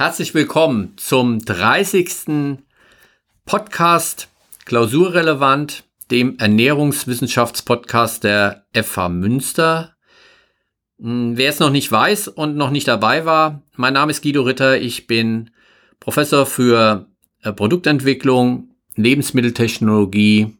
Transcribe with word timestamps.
Herzlich 0.00 0.32
willkommen 0.32 0.92
zum 0.96 1.40
30. 1.40 2.60
Podcast 3.44 4.28
Klausurrelevant, 4.64 5.82
dem 6.12 6.38
Ernährungswissenschaftspodcast 6.38 8.22
der 8.22 8.64
FH 8.72 9.08
Münster. 9.08 9.96
Hm, 11.00 11.36
wer 11.36 11.50
es 11.50 11.58
noch 11.58 11.70
nicht 11.70 11.90
weiß 11.90 12.28
und 12.28 12.56
noch 12.56 12.70
nicht 12.70 12.86
dabei 12.86 13.24
war, 13.24 13.64
mein 13.74 13.94
Name 13.94 14.12
ist 14.12 14.22
Guido 14.22 14.42
Ritter. 14.42 14.80
Ich 14.80 15.08
bin 15.08 15.50
Professor 15.98 16.46
für 16.46 17.08
äh, 17.42 17.52
Produktentwicklung, 17.52 18.76
Lebensmitteltechnologie 18.94 20.58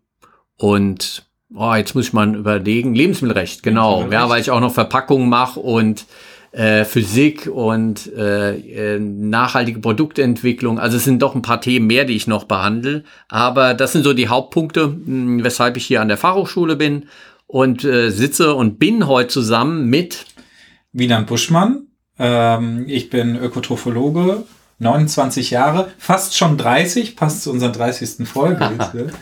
und 0.56 1.30
oh, 1.54 1.74
jetzt 1.74 1.94
muss 1.94 2.08
ich 2.08 2.12
mal 2.12 2.34
überlegen, 2.34 2.92
Lebensmittelrecht, 2.92 3.62
genau. 3.62 3.98
Lebensmittelrecht. 3.98 4.20
Ja, 4.20 4.28
weil 4.30 4.40
ich 4.40 4.50
auch 4.50 4.58
noch 4.58 4.74
Verpackungen 4.74 5.28
mache 5.28 5.60
und 5.60 6.06
äh, 6.58 6.84
Physik 6.84 7.46
und 7.46 8.12
äh, 8.14 8.56
äh, 8.96 8.98
nachhaltige 8.98 9.78
Produktentwicklung. 9.78 10.80
Also 10.80 10.96
es 10.96 11.04
sind 11.04 11.22
doch 11.22 11.36
ein 11.36 11.42
paar 11.42 11.60
Themen 11.60 11.86
mehr, 11.86 12.04
die 12.04 12.16
ich 12.16 12.26
noch 12.26 12.44
behandle. 12.44 13.04
Aber 13.28 13.74
das 13.74 13.92
sind 13.92 14.02
so 14.02 14.12
die 14.12 14.28
Hauptpunkte, 14.28 14.88
mh, 14.88 14.94
hm, 15.06 15.44
weshalb 15.44 15.76
ich 15.76 15.86
hier 15.86 16.00
an 16.00 16.08
der 16.08 16.16
Fachhochschule 16.16 16.74
bin 16.74 17.06
und 17.46 17.84
äh, 17.84 18.10
sitze 18.10 18.54
und 18.54 18.80
bin 18.80 19.06
heute 19.06 19.28
zusammen 19.28 19.86
mit 19.86 20.26
Wieland 20.92 21.28
Buschmann. 21.28 21.86
Ähm, 22.18 22.86
ich 22.88 23.08
bin 23.08 23.36
Ökotrophologe, 23.36 24.42
29 24.80 25.52
Jahre, 25.52 25.92
fast 25.96 26.36
schon 26.36 26.58
30, 26.58 27.14
passt 27.14 27.44
zu 27.44 27.52
unserer 27.52 27.70
30. 27.70 28.26
Folge. 28.26 28.72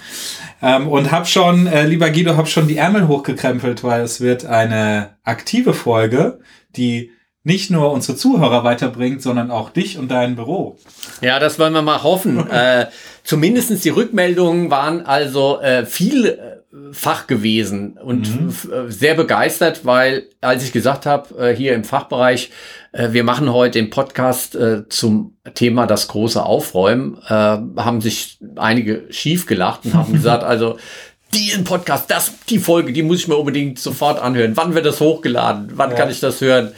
ähm, 0.63 0.89
und 0.89 1.11
habe 1.11 1.27
schon, 1.27 1.67
äh, 1.67 1.87
lieber 1.87 2.09
Guido, 2.09 2.39
habe 2.39 2.49
schon 2.49 2.67
die 2.67 2.79
Ärmel 2.79 3.09
hochgekrempelt, 3.09 3.85
weil 3.85 4.01
es 4.01 4.23
wird 4.23 4.47
eine 4.47 5.17
aktive 5.23 5.75
Folge, 5.75 6.41
die 6.77 7.11
nicht 7.47 7.71
nur 7.71 7.93
unsere 7.93 8.19
Zuhörer 8.19 8.65
weiterbringt, 8.65 9.23
sondern 9.23 9.53
auch 9.53 9.71
dich 9.71 9.99
und 9.99 10.11
dein 10.11 10.35
Büro. 10.35 10.79
Ja, 11.21 11.39
das 11.39 11.61
wollen 11.61 11.75
wir 11.75 11.83
mal 11.83 12.03
hoffen. 12.03 12.51
äh, 12.51 12.87
zumindestens 13.23 13.83
die 13.83 13.91
Rückmeldungen 13.91 14.69
waren 14.69 15.07
also 15.07 15.61
äh, 15.61 15.87
vielfach 15.87 17.29
gewesen 17.29 17.99
und 18.03 18.29
mhm. 18.29 18.49
Äh, 18.49 18.91
sehr 18.91 19.15
begeistert, 19.15 19.85
weil 19.85 20.25
als 20.41 20.65
ich 20.65 20.73
gesagt 20.73 21.07
habe, 21.07 21.39
äh, 21.39 21.55
hier 21.55 21.75
im 21.75 21.85
Fachbereich, 21.85 22.51
äh, 22.91 23.13
wir 23.13 23.23
machen 23.23 23.53
heute 23.53 23.79
den 23.79 23.91
Podcast 23.91 24.57
äh, 24.57 24.89
zum 24.89 25.37
Thema 25.55 25.87
das 25.87 26.09
große 26.09 26.45
Aufräumen, 26.45 27.17
äh, 27.29 27.31
haben 27.31 28.01
sich 28.01 28.41
einige 28.57 29.05
schief 29.11 29.47
gelacht 29.47 29.85
und 29.85 29.95
haben 29.95 30.13
gesagt, 30.13 30.43
also 30.45 30.79
diesen 31.33 31.63
Podcast, 31.63 32.11
das, 32.11 32.33
die 32.49 32.59
Folge, 32.59 32.93
die 32.93 33.05
muss 33.05 33.21
ich 33.21 33.29
mir 33.29 33.37
unbedingt 33.37 33.79
sofort 33.79 34.21
anhören. 34.21 34.57
Wann 34.57 34.75
wird 34.75 34.85
das 34.85 34.99
hochgeladen? 34.99 35.71
Wann 35.75 35.91
ja. 35.91 35.97
kann 35.97 36.11
ich 36.11 36.19
das 36.19 36.41
hören? 36.41 36.73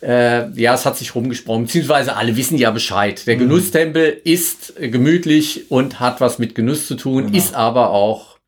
Äh, 0.00 0.50
ja, 0.52 0.74
es 0.74 0.86
hat 0.86 0.96
sich 0.96 1.14
rumgesprochen, 1.14 1.64
beziehungsweise 1.64 2.16
alle 2.16 2.36
wissen 2.36 2.56
ja 2.56 2.70
Bescheid. 2.70 3.26
Der 3.26 3.36
mhm. 3.36 3.40
Genusstempel 3.40 4.20
ist 4.24 4.74
gemütlich 4.76 5.70
und 5.70 5.98
hat 5.98 6.20
was 6.20 6.38
mit 6.38 6.54
Genuss 6.54 6.86
zu 6.86 6.94
tun, 6.94 7.26
genau. 7.26 7.36
ist 7.36 7.54
aber 7.54 7.90
auch 7.90 8.38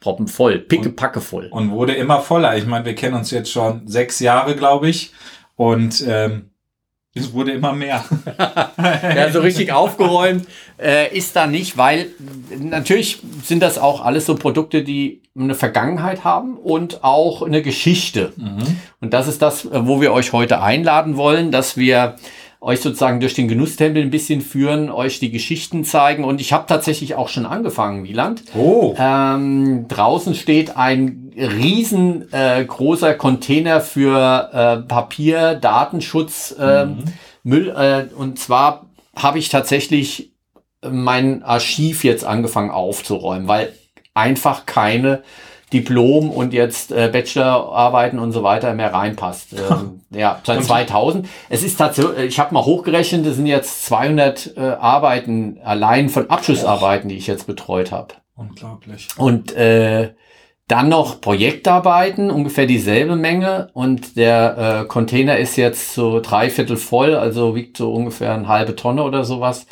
proppenvoll, 0.00 0.58
pickepacke 0.58 1.20
voll. 1.20 1.48
Und 1.50 1.70
wurde 1.70 1.94
immer 1.94 2.20
voller. 2.20 2.56
Ich 2.56 2.66
meine, 2.66 2.84
wir 2.84 2.94
kennen 2.94 3.14
uns 3.14 3.30
jetzt 3.30 3.50
schon 3.50 3.86
sechs 3.86 4.20
Jahre, 4.20 4.56
glaube 4.56 4.88
ich. 4.88 5.12
Und 5.54 6.04
ähm, 6.06 6.50
es 7.16 7.32
wurde 7.32 7.52
immer 7.52 7.72
mehr. 7.72 8.04
ja, 8.78 9.30
so 9.32 9.40
richtig 9.40 9.72
aufgeräumt 9.72 10.46
äh, 10.78 11.16
ist 11.16 11.34
da 11.34 11.46
nicht, 11.46 11.76
weil 11.76 12.08
natürlich 12.58 13.20
sind 13.42 13.62
das 13.62 13.78
auch 13.78 14.04
alles 14.04 14.26
so 14.26 14.34
Produkte, 14.34 14.84
die 14.84 15.22
eine 15.38 15.54
Vergangenheit 15.54 16.24
haben 16.24 16.56
und 16.56 17.02
auch 17.04 17.42
eine 17.42 17.62
Geschichte. 17.62 18.32
Mhm. 18.36 18.78
Und 19.00 19.14
das 19.14 19.28
ist 19.28 19.42
das, 19.42 19.68
wo 19.70 20.00
wir 20.00 20.12
euch 20.12 20.32
heute 20.32 20.60
einladen 20.62 21.16
wollen, 21.16 21.50
dass 21.50 21.76
wir 21.76 22.16
euch 22.66 22.80
sozusagen 22.80 23.20
durch 23.20 23.34
den 23.34 23.46
Genusstempel 23.46 24.02
ein 24.02 24.10
bisschen 24.10 24.40
führen, 24.40 24.90
euch 24.90 25.20
die 25.20 25.30
Geschichten 25.30 25.84
zeigen. 25.84 26.24
Und 26.24 26.40
ich 26.40 26.52
habe 26.52 26.66
tatsächlich 26.66 27.14
auch 27.14 27.28
schon 27.28 27.46
angefangen, 27.46 28.02
Wieland. 28.02 28.42
Oh. 28.56 28.92
Ähm, 28.98 29.86
draußen 29.86 30.34
steht 30.34 30.76
ein 30.76 31.30
riesengroßer 31.36 33.10
äh, 33.10 33.14
Container 33.14 33.80
für 33.80 34.50
äh, 34.52 34.88
Papier, 34.88 35.54
Datenschutz, 35.54 36.56
äh, 36.58 36.86
mhm. 36.86 37.04
Müll. 37.44 37.68
Äh, 37.68 38.12
und 38.16 38.40
zwar 38.40 38.86
habe 39.14 39.38
ich 39.38 39.48
tatsächlich 39.48 40.32
mein 40.84 41.44
Archiv 41.44 42.02
jetzt 42.02 42.24
angefangen 42.24 42.72
aufzuräumen, 42.72 43.46
weil 43.46 43.72
einfach 44.12 44.66
keine 44.66 45.22
Diplom 45.72 46.30
und 46.30 46.52
jetzt 46.52 46.92
äh, 46.92 47.08
Bachelorarbeiten 47.12 48.18
und 48.18 48.32
so 48.32 48.42
weiter 48.42 48.74
mehr 48.74 48.92
reinpasst. 48.92 49.54
Ähm, 49.66 50.00
ja, 50.10 50.40
seit 50.44 50.62
2000. 50.62 51.28
Es 51.48 51.62
ist 51.62 51.76
tatsächlich, 51.76 52.26
ich 52.26 52.38
habe 52.38 52.54
mal 52.54 52.64
hochgerechnet, 52.64 53.26
es 53.26 53.36
sind 53.36 53.46
jetzt 53.46 53.84
200 53.86 54.56
äh, 54.56 54.60
Arbeiten 54.60 55.58
allein 55.64 56.08
von 56.08 56.30
Abschlussarbeiten, 56.30 57.08
die 57.08 57.16
ich 57.16 57.26
jetzt 57.26 57.46
betreut 57.46 57.90
habe. 57.90 58.14
Unglaublich. 58.36 59.08
Und 59.16 59.52
äh, 59.56 60.12
dann 60.68 60.88
noch 60.88 61.20
Projektarbeiten, 61.20 62.30
ungefähr 62.30 62.66
dieselbe 62.66 63.16
Menge. 63.16 63.70
Und 63.72 64.16
der 64.16 64.82
äh, 64.82 64.86
Container 64.86 65.38
ist 65.38 65.56
jetzt 65.56 65.94
so 65.94 66.20
dreiviertel 66.20 66.76
voll, 66.76 67.14
also 67.14 67.54
wiegt 67.54 67.76
so 67.76 67.92
ungefähr 67.92 68.34
eine 68.34 68.48
halbe 68.48 68.76
Tonne 68.76 69.04
oder 69.04 69.24
sowas. 69.24 69.66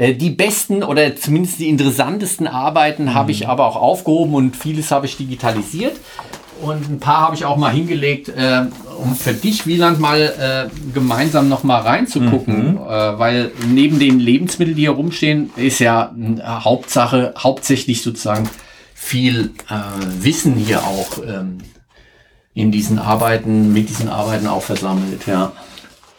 Äh, 0.00 0.14
die 0.14 0.30
besten 0.30 0.82
oder 0.82 1.14
zumindest 1.14 1.58
die 1.58 1.68
interessantesten 1.68 2.46
Arbeiten 2.46 3.04
mhm. 3.04 3.14
habe 3.14 3.32
ich 3.32 3.48
aber 3.48 3.66
auch 3.66 3.76
aufgehoben 3.76 4.34
und 4.34 4.56
vieles 4.56 4.90
habe 4.90 5.04
ich 5.04 5.18
digitalisiert. 5.18 5.96
Und 6.62 6.90
ein 6.90 7.00
paar 7.00 7.22
habe 7.22 7.34
ich 7.34 7.44
auch 7.44 7.56
mal 7.56 7.70
hingelegt, 7.70 8.28
äh, 8.30 8.64
um 9.02 9.14
für 9.14 9.32
dich, 9.32 9.66
Wieland, 9.66 9.98
mal 9.98 10.70
äh, 10.70 10.92
gemeinsam 10.92 11.48
noch 11.48 11.64
mal 11.64 11.80
reinzugucken. 11.80 12.72
Mhm. 12.72 12.76
Äh, 12.78 13.18
weil 13.18 13.50
neben 13.68 13.98
den 13.98 14.20
Lebensmitteln, 14.20 14.76
die 14.76 14.82
hier 14.82 14.90
rumstehen, 14.90 15.50
ist 15.56 15.80
ja 15.80 16.14
äh, 16.18 16.40
Hauptsache, 16.42 17.34
hauptsächlich 17.36 18.02
sozusagen 18.02 18.48
viel 18.94 19.52
äh, 19.68 20.24
Wissen 20.24 20.54
hier 20.54 20.82
auch 20.82 21.18
ähm, 21.26 21.58
in 22.54 22.70
diesen 22.70 22.98
Arbeiten, 22.98 23.72
mit 23.72 23.88
diesen 23.88 24.08
Arbeiten 24.08 24.46
auch 24.46 24.62
versammelt, 24.62 25.26
ja. 25.26 25.52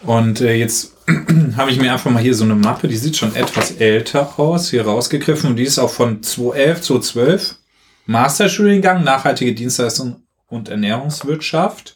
Und 0.04 0.40
jetzt 0.40 0.91
habe 1.58 1.72
ich 1.72 1.80
mir 1.80 1.92
einfach 1.92 2.12
mal 2.12 2.22
hier 2.22 2.36
so 2.36 2.44
eine 2.44 2.56
Mappe, 2.56 2.88
die 2.88 2.98
sieht 2.98 3.18
schon 3.18 3.36
etwas 3.36 3.72
älter 3.72 4.40
aus, 4.40 4.70
hier 4.70 4.86
rausgegriffen 4.86 5.50
und 5.50 5.56
die 5.56 5.64
ist 5.64 5.80
auch 5.80 5.90
von 5.90 6.24
2011, 6.24 6.82
2012. 6.82 7.56
Masterstudiengang 8.06 9.04
Nachhaltige 9.04 9.54
Dienstleistung 9.54 10.24
und 10.48 10.70
Ernährungswirtschaft. 10.70 11.96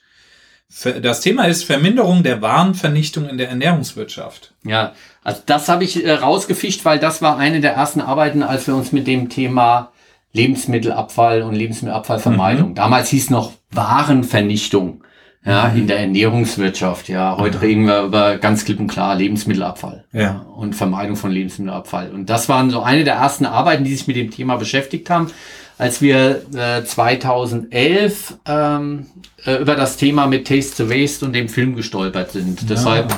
Das 1.02 1.22
Thema 1.22 1.46
ist 1.46 1.64
Verminderung 1.64 2.24
der 2.24 2.42
Warenvernichtung 2.42 3.30
in 3.30 3.38
der 3.38 3.50
Ernährungswirtschaft. 3.50 4.54
Ja, 4.64 4.94
also 5.24 5.42
das 5.46 5.70
habe 5.70 5.84
ich 5.84 6.04
äh, 6.04 6.12
rausgefischt, 6.12 6.84
weil 6.86 7.00
das 7.00 7.22
war 7.22 7.38
eine 7.38 7.62
der 7.62 7.74
ersten 7.74 8.02
Arbeiten, 8.02 8.44
als 8.44 8.68
wir 8.68 8.76
uns 8.76 8.92
mit 8.92 9.08
dem 9.08 9.30
Thema 9.30 9.92
Lebensmittelabfall 10.34 11.44
und 11.44 11.56
Lebensmittelabfallvermeidung, 11.56 12.72
mhm. 12.72 12.76
damals 12.76 13.10
hieß 13.10 13.30
noch 13.30 13.54
Warenvernichtung 13.72 15.02
ja, 15.46 15.68
in 15.68 15.88
der 15.88 16.00
Ernährungswirtschaft. 16.00 17.08
Ja, 17.08 17.38
heute 17.38 17.62
reden 17.62 17.86
wir 17.86 18.04
über 18.04 18.38
ganz 18.38 18.66
klipp 18.66 18.80
und 18.80 18.88
klar 18.88 19.16
Lebensmittelabfall 19.16 20.06
ja. 20.12 20.46
und 20.56 20.76
Vermeidung 20.76 21.16
von 21.16 21.32
Lebensmittelabfall. 21.32 22.12
Und 22.12 22.30
das 22.30 22.50
waren 22.50 22.72
so 22.72 22.82
eine 22.82 23.04
der 23.04 23.16
ersten 23.16 23.46
Arbeiten, 23.46 23.84
die 23.84 23.94
sich 23.94 24.08
mit 24.08 24.16
dem 24.16 24.32
Thema 24.32 24.56
beschäftigt 24.56 25.10
haben, 25.10 25.30
als 25.78 26.02
wir 26.02 26.42
äh, 26.56 26.84
2011 26.84 28.40
ähm, 28.48 29.06
äh, 29.46 29.56
über 29.58 29.76
das 29.76 29.98
Thema 29.98 30.26
mit 30.26 30.48
Taste 30.48 30.84
the 30.84 30.90
Waste 30.90 31.26
und 31.26 31.34
dem 31.34 31.48
Film 31.48 31.76
gestolpert 31.76 32.32
sind. 32.32 32.62
Ja. 32.62 32.68
Deshalb 32.70 33.16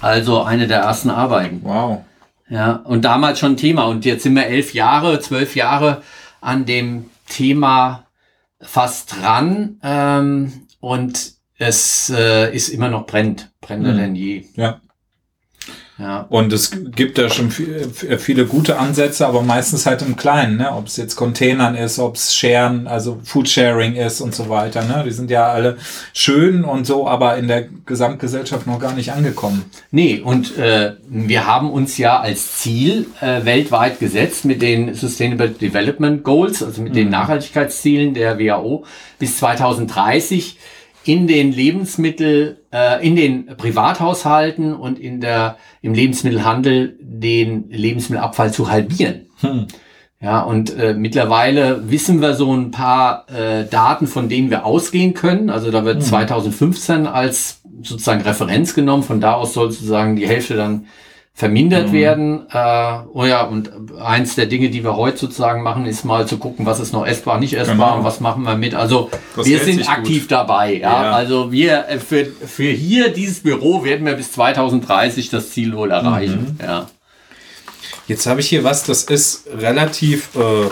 also 0.00 0.42
eine 0.42 0.66
der 0.66 0.80
ersten 0.80 1.10
Arbeiten. 1.10 1.60
Wow. 1.62 2.04
Ja, 2.48 2.72
und 2.72 3.04
damals 3.04 3.38
schon 3.38 3.56
Thema. 3.56 3.84
Und 3.84 4.04
jetzt 4.04 4.22
sind 4.22 4.34
wir 4.34 4.46
elf 4.46 4.74
Jahre, 4.74 5.20
zwölf 5.20 5.56
Jahre 5.56 6.02
an 6.40 6.64
dem 6.64 7.10
Thema 7.28 8.04
fast 8.60 9.16
dran. 9.16 9.78
Ähm, 9.82 10.66
und 10.80 11.35
es 11.58 12.12
äh, 12.14 12.54
ist 12.54 12.68
immer 12.68 12.88
noch 12.88 13.06
brennt, 13.06 13.50
brennender 13.60 13.92
mhm. 13.92 13.98
denn 13.98 14.14
je. 14.14 14.44
Ja. 14.54 14.80
Ja. 15.98 16.26
Und 16.28 16.52
es 16.52 16.72
gibt 16.94 17.16
da 17.16 17.30
schon 17.30 17.50
viel, 17.50 17.90
viele 18.18 18.44
gute 18.44 18.78
Ansätze, 18.78 19.26
aber 19.26 19.40
meistens 19.40 19.86
halt 19.86 20.02
im 20.02 20.16
Kleinen, 20.16 20.58
ne? 20.58 20.70
Ob 20.72 20.88
es 20.88 20.98
jetzt 20.98 21.16
Containern 21.16 21.74
ist, 21.74 21.98
ob 21.98 22.16
es 22.16 22.36
Sharen, 22.36 22.86
also 22.86 23.18
Foodsharing 23.24 23.94
ist 23.94 24.20
und 24.20 24.34
so 24.34 24.50
weiter, 24.50 24.84
ne? 24.84 25.04
Die 25.06 25.10
sind 25.10 25.30
ja 25.30 25.46
alle 25.46 25.78
schön 26.12 26.64
und 26.64 26.86
so, 26.86 27.08
aber 27.08 27.38
in 27.38 27.48
der 27.48 27.64
Gesamtgesellschaft 27.86 28.66
noch 28.66 28.78
gar 28.78 28.92
nicht 28.92 29.12
angekommen. 29.12 29.64
Nee, 29.90 30.20
und 30.22 30.58
äh, 30.58 30.96
wir 31.08 31.46
haben 31.46 31.70
uns 31.70 31.96
ja 31.96 32.20
als 32.20 32.58
Ziel 32.58 33.06
äh, 33.22 33.46
weltweit 33.46 33.98
gesetzt 33.98 34.44
mit 34.44 34.60
den 34.60 34.92
Sustainable 34.92 35.48
Development 35.48 36.22
Goals, 36.22 36.62
also 36.62 36.82
mit 36.82 36.92
mhm. 36.92 36.96
den 36.96 37.08
Nachhaltigkeitszielen 37.08 38.12
der 38.12 38.38
WHO 38.38 38.84
bis 39.18 39.38
2030 39.38 40.58
in 41.08 41.26
den 41.26 41.52
Lebensmittel, 41.52 42.64
äh, 42.72 43.06
in 43.06 43.16
den 43.16 43.46
Privathaushalten 43.56 44.74
und 44.74 44.98
in 44.98 45.20
der, 45.20 45.56
im 45.82 45.94
Lebensmittelhandel 45.94 46.98
den 47.00 47.70
Lebensmittelabfall 47.70 48.52
zu 48.52 48.70
halbieren. 48.70 49.26
Hm. 49.40 49.66
Ja, 50.20 50.40
und 50.40 50.74
äh, 50.76 50.94
mittlerweile 50.94 51.90
wissen 51.90 52.22
wir 52.22 52.34
so 52.34 52.52
ein 52.52 52.70
paar 52.70 53.26
äh, 53.28 53.66
Daten, 53.66 54.06
von 54.06 54.28
denen 54.28 54.50
wir 54.50 54.64
ausgehen 54.64 55.14
können. 55.14 55.50
Also 55.50 55.70
da 55.70 55.84
wird 55.84 55.96
hm. 55.96 56.02
2015 56.02 57.06
als 57.06 57.60
sozusagen 57.82 58.22
Referenz 58.22 58.74
genommen. 58.74 59.02
Von 59.02 59.20
da 59.20 59.34
aus 59.34 59.52
soll 59.52 59.70
sozusagen 59.70 60.16
die 60.16 60.26
Hälfte 60.26 60.54
dann 60.54 60.86
vermindert 61.36 61.88
mhm. 61.88 61.92
werden. 61.92 62.46
Äh, 62.50 62.98
oh 63.12 63.26
ja, 63.26 63.42
und 63.42 63.70
eins 64.02 64.36
der 64.36 64.46
Dinge, 64.46 64.70
die 64.70 64.82
wir 64.82 64.96
heute 64.96 65.18
sozusagen 65.18 65.62
machen, 65.62 65.84
ist 65.84 66.02
mal 66.02 66.26
zu 66.26 66.38
gucken, 66.38 66.64
was 66.64 66.80
ist 66.80 66.94
noch 66.94 67.06
essbar, 67.06 67.38
nicht 67.38 67.52
essbar 67.52 67.76
genau. 67.76 67.98
und 67.98 68.04
was 68.04 68.20
machen 68.20 68.42
wir 68.44 68.56
mit. 68.56 68.74
Also 68.74 69.10
das 69.36 69.44
wir 69.44 69.58
sind 69.58 69.86
aktiv 69.86 70.22
gut. 70.22 70.32
dabei. 70.32 70.78
Ja? 70.78 71.02
ja? 71.02 71.12
Also 71.12 71.52
wir 71.52 71.88
äh, 71.88 71.98
für, 71.98 72.24
für 72.24 72.70
hier 72.70 73.10
dieses 73.10 73.40
Büro 73.40 73.84
werden 73.84 74.06
wir 74.06 74.14
bis 74.14 74.32
2030 74.32 75.28
das 75.28 75.50
Ziel 75.50 75.76
wohl 75.76 75.90
erreichen. 75.90 76.56
Mhm. 76.58 76.64
Ja. 76.64 76.86
Jetzt 78.08 78.24
habe 78.26 78.40
ich 78.40 78.48
hier 78.48 78.64
was, 78.64 78.84
das 78.84 79.04
ist 79.04 79.46
relativ 79.52 80.30
äh, 80.36 80.70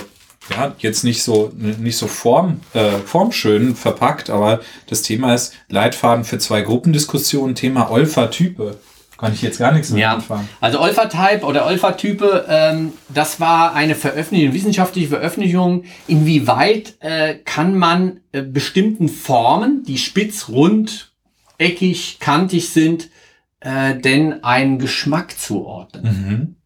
ja, 0.51 0.75
jetzt 0.79 1.05
nicht 1.05 1.23
so, 1.23 1.53
nicht 1.55 1.99
so 1.99 2.07
form, 2.07 2.61
äh, 2.73 2.91
formschön 3.05 3.77
verpackt, 3.77 4.31
aber 4.31 4.61
das 4.89 5.03
Thema 5.03 5.35
ist 5.35 5.53
Leitfaden 5.69 6.25
für 6.25 6.39
zwei 6.39 6.63
Gruppendiskussionen, 6.63 7.55
Thema 7.55 7.91
Olfa-Type. 7.91 8.79
Kann 9.25 9.35
ich 9.35 9.43
jetzt 9.43 9.59
gar 9.59 9.73
nichts 9.73 9.91
mit 9.91 10.01
ja. 10.01 10.15
anfangen. 10.15 10.49
Also 10.61 10.81
Olfa-Type 10.81 11.45
oder 11.45 11.67
Olfa-Type, 11.67 12.47
ähm, 12.49 12.93
das 13.09 13.41
war 13.41 13.75
eine 13.75 13.95
Veröffentlichung, 13.95 14.55
wissenschaftliche 14.55 15.09
Veröffentlichung. 15.09 15.85
Inwieweit 16.07 16.95
äh, 17.01 17.35
kann 17.37 17.77
man 17.77 18.21
äh, 18.33 18.43
bestimmten 18.43 19.09
Formen, 19.09 19.83
die 19.87 19.99
spitz, 19.99 20.49
rund, 20.49 21.13
eckig, 21.59 22.19
kantig 22.21 22.69
sind, 22.69 23.09
äh, 23.61 23.95
denn 23.95 24.45
einen 24.45 24.79
Geschmack 24.79 25.39
zuordnen? 25.39 26.05
Mhm. 26.05 26.57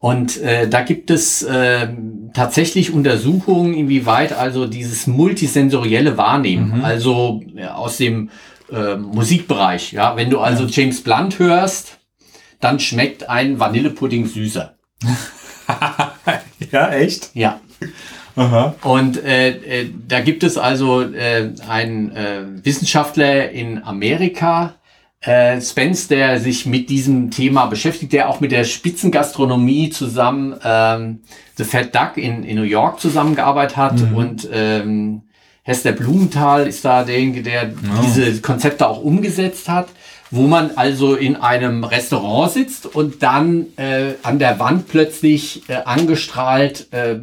Und 0.00 0.40
äh, 0.40 0.66
da 0.66 0.80
gibt 0.80 1.10
es 1.10 1.42
äh, 1.42 1.88
tatsächlich 2.32 2.90
Untersuchungen, 2.90 3.74
inwieweit 3.74 4.32
also 4.32 4.66
dieses 4.66 5.06
multisensorielle 5.06 6.16
Wahrnehmen, 6.16 6.78
mhm. 6.78 6.84
also 6.84 7.42
ja, 7.54 7.74
aus 7.74 7.98
dem 7.98 8.30
äh, 8.72 8.96
Musikbereich, 8.96 9.92
ja, 9.92 10.16
wenn 10.16 10.30
du 10.30 10.40
also 10.40 10.64
ja. 10.64 10.70
James 10.70 11.02
Blunt 11.02 11.38
hörst, 11.38 11.98
dann 12.60 12.78
schmeckt 12.78 13.28
ein 13.28 13.58
Vanillepudding 13.58 14.26
süßer. 14.26 14.74
ja, 16.72 16.90
echt? 16.90 17.30
Ja. 17.34 17.60
Aha. 18.36 18.74
Und 18.82 19.22
äh, 19.24 19.50
äh, 19.50 19.90
da 20.06 20.20
gibt 20.20 20.42
es 20.44 20.56
also 20.56 21.02
äh, 21.02 21.52
einen 21.68 22.14
äh, 22.14 22.42
Wissenschaftler 22.64 23.50
in 23.50 23.82
Amerika, 23.82 24.74
äh, 25.20 25.60
Spence, 25.60 26.08
der 26.08 26.40
sich 26.40 26.64
mit 26.64 26.88
diesem 26.88 27.30
Thema 27.30 27.66
beschäftigt, 27.66 28.12
der 28.12 28.28
auch 28.28 28.40
mit 28.40 28.52
der 28.52 28.64
Spitzengastronomie 28.64 29.90
zusammen 29.90 30.58
ähm, 30.64 31.20
The 31.56 31.64
Fat 31.64 31.94
Duck 31.94 32.16
in, 32.16 32.44
in 32.44 32.56
New 32.56 32.62
York 32.62 33.00
zusammengearbeitet 33.00 33.76
hat 33.76 33.98
mhm. 33.98 34.16
und 34.16 34.48
ähm, 34.50 35.22
Hester 35.70 35.92
Blumenthal 35.92 36.66
ist 36.66 36.84
da 36.84 37.04
derjenige, 37.04 37.42
der 37.42 37.70
oh. 37.72 38.02
diese 38.04 38.40
Konzepte 38.40 38.88
auch 38.88 39.00
umgesetzt 39.00 39.68
hat, 39.68 39.88
wo 40.32 40.48
man 40.48 40.72
also 40.74 41.14
in 41.14 41.36
einem 41.36 41.84
Restaurant 41.84 42.50
sitzt 42.50 42.86
und 42.86 43.22
dann 43.22 43.66
äh, 43.76 44.14
an 44.24 44.40
der 44.40 44.58
Wand 44.58 44.88
plötzlich 44.88 45.68
äh, 45.68 45.74
angestrahlt 45.84 46.88
äh, 46.92 47.12
äh, 47.12 47.18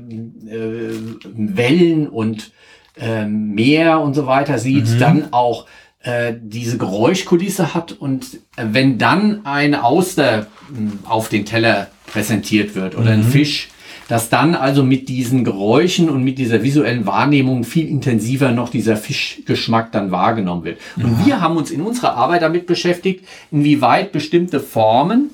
Wellen 1.26 2.08
und 2.08 2.52
äh, 2.98 3.26
Meer 3.26 4.00
und 4.00 4.14
so 4.14 4.28
weiter 4.28 4.60
sieht, 4.60 4.88
mhm. 4.88 5.00
dann 5.00 5.34
auch 5.34 5.66
äh, 6.04 6.34
diese 6.40 6.78
Geräuschkulisse 6.78 7.74
hat 7.74 7.92
und 7.92 8.36
äh, 8.56 8.64
wenn 8.72 8.98
dann 8.98 9.46
eine 9.46 9.84
Auster 9.84 10.48
hm, 10.74 11.00
auf 11.04 11.28
den 11.28 11.46
Teller 11.46 11.88
präsentiert 12.06 12.76
wird 12.76 12.96
oder 12.96 13.12
mhm. 13.12 13.24
ein 13.24 13.24
Fisch, 13.24 13.68
dass 14.08 14.30
dann 14.30 14.56
also 14.56 14.84
mit 14.84 15.10
diesen 15.10 15.44
Geräuschen 15.44 16.10
und 16.10 16.24
mit 16.24 16.38
dieser 16.38 16.64
visuellen 16.64 17.06
Wahrnehmung 17.06 17.64
viel 17.64 17.88
intensiver 17.88 18.52
noch 18.52 18.70
dieser 18.70 18.96
Fischgeschmack 18.96 19.92
dann 19.92 20.12
wahrgenommen 20.12 20.64
wird. 20.64 20.80
Und 20.96 21.20
ja. 21.20 21.26
wir 21.26 21.42
haben 21.42 21.58
uns 21.58 21.72
in 21.72 21.82
unserer 21.82 22.16
Arbeit 22.16 22.42
damit 22.42 22.68
beschäftigt, 22.68 23.26
inwieweit 23.52 24.12
bestimmte 24.12 24.60
Formen 24.60 25.32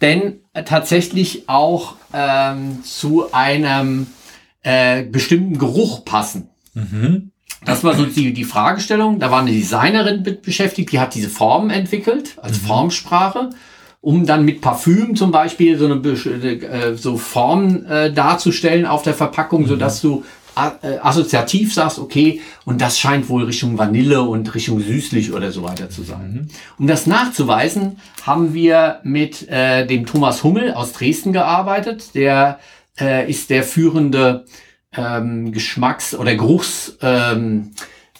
denn 0.00 0.40
tatsächlich 0.64 1.48
auch 1.48 1.94
ähm, 2.12 2.82
zu 2.82 3.32
einem 3.32 4.08
äh, 4.62 5.04
bestimmten 5.04 5.58
Geruch 5.58 6.04
passen. 6.04 6.48
Mhm. 6.74 7.30
Das 7.64 7.84
war 7.84 7.94
so 7.94 8.04
die, 8.04 8.32
die 8.32 8.44
Fragestellung. 8.44 9.20
Da 9.20 9.30
war 9.30 9.40
eine 9.40 9.52
Designerin 9.52 10.22
mit 10.22 10.42
beschäftigt, 10.42 10.90
die 10.90 10.98
hat 10.98 11.14
diese 11.14 11.28
Formen 11.28 11.70
entwickelt 11.70 12.36
als 12.42 12.60
mhm. 12.60 12.66
Formsprache, 12.66 13.50
um 14.02 14.26
dann 14.26 14.44
mit 14.44 14.60
Parfüm 14.60 15.16
zum 15.16 15.30
Beispiel 15.30 15.78
so 15.78 15.86
eine 15.86 15.94
äh, 16.04 16.96
so 16.96 17.16
Formen 17.16 17.86
äh, 17.86 18.12
darzustellen 18.12 18.84
auf 18.84 19.02
der 19.02 19.14
Verpackung, 19.14 19.62
mhm. 19.62 19.66
so 19.68 19.76
dass 19.76 20.02
du 20.02 20.24
äh, 20.56 20.98
assoziativ 20.98 21.72
sagst, 21.72 21.98
okay, 21.98 22.42
und 22.66 22.80
das 22.80 22.98
scheint 22.98 23.28
wohl 23.28 23.44
Richtung 23.44 23.78
Vanille 23.78 24.20
und 24.22 24.54
Richtung 24.54 24.80
süßlich 24.80 25.32
oder 25.32 25.50
so 25.52 25.62
weiter 25.62 25.88
zu 25.88 26.02
sein. 26.02 26.32
Mhm. 26.32 26.48
Um 26.78 26.86
das 26.88 27.06
nachzuweisen, 27.06 28.00
haben 28.26 28.52
wir 28.52 29.00
mit 29.04 29.48
äh, 29.48 29.86
dem 29.86 30.04
Thomas 30.04 30.42
Hummel 30.44 30.74
aus 30.74 30.92
Dresden 30.92 31.32
gearbeitet. 31.32 32.14
Der 32.14 32.58
äh, 33.00 33.30
ist 33.30 33.50
der 33.50 33.62
führende 33.62 34.44
ähm, 34.94 35.52
Geschmacks- 35.52 36.14
oder 36.14 36.34
Geruchswissenschaftler 36.34 37.32
ähm, 37.32 37.70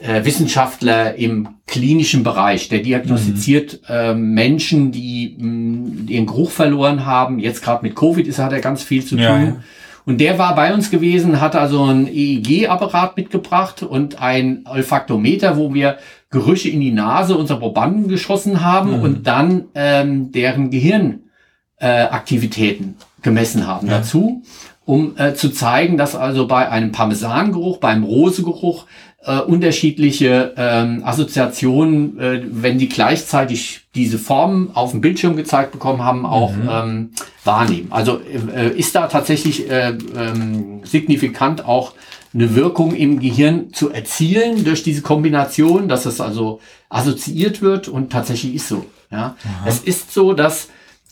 äh, 0.02 1.14
im 1.16 1.49
klinischen 1.66 2.22
Bereich. 2.22 2.69
Der 2.69 2.81
diagnostiziert 2.81 3.81
mhm. 3.82 3.87
ähm, 3.88 4.34
Menschen, 4.34 4.93
die 4.93 5.37
mh, 5.38 5.46
mm, 5.46 6.08
ihren 6.08 6.26
Geruch 6.26 6.50
verloren 6.50 7.06
haben. 7.06 7.38
Jetzt 7.38 7.62
gerade 7.62 7.82
mit 7.84 7.94
Covid 7.94 8.26
ist, 8.26 8.38
hat 8.38 8.52
er 8.52 8.60
ganz 8.60 8.82
viel 8.82 9.02
zu 9.04 9.16
tun. 9.16 9.25
Ja. 9.25 9.56
Und 10.04 10.20
der 10.20 10.37
war 10.38 10.56
bei 10.56 10.75
uns 10.75 10.90
gewesen, 10.90 11.40
hat 11.40 11.54
also 11.54 11.84
ein 11.84 12.08
EEG-Apparat 12.08 13.16
mitgebracht 13.16 13.84
und 13.84 14.20
ein 14.20 14.64
Olfaktometer, 14.66 15.56
wo 15.56 15.72
wir 15.72 15.99
Gerüche 16.31 16.70
in 16.70 16.81
die 16.81 16.90
Nase 16.90 17.37
unserer 17.37 17.60
Probanden 17.60 18.08
geschossen 18.08 18.64
haben 18.64 18.96
mhm. 18.96 19.02
und 19.02 19.28
dann 19.28 19.66
ähm, 19.76 20.32
deren 20.32 20.70
Gehirnaktivitäten 20.70 22.96
äh, 22.99 23.22
gemessen 23.22 23.69
haben 23.69 23.87
ja. 23.87 23.99
dazu 23.99 24.43
um 24.84 25.16
äh, 25.16 25.34
zu 25.34 25.50
zeigen, 25.50 25.96
dass 25.96 26.16
also 26.16 26.46
bei 26.46 26.69
einem 26.69 26.93
Parmesangeruch, 26.93 27.78
beim 27.78 28.02
Rosegeruch 28.02 28.87
äh, 29.25 29.39
unterschiedliche 29.39 30.55
ähm, 30.57 31.03
Assoziationen, 31.05 32.19
äh, 32.19 32.43
wenn 32.45 32.79
die 32.79 32.89
gleichzeitig 32.89 33.83
diese 33.95 34.19
Formen 34.19 34.71
auf 34.75 34.91
dem 34.91 35.01
Bildschirm 35.01 35.37
gezeigt 35.37 35.73
bekommen 35.73 36.03
haben, 36.03 36.27
auch 36.27 36.53
mhm. 36.53 36.69
ähm, 36.71 37.11
wahrnehmen. 37.45 37.89
Also 37.91 38.21
äh, 38.21 38.71
ist 38.71 38.95
da 38.95 39.07
tatsächlich 39.07 39.71
äh, 39.71 39.91
ähm, 40.17 40.81
signifikant 40.85 41.65
auch 41.65 41.93
eine 42.35 42.55
Wirkung 42.55 42.95
im 42.95 43.21
Gehirn 43.21 43.73
zu 43.73 43.91
erzielen 43.91 44.65
durch 44.65 44.83
diese 44.83 45.03
Kombination, 45.03 45.89
dass 45.89 46.07
es 46.07 46.21
also 46.21 46.61
assoziiert 46.88 47.61
wird 47.61 47.88
und 47.88 48.11
tatsächlich 48.11 48.55
ist 48.55 48.69
so. 48.69 48.87
Ja, 49.11 49.37
es 49.67 49.81
ist 49.81 50.14
so, 50.14 50.33
dass 50.33 50.69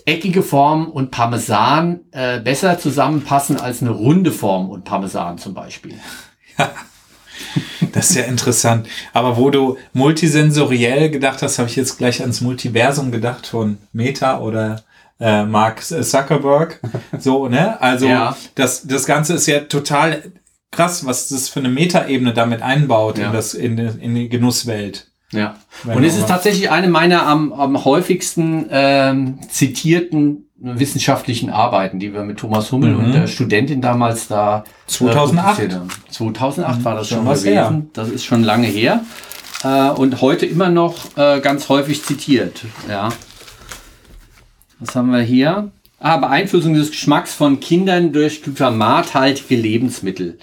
eckige 0.06 0.42
Form 0.42 0.88
und 0.88 1.10
Parmesan 1.10 2.00
äh, 2.12 2.40
besser 2.40 2.78
zusammenpassen 2.78 3.60
als 3.60 3.82
eine 3.82 3.90
runde 3.90 4.32
Form 4.32 4.70
und 4.70 4.84
Parmesan 4.84 5.36
zum 5.36 5.52
Beispiel. 5.52 5.94
Das 7.92 8.10
ist 8.10 8.16
ja 8.16 8.22
interessant. 8.24 8.86
Aber 9.12 9.36
wo 9.36 9.50
du 9.50 9.76
multisensoriell 9.92 11.10
gedacht 11.10 11.42
hast, 11.42 11.58
habe 11.58 11.68
ich 11.68 11.76
jetzt 11.76 11.98
gleich 11.98 12.20
ans 12.20 12.40
Multiversum 12.40 13.10
gedacht 13.10 13.46
von 13.46 13.78
Meta 13.92 14.38
oder 14.38 14.84
äh, 15.18 15.44
Mark 15.44 15.82
Zuckerberg. 15.82 16.80
So, 17.18 17.48
ne? 17.48 17.80
Also 17.80 18.06
ja. 18.06 18.36
das, 18.54 18.86
das 18.86 19.06
Ganze 19.06 19.34
ist 19.34 19.46
ja 19.46 19.60
total 19.60 20.32
krass, 20.70 21.04
was 21.04 21.28
das 21.28 21.48
für 21.48 21.60
eine 21.60 21.68
Metaebene 21.68 22.32
damit 22.32 22.62
einbaut 22.62 23.18
ja. 23.18 23.26
in, 23.26 23.32
das, 23.32 23.54
in, 23.54 23.78
in 23.78 24.14
die 24.14 24.28
Genusswelt. 24.28 25.08
Ja. 25.32 25.56
Und 25.84 26.02
es 26.02 26.16
ist 26.16 26.28
tatsächlich 26.28 26.70
eine 26.70 26.88
meiner 26.88 27.26
am, 27.26 27.52
am 27.52 27.84
häufigsten 27.84 28.66
ähm, 28.70 29.38
zitierten 29.48 30.49
wissenschaftlichen 30.60 31.50
Arbeiten, 31.50 31.98
die 31.98 32.12
wir 32.12 32.22
mit 32.22 32.38
Thomas 32.38 32.70
Hummel 32.70 32.92
mhm. 32.92 33.04
und 33.04 33.12
der 33.12 33.26
Studentin 33.26 33.80
damals 33.80 34.28
da 34.28 34.64
2008. 34.86 35.58
Äh, 35.58 35.68
2008 36.10 36.78
mhm. 36.78 36.84
war 36.84 36.94
das 36.94 37.08
schon, 37.08 37.18
schon 37.18 37.26
gewesen. 37.26 37.52
Her. 37.52 37.82
Das 37.94 38.08
ist 38.08 38.24
schon 38.24 38.44
lange 38.44 38.66
her 38.66 39.02
äh, 39.64 39.88
und 39.90 40.20
heute 40.20 40.46
immer 40.46 40.68
noch 40.68 41.16
äh, 41.16 41.40
ganz 41.40 41.68
häufig 41.68 42.04
zitiert. 42.04 42.64
Ja. 42.88 43.08
Was 44.78 44.94
haben 44.94 45.10
wir 45.10 45.20
hier? 45.20 45.70
Ah, 45.98 46.16
Beeinflussung 46.16 46.74
des 46.74 46.90
Geschmacks 46.90 47.34
von 47.34 47.60
Kindern 47.60 48.12
durch 48.12 48.42
glutamathaltige 48.42 49.56
Lebensmittel. 49.56 50.38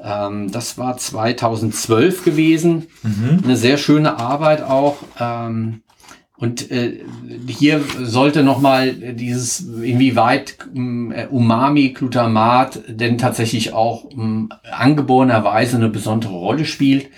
Ähm, 0.00 0.52
das 0.52 0.78
war 0.78 0.96
2012 0.96 2.24
gewesen. 2.24 2.88
Mhm. 3.02 3.40
Eine 3.44 3.56
sehr 3.56 3.78
schöne 3.78 4.18
Arbeit 4.18 4.62
auch. 4.62 4.98
Ähm, 5.18 5.82
und 6.38 6.70
äh, 6.70 7.00
hier 7.48 7.82
sollte 8.00 8.44
nochmal 8.44 8.92
dieses, 8.92 9.60
inwieweit 9.60 10.58
äh, 10.72 11.26
Umami, 11.26 11.88
Glutamat 11.90 12.80
denn 12.88 13.18
tatsächlich 13.18 13.72
auch 13.72 14.04
äh, 14.10 14.70
angeborenerweise 14.70 15.76
eine 15.76 15.88
besondere 15.88 16.34
Rolle 16.34 16.64
spielt 16.64 17.08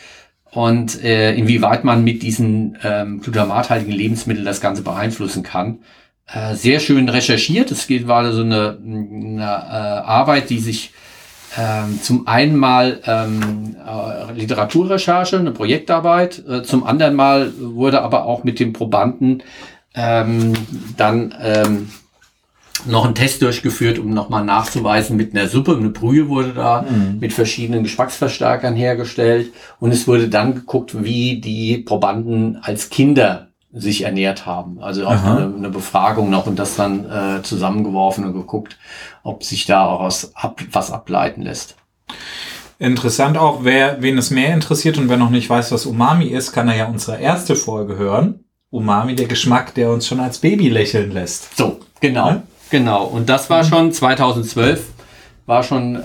und 0.52 1.04
äh, 1.04 1.34
inwieweit 1.34 1.84
man 1.84 2.02
mit 2.02 2.22
diesen 2.22 2.78
ähm, 2.82 3.20
glutamathaltigen 3.20 3.92
Lebensmitteln 3.92 4.46
das 4.46 4.62
Ganze 4.62 4.82
beeinflussen 4.82 5.42
kann. 5.42 5.80
Äh, 6.26 6.54
sehr 6.54 6.80
schön 6.80 7.08
recherchiert. 7.10 7.70
Es 7.70 7.86
geht 7.86 8.08
war 8.08 8.32
so 8.32 8.42
eine, 8.42 8.78
eine 8.82 9.42
äh, 9.42 9.44
Arbeit, 9.44 10.48
die 10.48 10.60
sich 10.60 10.92
ähm, 11.59 12.00
zum 12.02 12.26
einen 12.28 12.57
mal 12.57 13.00
ähm, 13.07 13.76
äh, 13.87 14.33
Literaturrecherche, 14.33 15.38
eine 15.38 15.50
Projektarbeit, 15.52 16.42
äh, 16.49 16.62
zum 16.62 16.85
anderen 16.85 17.14
mal 17.14 17.52
wurde 17.59 18.02
aber 18.02 18.25
auch 18.25 18.45
mit 18.45 18.61
den 18.61 18.73
Probanden 18.73 19.42
ähm, 19.95 20.52
dann 20.97 21.35
ähm, 21.42 21.90
noch 22.87 23.04
einen 23.04 23.14
Test 23.14 23.42
durchgeführt, 23.42 23.99
um 23.99 24.14
nochmal 24.14 24.45
nachzuweisen 24.45 25.16
mit 25.16 25.35
einer 25.35 25.49
Suppe. 25.49 25.76
Eine 25.76 25.90
Brühe 25.90 26.28
wurde 26.28 26.52
da 26.54 26.83
Mhm. 26.83 27.19
mit 27.21 27.33
verschiedenen 27.33 27.83
Geschmacksverstärkern 27.83 28.75
hergestellt. 28.75 29.52
Und 29.80 29.92
es 29.92 30.09
wurde 30.09 30.28
dann 30.28 30.54
geguckt, 30.54 31.02
wie 31.04 31.40
die 31.40 31.78
Probanden 31.78 32.59
als 32.62 32.88
Kinder 32.88 33.50
sich 33.72 34.02
ernährt 34.02 34.46
haben. 34.46 34.80
Also 34.80 35.06
auch 35.06 35.22
eine, 35.24 35.52
eine 35.56 35.70
Befragung 35.70 36.30
noch 36.30 36.46
und 36.46 36.58
das 36.58 36.76
dann 36.76 37.04
äh, 37.10 37.42
zusammengeworfen 37.42 38.24
und 38.24 38.32
geguckt, 38.32 38.78
ob 39.22 39.44
sich 39.44 39.66
da 39.66 39.86
auch 39.86 40.02
was, 40.02 40.34
ab, 40.34 40.60
was 40.72 40.90
ableiten 40.90 41.42
lässt. 41.42 41.76
Interessant 42.78 43.36
auch, 43.36 43.62
wer, 43.62 44.00
wen 44.02 44.18
es 44.18 44.30
mehr 44.30 44.54
interessiert 44.54 44.98
und 44.98 45.08
wer 45.08 45.18
noch 45.18 45.30
nicht 45.30 45.48
weiß, 45.48 45.70
was 45.70 45.86
Umami 45.86 46.26
ist, 46.26 46.52
kann 46.52 46.68
er 46.68 46.76
ja 46.76 46.86
unsere 46.86 47.20
erste 47.20 47.54
Folge 47.54 47.96
hören. 47.96 48.44
Umami, 48.70 49.14
der 49.14 49.26
Geschmack, 49.26 49.74
der 49.74 49.90
uns 49.90 50.06
schon 50.06 50.20
als 50.20 50.38
Baby 50.38 50.68
lächeln 50.68 51.12
lässt. 51.12 51.56
So, 51.56 51.80
genau. 52.00 52.28
Ja? 52.28 52.42
Genau. 52.70 53.04
Und 53.04 53.28
das 53.28 53.50
war 53.50 53.64
schon 53.64 53.92
2012, 53.92 54.82
war 55.47 55.62
schon 55.62 55.97
äh, 55.97 55.99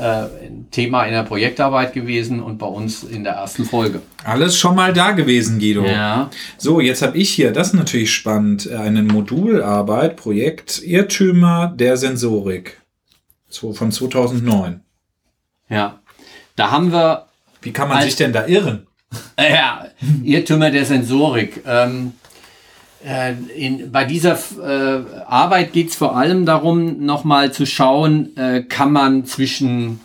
ein 0.45 0.67
Thema 0.71 1.05
in 1.05 1.13
der 1.13 1.23
Projektarbeit 1.23 1.93
gewesen 1.93 2.41
und 2.41 2.57
bei 2.57 2.65
uns 2.65 3.03
in 3.03 3.23
der 3.23 3.33
ersten 3.33 3.65
Folge. 3.65 4.01
Alles 4.23 4.57
schon 4.57 4.75
mal 4.75 4.93
da 4.93 5.11
gewesen, 5.11 5.59
Guido. 5.59 5.85
Ja. 5.85 6.29
So, 6.57 6.79
jetzt 6.79 7.01
habe 7.01 7.17
ich 7.17 7.29
hier, 7.29 7.51
das 7.51 7.67
ist 7.67 7.73
natürlich 7.73 8.11
spannend, 8.11 8.69
eine 8.71 9.03
Modularbeit, 9.03 10.15
Projekt 10.15 10.81
Irrtümer 10.83 11.73
der 11.75 11.97
Sensorik 11.97 12.81
So, 13.47 13.73
von 13.73 13.91
2009. 13.91 14.81
Ja. 15.69 15.99
Da 16.55 16.71
haben 16.71 16.91
wir 16.91 17.27
Wie 17.61 17.71
kann 17.71 17.89
man 17.89 18.01
sich 18.01 18.15
denn 18.15 18.33
da 18.33 18.47
irren? 18.47 18.87
Äh, 19.35 19.53
Ja, 19.53 19.85
Irrtümer 20.23 20.71
der 20.71 20.85
Sensorik. 20.85 21.61
Ähm, 21.65 22.13
äh, 22.23 22.24
in, 23.55 23.91
bei 23.91 24.05
dieser 24.05 24.33
äh, 24.33 25.03
Arbeit 25.27 25.73
geht 25.73 25.89
es 25.89 25.95
vor 25.95 26.17
allem 26.17 26.45
darum, 26.45 27.05
nochmal 27.05 27.51
zu 27.51 27.65
schauen, 27.65 28.35
äh, 28.35 28.63
kann 28.63 28.91
man 28.91 29.25
zwischen 29.25 29.99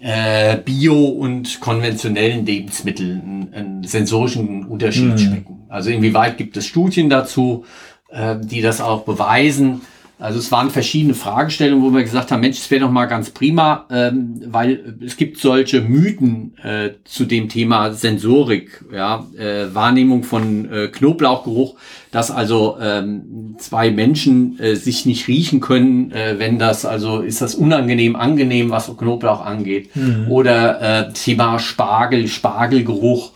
äh, 0.00 0.58
Bio- 0.58 1.06
und 1.06 1.60
konventionellen 1.60 2.44
Lebensmitteln 2.44 3.48
einen, 3.52 3.84
sensorischen 3.84 4.66
Unterschied 4.66 5.18
schmecken. 5.18 5.64
Also 5.68 5.90
inwieweit 5.90 6.36
gibt 6.36 6.56
es 6.56 6.66
Studien 6.66 7.08
dazu, 7.08 7.64
äh, 8.10 8.36
die 8.38 8.60
das 8.60 8.82
auch 8.82 9.04
beweisen. 9.04 9.80
Also 10.24 10.38
es 10.38 10.50
waren 10.50 10.70
verschiedene 10.70 11.12
Fragestellungen, 11.12 11.84
wo 11.84 11.94
wir 11.94 12.02
gesagt 12.02 12.32
haben, 12.32 12.40
Mensch, 12.40 12.56
das 12.56 12.70
wäre 12.70 12.80
doch 12.80 12.90
mal 12.90 13.04
ganz 13.04 13.28
prima, 13.28 13.84
ähm, 13.90 14.40
weil 14.46 14.96
es 15.04 15.18
gibt 15.18 15.38
solche 15.38 15.82
Mythen 15.82 16.56
äh, 16.62 16.92
zu 17.04 17.26
dem 17.26 17.50
Thema 17.50 17.92
Sensorik, 17.92 18.86
ja, 18.90 19.26
äh, 19.36 19.74
Wahrnehmung 19.74 20.24
von 20.24 20.72
äh, 20.72 20.88
Knoblauchgeruch, 20.88 21.74
dass 22.10 22.30
also 22.30 22.78
ähm, 22.80 23.56
zwei 23.58 23.90
Menschen 23.90 24.58
äh, 24.60 24.76
sich 24.76 25.04
nicht 25.04 25.28
riechen 25.28 25.60
können, 25.60 26.10
äh, 26.10 26.38
wenn 26.38 26.58
das, 26.58 26.86
also 26.86 27.20
ist 27.20 27.42
das 27.42 27.54
unangenehm, 27.54 28.16
angenehm, 28.16 28.70
was 28.70 28.96
Knoblauch 28.96 29.44
angeht. 29.44 29.90
Oder 30.30 31.08
äh, 31.08 31.12
Thema 31.12 31.58
Spargel, 31.58 32.28
Spargelgeruch. 32.28 33.32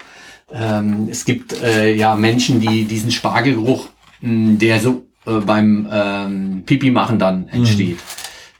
Ähm, 0.51 1.09
es 1.11 1.27
gibt 1.27 1.53
äh, 1.63 1.95
ja 1.95 2.15
Menschen, 2.15 2.61
die 2.61 2.85
diesen 2.85 3.11
Spargelgeruch, 3.11 3.89
mh, 4.23 4.57
der 4.57 4.81
so 4.81 5.08
äh, 5.29 5.41
beim 5.41 5.89
ähm, 5.93 6.63
Pipi 6.65 6.91
machen 6.91 7.19
dann 7.19 7.49
entsteht. 7.49 7.99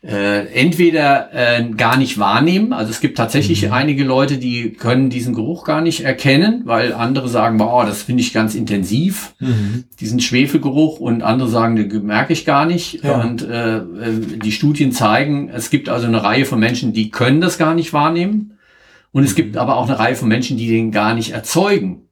Äh, 0.01 0.47
entweder 0.55 1.31
äh, 1.33 1.71
gar 1.71 1.97
nicht 1.97 2.19
wahrnehmen, 2.19 2.73
also 2.73 2.91
es 2.91 3.01
gibt 3.01 3.19
tatsächlich 3.19 3.73
einige 3.73 4.05
Leute, 4.05 4.39
die 4.39 4.71
können 4.71 5.11
diesen 5.11 5.35
Geruch 5.35 5.65
gar 5.65 5.81
nicht 5.81 6.05
erkennen, 6.05 6.63
weil 6.67 6.93
andere 6.93 7.29
sagen, 7.29 7.59
wow, 7.59 7.85
das 7.85 8.05
finde 8.05 8.23
ich 8.23 8.33
ganz 8.33 8.55
intensiv, 8.55 9.35
diesen 9.99 10.21
Schwefelgeruch 10.21 11.01
und 11.01 11.23
andere 11.23 11.49
sagen, 11.49 11.75
den 11.75 12.07
merke 12.07 12.33
ich 12.33 12.45
gar 12.45 12.65
nicht. 12.65 13.03
Ja. 13.03 13.21
Und 13.21 13.43
äh, 13.43 13.79
äh, 13.79 13.83
die 14.41 14.53
Studien 14.53 14.93
zeigen, 14.93 15.51
es 15.53 15.69
gibt 15.69 15.89
also 15.89 16.07
eine 16.07 16.23
Reihe 16.23 16.45
von 16.45 16.61
Menschen, 16.61 16.93
die 16.93 17.11
können 17.11 17.41
das 17.41 17.59
gar 17.59 17.75
nicht 17.75 17.93
wahrnehmen. 17.93 18.53
Und 19.11 19.25
es 19.25 19.35
gibt 19.35 19.57
aber 19.57 19.77
auch 19.77 19.89
eine 19.89 19.99
Reihe 19.99 20.15
von 20.15 20.29
Menschen, 20.29 20.57
die 20.59 20.69
den 20.69 20.93
gar 20.93 21.15
nicht 21.15 21.33
erzeugen. 21.33 22.08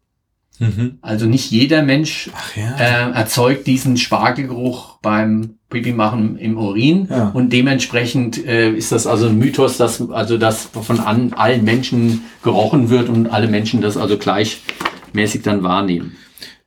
Mhm. 0.58 0.98
Also 1.02 1.26
nicht 1.26 1.50
jeder 1.50 1.82
Mensch 1.82 2.30
ja. 2.54 2.76
äh, 2.78 3.12
erzeugt 3.12 3.66
diesen 3.66 3.96
Spargelgeruch 3.96 4.98
beim 5.02 5.56
Pipi 5.68 5.92
machen 5.92 6.38
im 6.38 6.56
Urin 6.56 7.08
Ja. 7.10 7.28
und 7.34 7.52
dementsprechend 7.52 8.44
äh, 8.46 8.70
ist 8.70 8.92
das 8.92 9.06
also 9.06 9.26
ein 9.26 9.38
Mythos, 9.38 9.76
dass 9.76 10.10
also 10.10 10.38
das 10.38 10.68
von 10.72 11.00
an, 11.00 11.32
allen 11.34 11.64
Menschen 11.64 12.22
gerochen 12.42 12.88
wird 12.88 13.08
und 13.08 13.26
alle 13.28 13.48
Menschen 13.48 13.80
das 13.80 13.96
also 13.96 14.16
gleichmäßig 14.16 15.42
dann 15.42 15.62
wahrnehmen. 15.62 16.16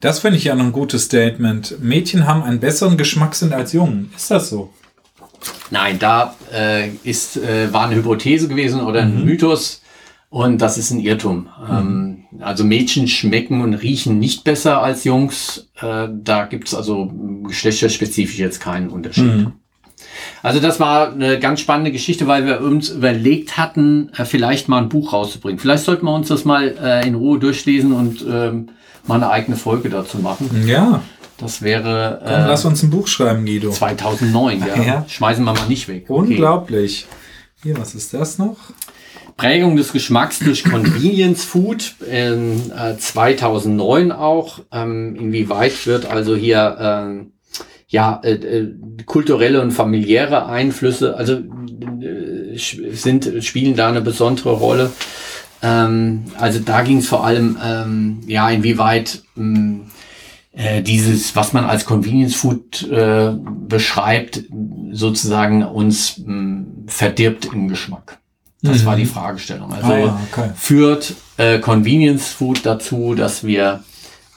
Das 0.01 0.19
finde 0.19 0.37
ich 0.37 0.45
ja 0.45 0.55
noch 0.55 0.65
ein 0.65 0.71
gutes 0.71 1.05
Statement. 1.05 1.81
Mädchen 1.81 2.25
haben 2.27 2.43
einen 2.43 2.59
besseren 2.59 2.97
Geschmackssinn 2.97 3.51
als 3.53 3.73
Jungen. 3.73 4.11
Ist 4.15 4.31
das 4.31 4.49
so? 4.49 4.71
Nein, 5.71 5.99
da 5.99 6.35
äh, 6.53 6.89
ist 7.03 7.37
äh, 7.37 7.71
war 7.71 7.85
eine 7.87 7.95
Hypothese 7.95 8.47
gewesen 8.47 8.81
oder 8.81 9.01
ein 9.01 9.25
Mythos 9.25 9.81
und 10.29 10.59
das 10.61 10.77
ist 10.77 10.91
ein 10.91 10.99
Irrtum. 10.99 11.49
Ähm, 11.69 12.25
also 12.39 12.63
Mädchen 12.63 13.07
schmecken 13.07 13.61
und 13.61 13.73
riechen 13.73 14.19
nicht 14.19 14.43
besser 14.43 14.81
als 14.81 15.03
Jungs. 15.03 15.69
Äh, 15.81 16.07
da 16.11 16.45
gibt's 16.45 16.75
also 16.75 17.11
geschlechterspezifisch 17.47 18.37
jetzt 18.37 18.59
keinen 18.59 18.89
Unterschied. 18.89 19.47
Also 20.41 20.59
das 20.59 20.79
war 20.79 21.11
eine 21.11 21.39
ganz 21.39 21.59
spannende 21.59 21.91
Geschichte, 21.91 22.27
weil 22.27 22.45
wir 22.45 22.61
uns 22.61 22.89
überlegt 22.89 23.57
hatten, 23.57 24.11
äh, 24.15 24.25
vielleicht 24.25 24.69
mal 24.69 24.81
ein 24.81 24.89
Buch 24.89 25.13
rauszubringen. 25.13 25.59
Vielleicht 25.59 25.83
sollten 25.83 26.05
wir 26.05 26.13
uns 26.13 26.27
das 26.27 26.45
mal 26.45 26.75
äh, 26.81 27.07
in 27.07 27.15
Ruhe 27.15 27.39
durchlesen 27.39 27.91
und 27.91 28.23
ähm, 28.29 28.69
mal 29.07 29.15
eine 29.15 29.29
eigene 29.29 29.57
Folge 29.57 29.89
dazu 29.89 30.19
machen. 30.19 30.63
Ja. 30.67 31.01
Das 31.37 31.61
wäre 31.61 32.21
Dann 32.23 32.43
äh, 32.43 32.47
lass 32.47 32.65
uns 32.65 32.83
ein 32.83 32.89
Buch 32.89 33.07
schreiben, 33.07 33.45
Guido. 33.45 33.71
2009. 33.71 34.59
Ja. 34.59 34.83
Ja. 34.83 35.05
Schmeißen 35.07 35.43
wir 35.43 35.53
mal 35.53 35.67
nicht 35.67 35.87
weg. 35.87 36.05
Okay. 36.07 36.31
Unglaublich. 36.33 37.07
Hier, 37.63 37.77
was 37.77 37.95
ist 37.95 38.13
das 38.13 38.37
noch? 38.37 38.57
Prägung 39.39 39.77
des 39.77 39.93
Geschmacks 39.93 40.39
durch 40.39 40.65
Convenience 40.65 41.45
Food 41.45 41.95
in 42.11 42.71
äh, 42.71 42.97
2009 42.97 44.11
auch. 44.11 44.59
Ähm, 44.69 45.15
inwieweit 45.15 45.87
wird 45.87 46.05
also 46.05 46.35
hier 46.35 46.75
ähm, 46.77 47.31
ja 47.87 48.19
äh, 48.21 48.33
äh, 48.33 48.75
kulturelle 49.05 49.61
und 49.61 49.71
familiäre 49.71 50.47
Einflüsse 50.47 51.15
also 51.15 51.35
äh, 51.35 52.57
sind 52.57 53.31
spielen 53.39 53.77
da 53.77 53.87
eine 53.87 54.01
besondere 54.01 54.51
Rolle. 54.51 54.91
Ähm, 55.63 56.25
also 56.37 56.59
da 56.59 56.81
ging 56.81 56.97
es 56.97 57.07
vor 57.07 57.25
allem 57.25 57.57
ähm, 57.63 58.19
ja 58.27 58.49
inwieweit 58.49 59.23
mh, 59.35 59.85
äh, 60.51 60.81
dieses, 60.81 61.37
was 61.37 61.53
man 61.53 61.63
als 61.63 61.85
Convenience 61.85 62.35
Food 62.35 62.91
äh, 62.91 63.31
beschreibt, 63.69 64.43
sozusagen 64.91 65.63
uns 65.63 66.17
mh, 66.17 66.65
verdirbt 66.87 67.45
im 67.53 67.69
Geschmack. 67.69 68.19
Das 68.61 68.85
war 68.85 68.95
die 68.95 69.05
Fragestellung. 69.05 69.71
Also 69.73 69.87
Ah 69.91 70.19
okay. 70.31 70.49
führt 70.55 71.15
äh, 71.37 71.59
Convenience 71.59 72.27
Food 72.27 72.65
dazu, 72.65 73.15
dass 73.15 73.43
wir 73.45 73.83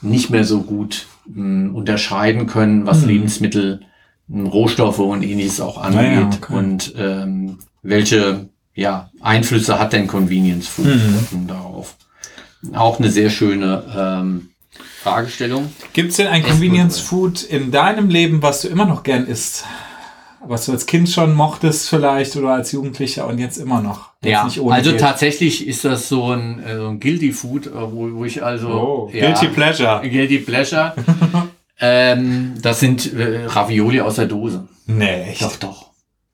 nicht 0.01 0.29
mehr 0.29 0.45
so 0.45 0.61
gut 0.61 1.07
mh, 1.25 1.73
unterscheiden 1.73 2.47
können, 2.47 2.85
was 2.85 3.03
Lebensmittel, 3.05 3.81
mh, 4.27 4.49
Rohstoffe 4.49 4.99
und 4.99 5.23
ähnliches 5.23 5.59
auch 5.59 5.77
Ah 5.77 5.89
ja, 5.91 5.99
angeht. 6.21 6.39
okay. 6.41 6.53
Und 6.57 6.93
ähm, 6.97 7.59
welche 7.81 8.47
ja, 8.75 9.09
Einflüsse 9.21 9.77
hat 9.77 9.93
denn 9.93 10.07
Convenience 10.07 10.67
Food 10.67 10.85
Mhm. 10.87 11.47
darauf? 11.47 11.95
Auch 12.73 12.99
eine 12.99 13.11
sehr 13.11 13.29
schöne 13.29 13.83
ähm, 13.95 14.49
Fragestellung. 15.01 15.69
Gibt 15.91 16.11
es 16.11 16.15
denn 16.17 16.27
ein 16.27 16.43
Convenience 16.43 16.97
Food 16.99 17.43
in 17.43 17.71
deinem 17.71 18.07
Leben, 18.09 18.41
was 18.41 18.61
du 18.61 18.69
immer 18.69 18.85
noch 18.85 19.03
gern 19.03 19.27
isst? 19.27 19.65
Was 20.45 20.65
du 20.65 20.73
als 20.73 20.85
Kind 20.85 21.09
schon 21.09 21.33
mochtest 21.33 21.89
vielleicht 21.89 22.35
oder 22.35 22.49
als 22.49 22.71
Jugendlicher 22.71 23.27
und 23.27 23.39
jetzt 23.39 23.57
immer 23.57 23.81
noch? 23.81 24.09
Jetzt 24.21 24.31
Ja, 24.31 24.63
also 24.69 24.91
geht. 24.91 24.99
äh, 24.99 25.67
ist 25.67 25.85
das 25.85 26.09
so 26.09 26.31
ein, 26.31 26.61
äh, 26.63 26.75
so 26.75 26.87
ein 26.87 26.99
Guilty 26.99 27.31
Food, 27.31 27.67
äh, 27.67 27.71
wo, 27.73 28.09
wo 28.13 28.25
ich 28.25 28.43
also 28.43 28.67
Oh, 28.67 29.09
ja, 29.13 29.27
Guilty 29.31 29.47
Pleasure. 29.47 30.01
Guilty 30.09 30.39
Pleasure. 30.39 30.93
ähm, 31.79 32.55
das 32.61 32.79
sind 32.79 33.13
äh, 33.13 33.45
Ravioli 33.45 34.01
aus 34.01 34.15
der 34.15 34.25
Dose. 34.25 34.67
Nee, 34.85 35.23
echt. 35.29 35.41
Doch, 35.41 35.55
doch. 35.57 35.92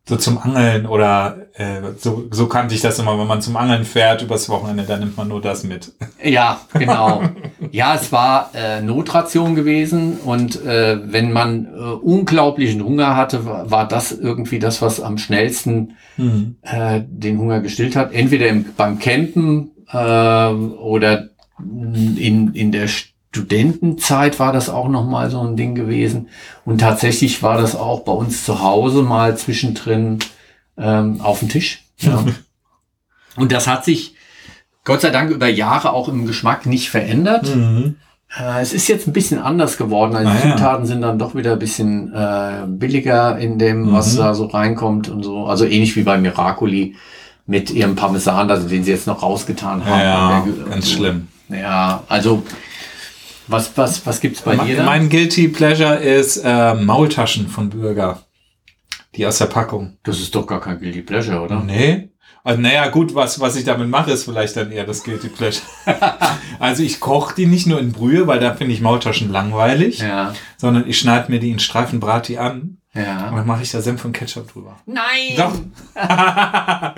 So 0.10 0.18
zum 0.18 0.40
Angeln 0.40 0.88
oder 0.88 1.38
äh, 1.54 1.82
so, 1.98 2.26
so 2.32 2.48
kannte 2.48 2.74
ich 2.74 2.82
das 2.82 2.98
immer, 2.98 3.18
wenn 3.20 3.28
man 3.28 3.42
zum 3.44 3.56
Angeln 3.56 3.86
fährt 3.86 4.24
übers 4.24 4.50
Wochenende, 4.50 4.84
dann 4.84 5.02
nimmt 5.02 5.16
man 5.18 5.28
nur 5.28 5.40
das 5.40 5.64
mit. 5.64 5.94
Ja, 6.24 6.62
genau. 6.74 7.22
ja, 7.72 7.94
es 7.94 8.12
war 8.12 8.50
äh, 8.56 8.82
Notration 8.82 9.54
gewesen 9.54 10.18
und 10.26 10.66
äh, 10.66 10.98
wenn 11.12 11.32
man 11.32 11.66
äh, 11.66 11.70
unglaublichen 11.70 12.84
Hunger 12.84 13.16
hatte, 13.16 13.46
war, 13.46 13.70
war 13.70 13.88
das 13.88 14.12
irgendwie 14.12 14.58
das, 14.58 14.82
was 14.82 15.00
am 15.00 15.18
schnellsten 15.18 15.96
Mhm. 16.20 16.58
äh, 16.64 17.02
den 17.08 17.38
Hunger 17.40 17.62
gestillt 17.62 17.96
hat. 17.96 18.14
Entweder 18.14 18.48
im, 18.50 18.66
beim 18.76 19.00
Campen 19.00 19.72
äh, 19.92 20.48
oder 20.50 21.30
in, 21.60 22.54
in 22.54 22.72
der 22.72 22.88
Studentenzeit 23.32 24.40
war 24.40 24.54
das 24.54 24.70
auch 24.70 24.88
nochmal 24.90 25.30
so 25.30 25.40
ein 25.42 25.56
Ding 25.56 25.76
gewesen. 25.76 26.30
Und 26.66 26.80
tatsächlich 26.82 27.44
war 27.44 27.58
das 27.60 27.76
auch 27.76 28.02
bei 28.02 28.12
uns 28.12 28.44
zu 28.44 28.62
Hause 28.62 29.04
mal 29.04 29.38
zwischendrin 29.38 30.20
ähm, 30.78 31.22
auf 31.22 31.40
dem 31.40 31.50
Tisch. 31.50 31.84
Ja. 32.00 32.24
Und 33.36 33.52
das 33.52 33.68
hat 33.68 33.86
sich 33.86 34.16
Gott 34.84 35.02
sei 35.02 35.12
Dank 35.12 35.30
über 35.32 35.48
Jahre 35.48 35.94
auch 35.94 36.08
im 36.10 36.26
Geschmack 36.26 36.66
nicht 36.66 36.90
verändert. 36.90 37.56
Mhm. 37.56 37.96
Äh, 38.36 38.62
es 38.62 38.74
ist 38.74 38.88
jetzt 38.88 39.08
ein 39.08 39.14
bisschen 39.14 39.40
anders 39.40 39.78
geworden. 39.78 40.16
Also 40.16 40.30
Ah, 40.32 40.36
die 40.42 40.48
ja. 40.50 40.56
Zutaten 40.56 40.86
sind 40.88 41.02
dann 41.02 41.20
doch 41.20 41.36
wieder 41.36 41.54
ein 41.54 41.60
bisschen 41.60 42.12
äh, 42.14 42.66
billiger 42.68 43.38
in 43.38 43.60
dem, 43.60 43.92
was 43.92 44.14
Mhm. 44.14 44.18
da 44.18 44.34
so 44.34 44.46
reinkommt 44.46 45.08
und 45.10 45.22
so. 45.24 45.46
Also 45.46 45.66
ähnlich 45.66 45.96
wie 45.96 46.04
bei 46.04 46.18
Miracoli 46.18 46.96
mit 47.46 47.70
ihrem 47.72 47.96
Parmesan, 47.96 48.50
also 48.50 48.68
den 48.68 48.84
sie 48.84 48.92
jetzt 48.92 49.08
noch 49.08 49.22
rausgetan 49.22 49.86
haben. 49.86 50.00
Ja, 50.02 50.46
ganz 50.70 50.90
so. 50.90 50.98
schlimm. 50.98 51.28
Ja, 51.50 52.04
also 52.08 52.44
was, 53.50 53.78
was, 53.78 54.06
was 54.06 54.22
gibt's 54.22 54.42
bei 54.42 54.56
dir 54.56 54.84
Mein, 54.84 55.10
Guilty 55.10 55.48
Pleasure 55.48 55.96
ist 55.96 56.38
äh, 56.38 56.74
Maultaschen 56.74 57.48
von 57.48 57.70
Bürger. 57.70 58.24
Die 59.16 59.26
aus 59.26 59.40
der 59.40 59.46
Packung. 59.46 59.98
Das 60.04 60.20
ist 60.20 60.36
doch 60.36 60.46
gar 60.46 60.62
kein 60.62 60.80
Guilty 60.80 61.02
Pleasure, 61.02 61.42
oder? 61.42 61.62
Nee. 61.62 62.10
Also, 62.44 62.62
naja, 62.62 62.88
gut, 62.90 63.16
was, 63.16 63.40
was 63.40 63.56
ich 63.56 63.66
damit 63.66 63.90
mache, 63.90 64.12
ist 64.12 64.24
vielleicht 64.24 64.56
dann 64.56 64.72
eher 64.72 64.86
das 64.86 65.04
Guilty 65.04 65.30
Pleasure. 65.30 65.66
also 66.60 66.84
ich 66.84 67.00
koche 67.00 67.36
die 67.36 67.46
nicht 67.46 67.68
nur 67.68 67.80
in 67.80 67.92
Brühe, 67.92 68.28
weil 68.28 68.40
da 68.40 68.56
finde 68.56 68.74
ich 68.74 68.82
Maultaschen 68.82 69.32
langweilig, 69.32 70.00
Ja, 70.00 70.34
sondern 70.58 70.88
ich 70.88 70.98
schneide 70.98 71.32
mir 71.32 71.40
die 71.40 71.52
in 71.52 71.60
Streifen, 71.60 72.00
brate 72.00 72.34
die 72.34 72.40
an 72.40 72.79
und 72.96 73.02
ja. 73.02 73.32
dann 73.32 73.46
mache 73.46 73.62
ich 73.62 73.72
da 73.72 73.82
Senf 73.82 74.04
und 74.04 74.14
Ketchup 74.14 74.52
drüber. 74.52 74.78
Nein! 74.86 75.36
Doch. 75.38 75.54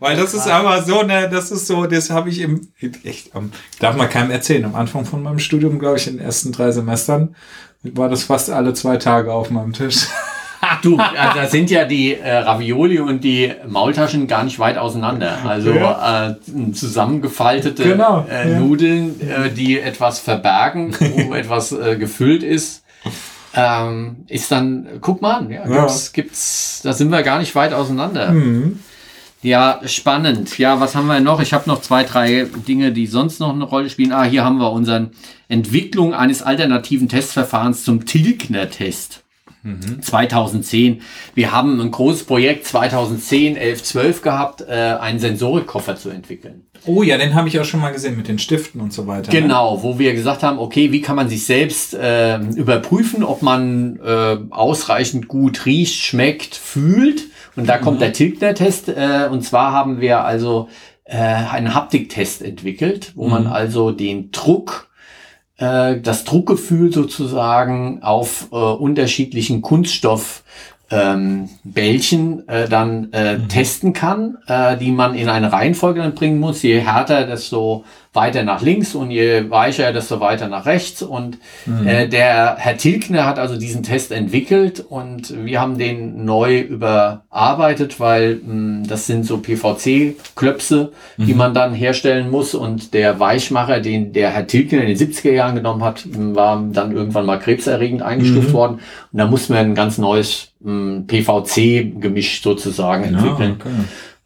Weil 0.00 0.16
das 0.16 0.32
ist 0.34 0.48
aber 0.48 0.82
so, 0.82 1.02
ne, 1.02 1.28
das 1.30 1.50
ist 1.50 1.66
so, 1.66 1.86
das 1.86 2.10
habe 2.10 2.30
ich 2.30 2.40
im, 2.40 2.68
echt, 3.04 3.34
am- 3.36 3.52
darf 3.78 3.96
man 3.96 4.08
keinem 4.08 4.30
erzählen. 4.30 4.64
Am 4.64 4.74
Anfang 4.74 5.04
von 5.04 5.22
meinem 5.22 5.38
Studium, 5.38 5.78
glaube 5.78 5.98
ich, 5.98 6.06
in 6.06 6.16
den 6.16 6.24
ersten 6.24 6.52
drei 6.52 6.70
Semestern, 6.70 7.34
war 7.82 8.08
das 8.08 8.24
fast 8.24 8.50
alle 8.50 8.72
zwei 8.72 8.96
Tage 8.96 9.32
auf 9.32 9.50
meinem 9.50 9.74
Tisch. 9.74 10.06
Du, 10.80 10.94
äh, 10.94 10.98
da 11.34 11.46
sind 11.46 11.70
ja 11.70 11.84
die 11.84 12.14
äh, 12.14 12.36
Ravioli 12.38 12.98
und 13.00 13.22
die 13.22 13.52
Maultaschen 13.68 14.26
gar 14.26 14.44
nicht 14.44 14.58
weit 14.58 14.78
auseinander. 14.78 15.38
Also 15.44 15.72
äh, 15.72 16.36
zusammengefaltete 16.72 17.82
Genau, 17.82 18.26
äh, 18.30 18.50
ja. 18.52 18.58
Nudeln, 18.60 19.20
äh, 19.20 19.50
die 19.50 19.78
etwas 19.78 20.20
verbergen, 20.20 20.96
wo 20.98 21.34
etwas 21.34 21.72
äh, 21.72 21.96
gefüllt 21.98 22.42
ist. 22.42 22.83
Ähm, 23.54 24.24
ist 24.28 24.50
dann, 24.50 24.86
guck 25.00 25.22
mal 25.22 25.36
an, 25.38 25.50
ja, 25.50 25.68
Ja. 25.68 25.80
Gibt's, 25.82 26.12
gibt's, 26.12 26.80
da 26.82 26.92
sind 26.92 27.10
wir 27.10 27.22
gar 27.22 27.38
nicht 27.38 27.54
weit 27.54 27.72
auseinander. 27.72 28.32
Mhm. 28.32 28.80
Ja, 29.42 29.80
spannend. 29.84 30.56
Ja, 30.58 30.80
was 30.80 30.94
haben 30.94 31.06
wir 31.06 31.20
noch? 31.20 31.40
Ich 31.40 31.52
habe 31.52 31.68
noch 31.68 31.82
zwei, 31.82 32.02
drei 32.04 32.46
Dinge, 32.66 32.92
die 32.92 33.06
sonst 33.06 33.40
noch 33.40 33.52
eine 33.52 33.64
Rolle 33.64 33.90
spielen. 33.90 34.12
Ah, 34.12 34.24
hier 34.24 34.42
haben 34.42 34.56
wir 34.58 34.72
unseren 34.72 35.10
Entwicklung 35.48 36.14
eines 36.14 36.42
alternativen 36.42 37.10
Testverfahrens 37.10 37.84
zum 37.84 38.06
Tilgner-Test. 38.06 39.23
2010. 40.00 41.00
Wir 41.34 41.52
haben 41.52 41.80
ein 41.80 41.90
großes 41.90 42.24
Projekt 42.24 42.66
2010, 42.66 43.56
11, 43.56 43.82
12 43.82 44.22
gehabt, 44.22 44.60
äh, 44.62 44.72
einen 44.72 45.18
Sensorikkoffer 45.18 45.96
zu 45.96 46.10
entwickeln. 46.10 46.66
Oh 46.86 47.02
ja, 47.02 47.16
den 47.16 47.34
habe 47.34 47.48
ich 47.48 47.58
auch 47.58 47.64
schon 47.64 47.80
mal 47.80 47.92
gesehen 47.92 48.16
mit 48.16 48.28
den 48.28 48.38
Stiften 48.38 48.80
und 48.80 48.92
so 48.92 49.06
weiter. 49.06 49.32
Ne? 49.32 49.40
Genau, 49.40 49.82
wo 49.82 49.98
wir 49.98 50.12
gesagt 50.12 50.42
haben, 50.42 50.58
okay, 50.58 50.92
wie 50.92 51.00
kann 51.00 51.16
man 51.16 51.30
sich 51.30 51.46
selbst 51.46 51.94
äh, 51.94 52.38
überprüfen, 52.38 53.24
ob 53.24 53.40
man 53.40 53.98
äh, 54.04 54.36
ausreichend 54.50 55.28
gut 55.28 55.64
riecht, 55.64 56.02
schmeckt, 56.02 56.54
fühlt. 56.54 57.24
Und 57.56 57.68
da 57.68 57.78
kommt 57.78 58.02
der 58.02 58.12
Tilgner-Test. 58.12 58.88
Äh, 58.88 59.28
und 59.30 59.42
zwar 59.42 59.72
haben 59.72 60.00
wir 60.00 60.24
also 60.24 60.68
äh, 61.04 61.16
einen 61.16 61.74
Haptiktest 61.74 62.42
entwickelt, 62.42 63.12
wo 63.14 63.28
man 63.28 63.46
also 63.46 63.90
den 63.90 64.30
Druck, 64.30 64.88
äh, 65.58 66.00
das 66.00 66.24
Druckgefühl 66.24 66.92
sozusagen 66.92 68.02
auf 68.02 68.48
äh, 68.52 68.56
unterschiedlichen 68.56 69.62
Kunststoff 69.62 70.42
ähm, 70.90 71.48
Bällchen 71.64 72.46
äh, 72.48 72.68
dann 72.68 73.12
äh, 73.12 73.38
testen 73.48 73.92
kann, 73.92 74.38
äh, 74.46 74.76
die 74.76 74.90
man 74.90 75.14
in 75.14 75.28
eine 75.28 75.52
Reihenfolge 75.52 76.00
dann 76.00 76.14
bringen 76.14 76.38
muss. 76.38 76.62
Je 76.62 76.80
härter, 76.80 77.26
desto 77.26 77.84
weiter 78.14 78.44
nach 78.44 78.62
links 78.62 78.94
und 78.94 79.10
je 79.10 79.50
weicher, 79.50 79.92
desto 79.92 80.20
weiter 80.20 80.48
nach 80.48 80.66
rechts. 80.66 81.02
Und 81.02 81.38
äh, 81.84 82.08
der 82.08 82.56
Herr 82.58 82.76
Tilgner 82.76 83.26
hat 83.26 83.40
also 83.40 83.56
diesen 83.58 83.82
Test 83.82 84.12
entwickelt 84.12 84.84
und 84.88 85.44
wir 85.44 85.60
haben 85.60 85.78
den 85.78 86.24
neu 86.24 86.60
überarbeitet, 86.60 87.98
weil 87.98 88.36
mh, 88.36 88.86
das 88.86 89.08
sind 89.08 89.26
so 89.26 89.38
PVC-Klöpse, 89.38 90.92
die 91.16 91.34
man 91.34 91.54
dann 91.54 91.74
herstellen 91.74 92.30
muss. 92.30 92.54
Und 92.54 92.94
der 92.94 93.18
Weichmacher, 93.18 93.80
den 93.80 94.12
der 94.12 94.30
Herr 94.30 94.46
Tilgner 94.46 94.82
in 94.82 94.96
den 94.96 94.96
70er 94.96 95.32
Jahren 95.32 95.56
genommen 95.56 95.82
hat, 95.82 96.06
mh, 96.06 96.36
war 96.36 96.62
dann 96.72 96.92
irgendwann 96.92 97.26
mal 97.26 97.40
krebserregend 97.40 98.02
eingestuft 98.02 98.52
worden. 98.52 98.74
Und 99.12 99.18
da 99.18 99.26
mussten 99.26 99.54
wir 99.54 99.60
ein 99.60 99.74
ganz 99.74 99.98
neues 99.98 100.52
mh, 100.60 101.02
PVC-Gemisch 101.08 102.42
sozusagen 102.42 103.02
entwickeln 103.04 103.56
okay. 103.60 103.70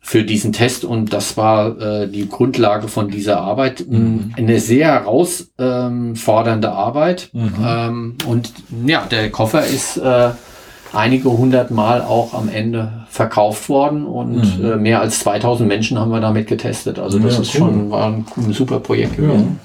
Für 0.08 0.24
diesen 0.24 0.54
Test 0.54 0.86
und 0.86 1.12
das 1.12 1.36
war 1.36 1.78
äh, 1.82 2.08
die 2.08 2.26
Grundlage 2.30 2.88
von 2.88 3.10
dieser 3.10 3.40
Arbeit. 3.42 3.82
Ähm, 3.82 4.32
Eine 4.38 4.58
sehr 4.58 4.86
herausfordernde 4.86 6.72
Arbeit 6.72 7.28
ähm, 7.34 8.16
und 8.24 8.50
ja, 8.86 9.04
der 9.04 9.30
Koffer 9.30 9.66
ist 9.66 9.98
äh, 9.98 10.30
einige 10.94 11.28
hundert 11.30 11.70
Mal 11.70 12.00
auch 12.00 12.32
am 12.32 12.48
Ende 12.48 13.04
verkauft 13.10 13.68
worden 13.68 14.06
und 14.06 14.58
äh, 14.64 14.76
mehr 14.76 15.02
als 15.02 15.20
2000 15.20 15.68
Menschen 15.68 15.98
haben 15.98 16.10
wir 16.10 16.20
damit 16.20 16.46
getestet. 16.46 16.98
Also 16.98 17.18
das 17.18 17.34
Ja, 17.34 17.40
ist 17.42 17.54
cool. 17.56 17.58
schon 17.58 17.90
war 17.90 18.06
ein, 18.06 18.24
ein 18.34 18.54
super 18.54 18.80
Projekt 18.80 19.16
gewesen. 19.18 19.60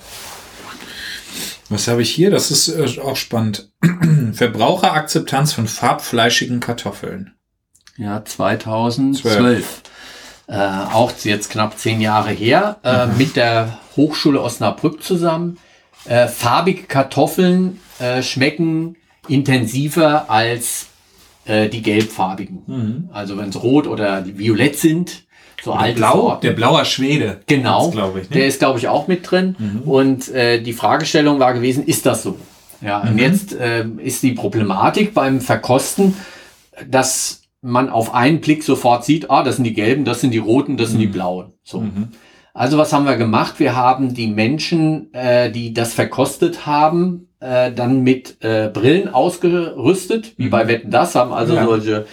Was 1.69 1.88
habe 1.88 2.01
ich 2.01 2.10
hier? 2.10 2.32
Das 2.32 2.51
ist 2.51 2.67
äh, 2.67 2.99
auch 2.99 3.15
spannend. 3.15 3.71
Verbraucherakzeptanz 4.34 5.53
von 5.53 5.67
farbfleischigen 5.67 6.60
Kartoffeln. 6.60 7.32
Ja, 7.95 8.25
2012. 8.25 9.84
Äh, 10.47 10.56
auch 10.56 11.12
jetzt 11.23 11.49
knapp 11.51 11.77
zehn 11.79 12.01
Jahre 12.01 12.32
her, 12.32 12.77
äh, 12.84 13.08
mit 13.17 13.36
der 13.36 13.77
Hochschule 13.95 14.41
Osnabrück 14.41 15.01
zusammen. 15.01 15.58
Äh, 16.06 16.27
farbige 16.27 16.84
Kartoffeln 16.84 17.79
äh, 17.99 18.21
schmecken 18.21 18.97
intensiver 19.29 20.29
als 20.29 20.88
äh, 21.45 21.69
die 21.69 21.82
gelbfarbigen. 21.82 23.10
Also 23.13 23.38
wenn 23.38 23.49
es 23.49 23.63
rot 23.63 23.88
oder 23.88 24.25
violett 24.25 24.77
sind, 24.77 25.23
so 25.63 25.71
alte 25.71 25.95
Blau, 25.99 26.36
der 26.43 26.51
blauer 26.51 26.84
Schwede. 26.84 27.39
Genau, 27.47 27.89
glaube 27.89 28.19
ich. 28.21 28.27
der 28.27 28.41
Ne? 28.41 28.47
ist, 28.47 28.60
glaube 28.60 28.79
ich, 28.79 28.89
auch 28.89 29.08
mit 29.08 29.29
drin. 29.32 29.56
Und 29.86 30.27
äh, 30.29 30.62
die 30.62 30.73
Fragestellung 30.73 31.39
war 31.39 31.53
gewesen, 31.53 31.86
ist 31.86 32.06
das 32.06 32.23
so? 32.23 32.38
Ja, 32.82 32.99
und 32.99 33.17
jetzt 33.17 33.53
äh, 33.53 33.86
ist 34.03 34.23
die 34.23 34.34
Problematik 34.34 35.13
beim 35.13 35.39
Verkosten, 35.39 36.15
dass 36.86 37.42
man 37.63 37.89
auf 37.89 38.13
einen 38.13 38.41
Blick 38.41 38.62
sofort 38.63 39.04
sieht, 39.06 39.32
ah, 39.32 39.41
das 39.43 39.56
sind 39.56 39.63
die 39.63 39.73
gelben, 39.73 40.06
das 40.06 40.21
sind 40.21 40.32
die 40.32 40.38
roten, 40.38 40.78
das 40.78 40.91
sind 40.91 40.99
die 40.99 41.08
blauen. 41.08 41.54
So. 41.63 41.84
Also 42.54 42.78
was 42.78 42.93
haben 42.93 43.06
wir 43.06 43.15
gemacht? 43.15 43.56
Wir 43.60 43.76
haben 43.76 44.13
die 44.13 44.28
Menschen, 44.28 45.12
äh, 45.13 45.49
die 45.49 45.73
das 45.73 45.93
verkostet 45.95 46.67
haben, 46.67 47.30
äh, 47.39 47.71
dann 47.71 48.02
mit 48.04 48.38
äh, 48.43 48.67
Brillen 48.71 49.12
ausgerüstet, 49.12 50.34
wie 50.38 50.49
bei 50.49 50.67
Wetten 50.67 50.91
das, 50.91 51.15
haben 51.15 51.34
also 51.34 51.56
Ja. 51.56 51.65
solche 51.65 52.06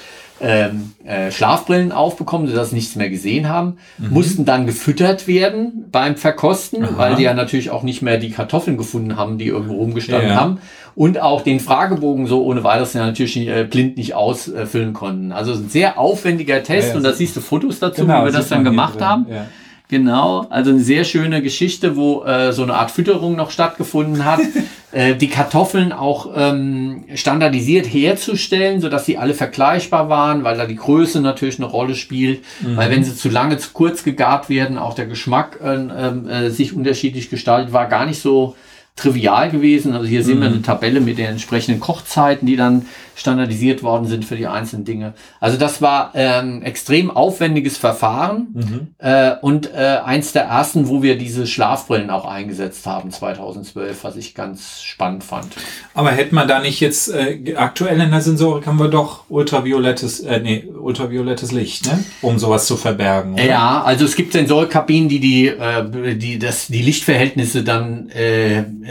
ähm, 0.42 0.92
äh, 1.04 1.30
Schlafbrillen 1.30 1.92
aufbekommen, 1.92 2.48
sodass 2.48 2.70
sie 2.70 2.76
nichts 2.76 2.96
mehr 2.96 3.10
gesehen 3.10 3.50
haben, 3.50 3.76
mussten 3.98 4.46
dann 4.46 4.64
gefüttert 4.66 5.28
werden 5.28 5.84
beim 5.92 6.16
Verkosten, 6.16 6.82
Aha. 6.82 6.92
weil 6.96 7.16
die 7.16 7.24
ja 7.24 7.34
natürlich 7.34 7.68
auch 7.70 7.82
nicht 7.82 8.00
mehr 8.00 8.16
die 8.16 8.30
Kartoffeln 8.30 8.78
gefunden 8.78 9.16
haben, 9.16 9.36
die 9.36 9.48
irgendwo 9.48 9.74
rumgestanden 9.74 10.30
Ja. 10.30 10.36
haben. 10.36 10.58
Und 11.00 11.18
auch 11.18 11.40
den 11.40 11.60
Fragebogen 11.60 12.26
so 12.26 12.44
ohne 12.44 12.62
weiteres 12.62 12.92
natürlich 12.92 13.34
äh, 13.48 13.64
blind 13.64 13.96
nicht 13.96 14.12
ausfüllen 14.12 14.92
konnten. 14.92 15.32
Also 15.32 15.54
ein 15.54 15.70
sehr 15.70 15.98
aufwendiger 15.98 16.62
Test 16.62 16.88
Ja, 16.88 16.90
ja, 16.90 16.96
und 16.98 17.04
da 17.04 17.14
siehst 17.14 17.34
du 17.36 17.40
Fotos 17.40 17.78
dazu, 17.78 18.02
Genau, 18.02 18.20
wie 18.20 18.26
wir 18.26 18.32
das 18.32 18.48
dann 18.50 18.64
gemacht 18.64 18.96
drin. 18.96 19.06
haben. 19.06 19.26
Ja. 19.30 19.46
Genau, 19.88 20.46
also 20.50 20.68
eine 20.68 20.80
sehr 20.80 21.04
schöne 21.04 21.40
Geschichte, 21.40 21.96
wo 21.96 22.24
äh, 22.24 22.52
so 22.52 22.64
eine 22.64 22.74
Art 22.74 22.90
Fütterung 22.90 23.34
noch 23.34 23.50
stattgefunden 23.50 24.26
hat. 24.26 24.40
äh, 24.92 25.14
die 25.14 25.28
Kartoffeln 25.28 25.92
auch 25.92 26.32
ähm, 26.36 27.04
standardisiert 27.14 27.86
herzustellen, 27.86 28.82
sodass 28.82 29.06
sie 29.06 29.16
alle 29.16 29.32
vergleichbar 29.32 30.10
waren, 30.10 30.44
weil 30.44 30.58
da 30.58 30.66
die 30.66 30.76
Größe 30.76 31.22
natürlich 31.22 31.58
eine 31.58 31.66
Rolle 31.66 31.94
spielt. 31.94 32.44
Weil 32.76 32.90
wenn 32.90 33.04
sie 33.04 33.16
zu 33.16 33.30
lange, 33.30 33.56
zu 33.56 33.70
kurz 33.72 34.04
gegart 34.04 34.50
werden, 34.50 34.76
auch 34.76 34.92
der 34.92 35.06
Geschmack 35.06 35.60
äh, 35.64 35.76
ähm, 35.76 36.28
äh, 36.28 36.50
sich 36.50 36.76
unterschiedlich 36.76 37.30
gestaltet, 37.30 37.72
war 37.72 37.86
gar 37.86 38.04
nicht 38.04 38.20
so 38.20 38.54
trivial 39.00 39.50
gewesen. 39.50 39.92
Also 39.94 40.06
hier 40.06 40.22
sehen 40.22 40.40
wir 40.40 40.48
eine 40.48 40.62
Tabelle 40.62 41.00
mit 41.00 41.18
den 41.18 41.26
entsprechenden 41.26 41.80
Kochzeiten, 41.80 42.46
die 42.46 42.56
dann 42.56 42.86
standardisiert 43.20 43.82
worden 43.82 44.06
sind 44.06 44.24
für 44.24 44.36
die 44.36 44.46
einzelnen 44.46 44.84
Dinge. 44.84 45.12
Also 45.40 45.58
das 45.58 45.82
war 45.82 46.12
ähm, 46.14 46.62
extrem 46.62 47.10
aufwendiges 47.10 47.76
Verfahren 47.76 48.94
äh, 48.98 49.32
und 49.42 49.72
äh, 49.74 49.98
eins 50.02 50.32
der 50.32 50.44
ersten, 50.44 50.88
wo 50.88 51.02
wir 51.02 51.18
diese 51.18 51.46
Schlafbrillen 51.46 52.08
auch 52.08 52.24
eingesetzt 52.24 52.86
haben 52.86 53.10
2012, 53.10 54.04
was 54.04 54.16
ich 54.16 54.34
ganz 54.34 54.82
spannend 54.82 55.22
fand. 55.22 55.48
Aber 55.92 56.10
hätte 56.12 56.34
man 56.34 56.48
da 56.48 56.60
nicht 56.60 56.80
jetzt, 56.80 57.12
äh, 57.12 57.54
aktuell 57.56 58.00
in 58.00 58.10
der 58.10 58.22
Sensorik 58.22 58.66
haben 58.66 58.78
wir 58.78 58.88
doch 58.88 59.24
ultraviolettes, 59.28 60.20
äh, 60.20 60.40
nee, 60.40 60.64
ultraviolettes 60.80 61.52
Licht, 61.52 61.86
ne? 61.86 62.02
Um 62.22 62.38
sowas 62.38 62.66
zu 62.66 62.76
verbergen. 62.78 63.34
oder? 63.34 63.44
Ja, 63.44 63.82
also 63.82 64.06
es 64.06 64.16
gibt 64.16 64.32
Sensorkabinen, 64.32 65.10
die 65.10 65.20
die, 65.20 65.48
äh, 65.48 66.16
die, 66.16 66.38
das, 66.38 66.68
die 66.68 66.82
Lichtverhältnisse 66.82 67.64
dann 67.64 68.10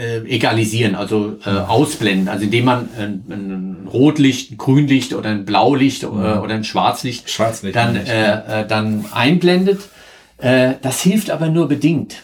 äh, 0.00 0.10
äh, 0.16 0.26
egalisieren, 0.26 0.94
also 0.94 1.36
äh, 1.44 1.50
ausblenden. 1.50 2.28
Also 2.28 2.44
indem 2.44 2.64
man 2.64 2.88
ein, 2.98 3.24
ein 3.28 3.88
Rotlicht, 3.92 4.52
ein 4.52 4.56
Grünlicht 4.56 5.12
oder 5.14 5.30
ein 5.30 5.44
Blaulicht 5.44 6.04
äh, 6.04 6.06
oder 6.06 6.54
ein 6.54 6.64
Schwarzlicht 6.64 7.28
Schwarzlicht, 7.28 7.76
dann, 7.76 7.96
äh, 7.96 8.62
äh, 8.62 8.66
dann 8.66 9.04
einblendet. 9.12 9.80
Äh, 10.38 10.74
das 10.82 11.02
hilft 11.02 11.30
aber 11.30 11.48
nur 11.48 11.68
bedingt. 11.68 12.16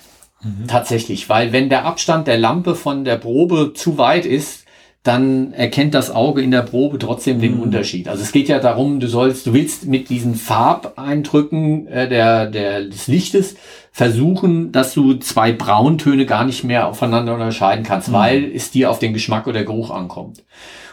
Mhm. 0.42 0.66
Tatsächlich, 0.68 1.28
weil 1.28 1.52
wenn 1.52 1.68
der 1.68 1.84
Abstand 1.84 2.26
der 2.26 2.38
Lampe 2.38 2.74
von 2.74 3.04
der 3.04 3.16
Probe 3.16 3.72
zu 3.74 3.98
weit 3.98 4.26
ist, 4.26 4.64
dann 5.06 5.52
erkennt 5.52 5.94
das 5.94 6.10
Auge 6.10 6.42
in 6.42 6.50
der 6.50 6.62
Probe 6.62 6.98
trotzdem 6.98 7.40
den 7.40 7.56
mhm. 7.56 7.62
Unterschied. 7.62 8.08
Also 8.08 8.22
es 8.22 8.32
geht 8.32 8.48
ja 8.48 8.58
darum, 8.58 9.00
du 9.00 9.08
sollst, 9.08 9.46
du 9.46 9.52
willst 9.52 9.86
mit 9.86 10.08
diesen 10.08 10.34
Farbeindrücken 10.34 11.86
äh, 11.86 12.08
der, 12.08 12.46
der, 12.46 12.84
des 12.84 13.06
Lichtes 13.06 13.56
versuchen, 13.92 14.72
dass 14.72 14.94
du 14.94 15.14
zwei 15.14 15.52
Brauntöne 15.52 16.26
gar 16.26 16.44
nicht 16.44 16.64
mehr 16.64 16.86
aufeinander 16.86 17.34
unterscheiden 17.34 17.84
kannst, 17.84 18.08
mhm. 18.08 18.12
weil 18.14 18.52
es 18.54 18.70
dir 18.70 18.90
auf 18.90 18.98
den 18.98 19.12
Geschmack 19.12 19.46
oder 19.46 19.64
Geruch 19.64 19.90
ankommt. 19.90 20.42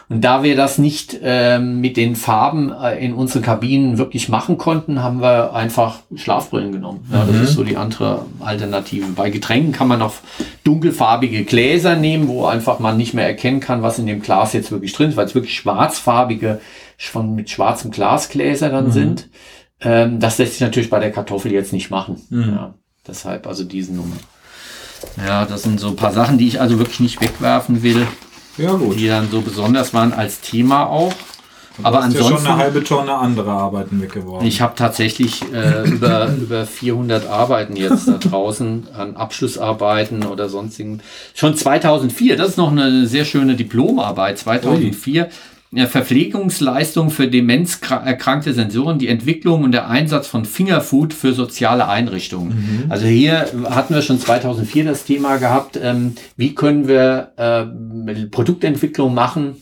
Und 0.08 0.22
da 0.22 0.42
wir 0.42 0.54
das 0.54 0.76
nicht 0.78 1.18
ähm, 1.22 1.80
mit 1.80 1.96
den 1.96 2.14
Farben 2.14 2.72
äh, 2.72 3.02
in 3.04 3.14
unseren 3.14 3.42
Kabinen 3.42 3.96
wirklich 3.96 4.28
machen 4.28 4.58
konnten, 4.58 5.02
haben 5.02 5.22
wir 5.22 5.54
einfach 5.54 6.00
Schlafbrillen 6.14 6.72
genommen. 6.72 7.08
Ja, 7.10 7.24
das 7.24 7.36
mhm. 7.36 7.42
ist 7.42 7.54
so 7.54 7.64
die 7.64 7.76
andere 7.76 8.26
Alternative. 8.40 9.06
Bei 9.16 9.30
Getränken 9.30 9.72
kann 9.72 9.88
man 9.88 9.98
noch 9.98 10.14
dunkelfarbige 10.62 11.44
Gläser 11.44 11.96
nehmen, 11.96 12.28
wo 12.28 12.44
einfach 12.44 12.80
man 12.80 12.96
nicht 12.96 13.14
mehr 13.14 13.26
erkennen 13.26 13.60
kann, 13.60 13.82
was 13.82 13.98
in 13.98 14.06
dem 14.06 14.20
Glas 14.20 14.52
jetzt 14.52 14.70
wirklich 14.70 14.92
drin 14.92 15.10
ist, 15.10 15.16
weil 15.16 15.26
es 15.26 15.34
wirklich 15.34 15.54
schwarzfarbige, 15.54 16.60
von 16.98 17.34
mit 17.34 17.50
schwarzem 17.50 17.90
Glasgläser 17.90 18.68
dann 18.68 18.86
mhm. 18.86 18.92
sind. 18.92 19.28
Ähm, 19.80 20.20
das 20.20 20.38
lässt 20.38 20.52
sich 20.52 20.60
natürlich 20.60 20.90
bei 20.90 21.00
der 21.00 21.12
Kartoffel 21.12 21.52
jetzt 21.52 21.72
nicht 21.72 21.90
machen. 21.90 22.20
Mhm. 22.28 22.52
Ja, 22.54 22.74
deshalb 23.06 23.46
also 23.46 23.64
diesen 23.64 23.96
Nummer. 23.96 24.16
Ja, 25.26 25.44
das 25.44 25.62
sind 25.62 25.80
so 25.80 25.88
ein 25.88 25.96
paar 25.96 26.12
Sachen, 26.12 26.38
die 26.38 26.48
ich 26.48 26.60
also 26.60 26.78
wirklich 26.78 27.00
nicht 27.00 27.20
wegwerfen 27.20 27.82
will. 27.82 28.06
Ja, 28.58 28.72
gut. 28.72 28.98
Die 28.98 29.08
dann 29.08 29.30
so 29.30 29.40
besonders 29.40 29.94
waren 29.94 30.12
als 30.12 30.40
Thema 30.40 30.86
auch. 30.86 31.12
Du 31.76 31.84
aber 31.84 32.02
ansonsten 32.02 32.32
ja 32.32 32.38
schon 32.38 32.46
eine 32.46 32.56
halbe 32.56 32.84
Tonne 32.84 33.14
andere 33.14 33.50
Arbeiten 33.50 34.00
weggeworfen. 34.00 34.46
Ich 34.46 34.60
habe 34.60 34.74
tatsächlich 34.76 35.42
äh, 35.52 35.88
über 35.88 36.28
über 36.40 36.66
400 36.66 37.26
Arbeiten 37.26 37.74
jetzt 37.74 38.06
da 38.06 38.12
draußen 38.18 38.86
an 38.96 39.16
Abschlussarbeiten 39.16 40.24
oder 40.24 40.48
sonstigen. 40.48 41.00
Schon 41.34 41.56
2004, 41.56 42.36
das 42.36 42.50
ist 42.50 42.58
noch 42.58 42.70
eine 42.70 43.06
sehr 43.06 43.24
schöne 43.24 43.56
Diplomarbeit. 43.56 44.38
2004 44.38 45.24
Ui. 45.24 45.30
Verpflegungsleistung 45.76 47.10
für 47.10 47.28
demenzerkrankte 47.28 48.52
Sensoren, 48.52 48.98
die 48.98 49.08
Entwicklung 49.08 49.64
und 49.64 49.72
der 49.72 49.88
Einsatz 49.88 50.26
von 50.26 50.44
Fingerfood 50.44 51.12
für 51.12 51.32
soziale 51.32 51.88
Einrichtungen. 51.88 52.84
Mhm. 52.84 52.90
Also 52.90 53.06
hier 53.06 53.46
hatten 53.70 53.94
wir 53.94 54.02
schon 54.02 54.20
2004 54.20 54.84
das 54.84 55.04
Thema 55.04 55.36
gehabt, 55.36 55.78
ähm, 55.82 56.14
wie 56.36 56.54
können 56.54 56.88
wir 56.88 57.32
äh, 57.36 58.26
Produktentwicklung 58.26 59.14
machen, 59.14 59.56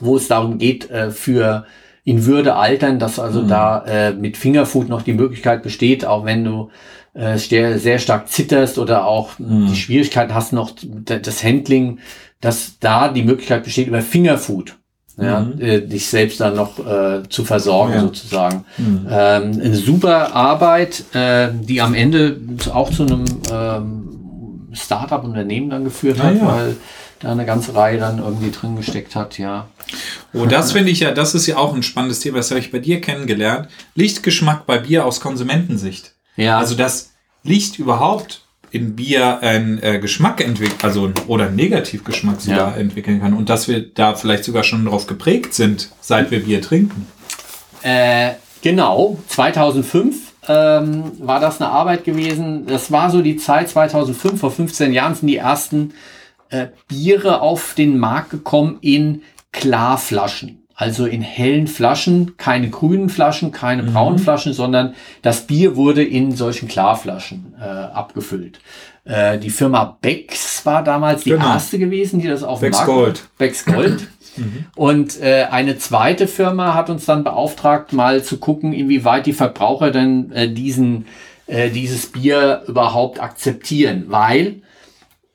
wo 0.00 0.16
es 0.16 0.28
darum 0.28 0.58
geht, 0.58 0.90
äh, 0.90 1.10
für 1.10 1.66
in 2.04 2.26
Würde 2.26 2.56
altern, 2.56 2.98
dass 2.98 3.18
also 3.18 3.42
mhm. 3.42 3.48
da 3.48 3.84
äh, 3.86 4.12
mit 4.12 4.36
Fingerfood 4.36 4.88
noch 4.88 5.02
die 5.02 5.12
Möglichkeit 5.12 5.62
besteht, 5.62 6.04
auch 6.04 6.24
wenn 6.24 6.44
du 6.44 6.70
äh, 7.14 7.36
sehr 7.36 7.98
stark 7.98 8.28
zitterst 8.28 8.78
oder 8.78 9.06
auch 9.06 9.38
mhm. 9.38 9.68
die 9.68 9.76
Schwierigkeit 9.76 10.32
hast 10.34 10.52
noch 10.52 10.72
das 10.80 11.44
Handling, 11.44 11.98
dass 12.40 12.78
da 12.80 13.08
die 13.08 13.22
Möglichkeit 13.22 13.64
besteht 13.64 13.86
über 13.86 14.02
Fingerfood 14.02 14.76
ja, 15.16 15.40
mhm. 15.40 15.60
äh, 15.60 15.80
dich 15.80 16.06
selbst 16.06 16.40
dann 16.40 16.56
noch 16.56 16.78
äh, 16.78 17.22
zu 17.28 17.44
versorgen 17.44 17.94
ja. 17.94 18.00
sozusagen. 18.00 18.64
Mhm. 18.78 19.06
Ähm, 19.10 19.60
eine 19.62 19.74
super 19.74 20.34
Arbeit, 20.34 21.04
äh, 21.14 21.48
die 21.52 21.80
am 21.80 21.94
Ende 21.94 22.40
auch 22.72 22.90
zu 22.90 23.02
einem 23.02 23.24
ähm, 23.52 24.68
Startup-Unternehmen 24.72 25.70
dann 25.70 25.84
geführt 25.84 26.22
hat, 26.22 26.36
ja. 26.36 26.46
weil 26.46 26.76
da 27.20 27.30
eine 27.30 27.46
ganze 27.46 27.74
Reihe 27.74 27.98
dann 27.98 28.18
irgendwie 28.18 28.50
drin 28.50 28.76
gesteckt 28.76 29.14
hat, 29.14 29.38
ja. 29.38 29.68
Oh, 30.32 30.46
das 30.46 30.72
finde 30.72 30.90
ich 30.90 31.00
ja, 31.00 31.12
das 31.12 31.34
ist 31.34 31.46
ja 31.46 31.56
auch 31.56 31.74
ein 31.74 31.82
spannendes 31.82 32.20
Thema, 32.20 32.38
das 32.38 32.50
habe 32.50 32.60
ich 32.60 32.72
bei 32.72 32.78
dir 32.78 33.00
kennengelernt. 33.00 33.68
Lichtgeschmack 33.94 34.66
bei 34.66 34.78
Bier 34.78 35.04
aus 35.04 35.20
Konsumentensicht. 35.20 36.14
Ja. 36.36 36.58
Also 36.58 36.74
das 36.74 37.12
Licht 37.44 37.78
überhaupt 37.78 38.41
in 38.72 38.96
Bier 38.96 39.40
einen 39.40 39.80
äh, 39.82 39.98
Geschmack 39.98 40.40
entwickeln, 40.40 40.78
also 40.82 41.12
oder 41.26 41.46
einen 41.46 41.56
Negativgeschmack 41.56 42.40
sogar 42.40 42.74
ja. 42.74 42.80
entwickeln 42.80 43.20
kann 43.20 43.34
und 43.34 43.50
dass 43.50 43.68
wir 43.68 43.86
da 43.86 44.14
vielleicht 44.14 44.44
sogar 44.44 44.64
schon 44.64 44.86
darauf 44.86 45.06
geprägt 45.06 45.52
sind, 45.54 45.90
seit 46.00 46.30
wir 46.30 46.42
Bier 46.42 46.62
trinken. 46.62 47.06
Äh, 47.82 48.32
genau, 48.62 49.18
2005 49.28 50.32
ähm, 50.48 51.12
war 51.18 51.38
das 51.38 51.60
eine 51.60 51.70
Arbeit 51.70 52.04
gewesen. 52.04 52.66
Das 52.66 52.90
war 52.90 53.10
so 53.10 53.20
die 53.20 53.36
Zeit 53.36 53.68
2005, 53.68 54.40
vor 54.40 54.50
15 54.50 54.92
Jahren 54.92 55.14
sind 55.14 55.28
die 55.28 55.36
ersten 55.36 55.92
äh, 56.48 56.68
Biere 56.88 57.42
auf 57.42 57.74
den 57.74 57.98
Markt 57.98 58.30
gekommen 58.30 58.78
in 58.80 59.22
Klarflaschen. 59.52 60.61
Also 60.74 61.06
in 61.06 61.22
hellen 61.22 61.66
Flaschen, 61.66 62.36
keine 62.36 62.70
grünen 62.70 63.08
Flaschen, 63.08 63.52
keine 63.52 63.82
mhm. 63.82 63.92
braunen 63.92 64.18
Flaschen, 64.18 64.52
sondern 64.52 64.94
das 65.20 65.46
Bier 65.46 65.76
wurde 65.76 66.02
in 66.02 66.34
solchen 66.34 66.68
Klarflaschen 66.68 67.54
äh, 67.60 67.64
abgefüllt. 67.64 68.60
Äh, 69.04 69.38
die 69.38 69.50
Firma 69.50 69.98
Becks 70.00 70.64
war 70.64 70.82
damals 70.82 71.24
genau. 71.24 71.44
die 71.44 71.52
erste 71.52 71.78
gewesen, 71.78 72.20
die 72.20 72.28
das 72.28 72.42
auf 72.42 72.60
dem 72.60 72.70
Markt 72.70 72.86
Gold. 72.86 73.22
Becks 73.38 73.64
Gold. 73.64 74.08
Mhm. 74.34 74.64
Und 74.76 75.20
äh, 75.20 75.46
eine 75.50 75.76
zweite 75.76 76.26
Firma 76.26 76.72
hat 76.72 76.88
uns 76.88 77.04
dann 77.04 77.22
beauftragt, 77.22 77.92
mal 77.92 78.22
zu 78.22 78.38
gucken, 78.38 78.72
inwieweit 78.72 79.26
die 79.26 79.34
Verbraucher 79.34 79.90
denn 79.90 80.32
äh, 80.32 80.48
diesen, 80.48 81.04
äh, 81.46 81.68
dieses 81.68 82.06
Bier 82.06 82.62
überhaupt 82.66 83.20
akzeptieren, 83.20 84.04
weil 84.08 84.62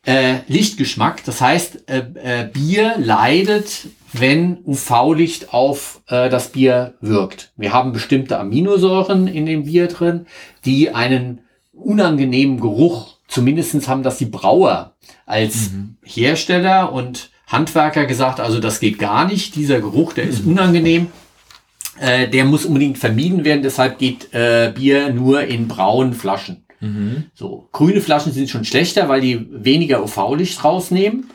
äh, 0.07 0.37
Lichtgeschmack, 0.47 1.23
das 1.25 1.41
heißt, 1.41 1.89
äh, 1.89 1.97
äh, 2.15 2.49
Bier 2.51 2.95
leidet 2.97 3.87
wenn 4.13 4.59
UV-Licht 4.65 5.53
auf 5.53 6.01
äh, 6.07 6.29
das 6.29 6.49
Bier 6.49 6.93
wirkt. 7.01 7.51
Wir 7.57 7.73
haben 7.73 7.91
bestimmte 7.91 8.39
Aminosäuren 8.39 9.27
in 9.27 9.45
dem 9.45 9.65
Bier 9.65 9.87
drin, 9.87 10.25
die 10.65 10.93
einen 10.93 11.41
unangenehmen 11.73 12.59
Geruch, 12.59 13.17
zumindestens 13.27 13.87
haben 13.87 14.03
das 14.03 14.17
die 14.17 14.25
Brauer 14.25 14.93
als 15.25 15.71
mhm. 15.71 15.97
Hersteller 16.03 16.91
und 16.91 17.29
Handwerker 17.47 18.05
gesagt, 18.05 18.39
also 18.39 18.59
das 18.59 18.79
geht 18.79 18.99
gar 18.99 19.25
nicht, 19.25 19.55
dieser 19.55 19.79
Geruch, 19.79 20.13
der 20.13 20.25
ist 20.25 20.45
mhm. 20.45 20.53
unangenehm. 20.53 21.07
Äh, 21.99 22.27
der 22.27 22.45
muss 22.45 22.65
unbedingt 22.65 22.97
vermieden 22.97 23.43
werden, 23.43 23.63
deshalb 23.63 23.97
geht 23.97 24.33
äh, 24.33 24.71
Bier 24.75 25.11
nur 25.11 25.41
in 25.41 25.67
braunen 25.67 26.13
Flaschen. 26.13 26.63
Mhm. 26.79 27.25
So, 27.33 27.69
grüne 27.71 28.01
Flaschen 28.01 28.31
sind 28.31 28.49
schon 28.49 28.65
schlechter, 28.65 29.09
weil 29.09 29.21
die 29.21 29.47
weniger 29.51 30.03
UV-Licht 30.03 30.63
rausnehmen. 30.63 31.29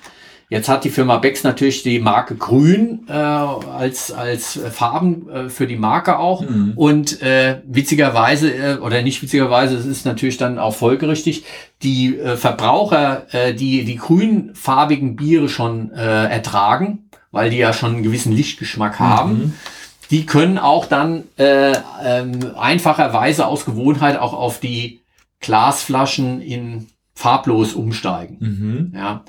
Jetzt 0.52 0.68
hat 0.68 0.84
die 0.84 0.90
Firma 0.90 1.16
Becks 1.16 1.44
natürlich 1.44 1.82
die 1.82 1.98
Marke 1.98 2.34
Grün 2.34 3.06
äh, 3.08 3.12
als, 3.12 4.12
als 4.12 4.60
Farben 4.70 5.26
äh, 5.30 5.48
für 5.48 5.66
die 5.66 5.76
Marke 5.76 6.18
auch. 6.18 6.42
Mhm. 6.42 6.74
Und 6.76 7.22
äh, 7.22 7.62
witzigerweise, 7.66 8.52
äh, 8.52 8.76
oder 8.76 9.00
nicht 9.00 9.22
witzigerweise, 9.22 9.76
es 9.76 9.86
ist 9.86 10.04
natürlich 10.04 10.36
dann 10.36 10.58
auch 10.58 10.74
folgerichtig, 10.74 11.44
die 11.82 12.18
äh, 12.18 12.36
Verbraucher, 12.36 13.32
äh, 13.32 13.54
die 13.54 13.86
die 13.86 13.96
grünfarbigen 13.96 15.16
Biere 15.16 15.48
schon 15.48 15.90
äh, 15.92 16.26
ertragen, 16.26 17.08
weil 17.30 17.48
die 17.48 17.56
ja 17.56 17.72
schon 17.72 17.94
einen 17.94 18.02
gewissen 18.02 18.32
Lichtgeschmack 18.32 18.98
haben, 19.00 19.32
mhm. 19.32 19.52
die 20.10 20.26
können 20.26 20.58
auch 20.58 20.84
dann 20.84 21.24
äh, 21.38 21.72
ähm, 22.04 22.54
einfacherweise 22.58 23.46
aus 23.46 23.64
Gewohnheit 23.64 24.18
auch 24.18 24.34
auf 24.34 24.60
die 24.60 25.00
Glasflaschen 25.40 26.42
in 26.42 26.88
farblos 27.14 27.72
umsteigen. 27.72 28.36
Mhm. 28.38 28.92
Ja. 28.94 29.24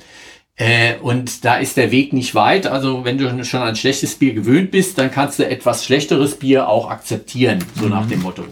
Äh, 0.56 0.96
und 1.02 1.46
da 1.46 1.56
ist 1.56 1.78
der 1.78 1.92
Weg 1.92 2.14
nicht 2.14 2.36
weit. 2.36 2.68
Also 2.68 3.04
wenn 3.06 3.18
du 3.18 3.44
schon 3.44 3.62
an 3.62 3.76
schlechtes 3.76 4.16
Bier 4.16 4.34
gewöhnt 4.34 4.72
bist, 4.72 4.98
dann 4.98 5.10
kannst 5.10 5.40
du 5.40 5.48
etwas 5.48 5.84
schlechteres 5.84 6.36
Bier 6.36 6.70
auch 6.70 6.90
akzeptieren, 6.90 7.60
so 7.76 7.86
mhm. 7.86 7.92
nach 7.92 8.08
dem 8.08 8.22
Motto. 8.22 8.44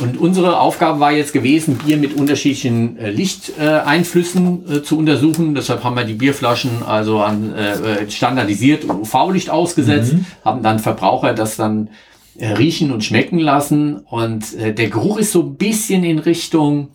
Und 0.00 0.18
unsere 0.18 0.58
Aufgabe 0.58 1.00
war 1.00 1.12
jetzt 1.12 1.34
gewesen, 1.34 1.76
Bier 1.76 1.98
mit 1.98 2.14
unterschiedlichen 2.14 2.96
äh, 2.96 3.10
Lichteinflüssen 3.10 4.76
äh, 4.76 4.82
zu 4.82 4.96
untersuchen. 4.96 5.54
Deshalb 5.54 5.84
haben 5.84 5.96
wir 5.96 6.04
die 6.04 6.14
Bierflaschen 6.14 6.82
also 6.86 7.20
an 7.20 7.52
äh, 7.52 8.10
standardisiert 8.10 8.84
UV-Licht 8.88 9.50
ausgesetzt, 9.50 10.14
mhm. 10.14 10.24
haben 10.44 10.62
dann 10.62 10.78
Verbraucher 10.78 11.34
das 11.34 11.56
dann 11.56 11.90
äh, 12.38 12.52
riechen 12.52 12.90
und 12.90 13.04
schmecken 13.04 13.38
lassen. 13.38 13.98
Und 13.98 14.54
äh, 14.54 14.72
der 14.72 14.88
Geruch 14.88 15.18
ist 15.18 15.32
so 15.32 15.42
ein 15.42 15.56
bisschen 15.56 16.04
in 16.04 16.18
Richtung 16.18 16.92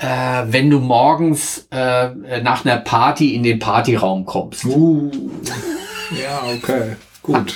äh, 0.00 0.44
wenn 0.46 0.70
du 0.70 0.80
morgens 0.80 1.68
äh, 1.70 2.40
nach 2.42 2.64
einer 2.64 2.78
Party 2.78 3.34
in 3.34 3.42
den 3.42 3.58
Partyraum 3.58 4.24
kommst. 4.24 4.64
Uh, 4.64 5.10
ja, 6.22 6.42
okay, 6.56 6.96
gut. 7.22 7.54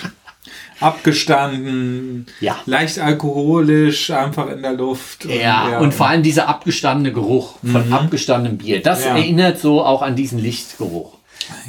Abgestanden, 0.80 2.26
ja. 2.40 2.56
leicht 2.66 2.98
alkoholisch, 2.98 4.10
einfach 4.10 4.50
in 4.50 4.60
der 4.60 4.74
Luft. 4.74 5.24
Und, 5.24 5.32
ja, 5.32 5.70
ja, 5.70 5.78
und 5.78 5.94
vor 5.94 6.08
allem 6.08 6.22
dieser 6.22 6.48
abgestandene 6.48 7.12
Geruch 7.12 7.56
von 7.62 7.86
mhm. 7.86 7.92
abgestandenem 7.92 8.58
Bier. 8.58 8.82
Das 8.82 9.04
ja. 9.04 9.16
erinnert 9.16 9.58
so 9.58 9.82
auch 9.82 10.02
an 10.02 10.14
diesen 10.14 10.38
Lichtgeruch. 10.38 11.16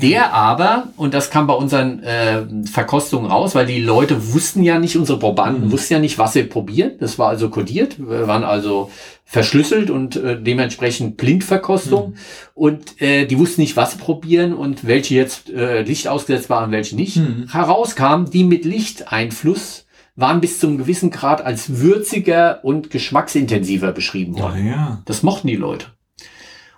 Der 0.01 0.33
aber, 0.33 0.89
und 0.97 1.13
das 1.13 1.29
kam 1.29 1.47
bei 1.47 1.53
unseren 1.53 2.01
äh, 2.03 2.45
Verkostungen 2.65 3.29
raus, 3.29 3.55
weil 3.55 3.65
die 3.65 3.81
Leute 3.81 4.33
wussten 4.33 4.63
ja 4.63 4.79
nicht, 4.79 4.97
unsere 4.97 5.19
Probanden 5.19 5.65
mhm. 5.65 5.71
wussten 5.71 5.93
ja 5.93 5.99
nicht, 5.99 6.17
was 6.17 6.33
sie 6.33 6.43
probieren. 6.43 6.93
Das 6.99 7.19
war 7.19 7.29
also 7.29 7.49
kodiert, 7.49 7.97
wir 7.99 8.27
waren 8.27 8.43
also 8.43 8.89
verschlüsselt 9.25 9.89
und 9.89 10.15
äh, 10.15 10.41
dementsprechend 10.41 11.17
Blindverkostung. 11.17 12.11
Mhm. 12.11 12.15
Und 12.53 13.01
äh, 13.01 13.25
die 13.25 13.37
wussten 13.37 13.61
nicht, 13.61 13.75
was 13.75 13.93
sie 13.93 13.97
probieren 13.97 14.53
und 14.53 14.85
welche 14.85 15.15
jetzt 15.15 15.49
äh, 15.49 15.81
Licht 15.81 16.07
ausgesetzt 16.07 16.49
waren 16.49 16.65
und 16.65 16.71
welche 16.71 16.95
nicht. 16.95 17.17
Mhm. 17.17 17.47
Herauskam, 17.51 18.25
die 18.31 18.43
mit 18.43 18.65
Lichteinfluss 18.65 19.85
waren 20.15 20.39
bis 20.39 20.59
zu 20.59 20.67
einem 20.67 20.77
gewissen 20.77 21.11
Grad 21.11 21.43
als 21.43 21.81
würziger 21.81 22.59
und 22.63 22.89
geschmacksintensiver 22.89 23.91
beschrieben 23.91 24.39
worden. 24.39 24.67
Ja, 24.67 24.71
ja. 24.71 25.01
Das 25.05 25.23
mochten 25.23 25.47
die 25.47 25.57
Leute. 25.57 25.87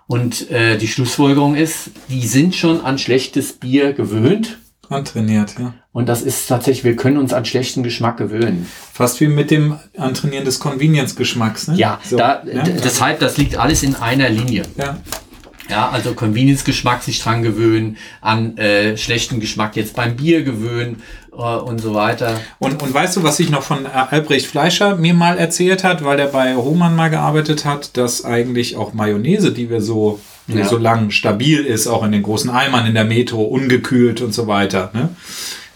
Und 0.08 0.50
äh, 0.50 0.78
die 0.78 0.88
Schlussfolgerung 0.88 1.54
ist, 1.54 1.90
die 2.08 2.26
sind 2.26 2.56
schon 2.56 2.80
an 2.80 2.98
schlechtes 2.98 3.52
Bier 3.52 3.92
gewöhnt. 3.92 4.58
Antrainiert, 4.88 5.54
ja. 5.58 5.74
Und 5.92 6.08
das 6.08 6.22
ist 6.22 6.46
tatsächlich, 6.46 6.82
wir 6.82 6.96
können 6.96 7.18
uns 7.18 7.34
an 7.34 7.44
schlechten 7.44 7.82
Geschmack 7.82 8.16
gewöhnen. 8.16 8.66
Fast 8.94 9.20
wie 9.20 9.28
mit 9.28 9.50
dem 9.50 9.78
Antrainieren 9.98 10.46
des 10.46 10.60
Convenience-Geschmacks, 10.60 11.68
ne? 11.68 11.76
Ja, 11.76 12.00
So, 12.02 12.16
da, 12.16 12.42
ja? 12.46 12.62
deshalb, 12.62 13.20
das 13.20 13.36
liegt 13.36 13.56
alles 13.56 13.82
in 13.82 13.96
einer 13.96 14.30
Linie. 14.30 14.62
Ja. 14.78 14.96
Ja, 15.68 15.90
also 15.90 16.14
Convenience-Geschmack 16.14 17.02
sich 17.02 17.20
dran 17.20 17.42
gewöhnen, 17.42 17.98
an 18.22 18.56
äh, 18.56 18.96
schlechten 18.96 19.38
Geschmack 19.40 19.76
jetzt 19.76 19.94
beim 19.94 20.16
Bier 20.16 20.42
gewöhnen 20.42 21.02
und 21.38 21.80
so 21.80 21.94
weiter. 21.94 22.40
Und, 22.58 22.82
und 22.82 22.92
weißt 22.92 23.16
du, 23.16 23.22
was 23.22 23.38
ich 23.38 23.50
noch 23.50 23.62
von 23.62 23.86
äh, 23.86 23.88
Albrecht 23.88 24.46
Fleischer 24.46 24.96
mir 24.96 25.14
mal 25.14 25.38
erzählt 25.38 25.84
hat, 25.84 26.04
weil 26.04 26.18
er 26.18 26.26
bei 26.26 26.56
Hohmann 26.56 26.96
mal 26.96 27.10
gearbeitet 27.10 27.64
hat, 27.64 27.96
dass 27.96 28.24
eigentlich 28.24 28.76
auch 28.76 28.92
Mayonnaise, 28.92 29.52
die 29.52 29.70
wir 29.70 29.80
so, 29.80 30.20
die 30.48 30.58
Ja. 30.58 30.64
so 30.64 30.78
lang 30.78 31.10
stabil 31.10 31.64
ist, 31.64 31.86
auch 31.86 32.02
in 32.02 32.12
den 32.12 32.22
großen 32.22 32.50
Eimern 32.50 32.86
in 32.86 32.94
der 32.94 33.04
Metro, 33.04 33.42
ungekühlt 33.42 34.20
und 34.20 34.34
so 34.34 34.46
weiter, 34.46 34.90
ne? 34.94 35.10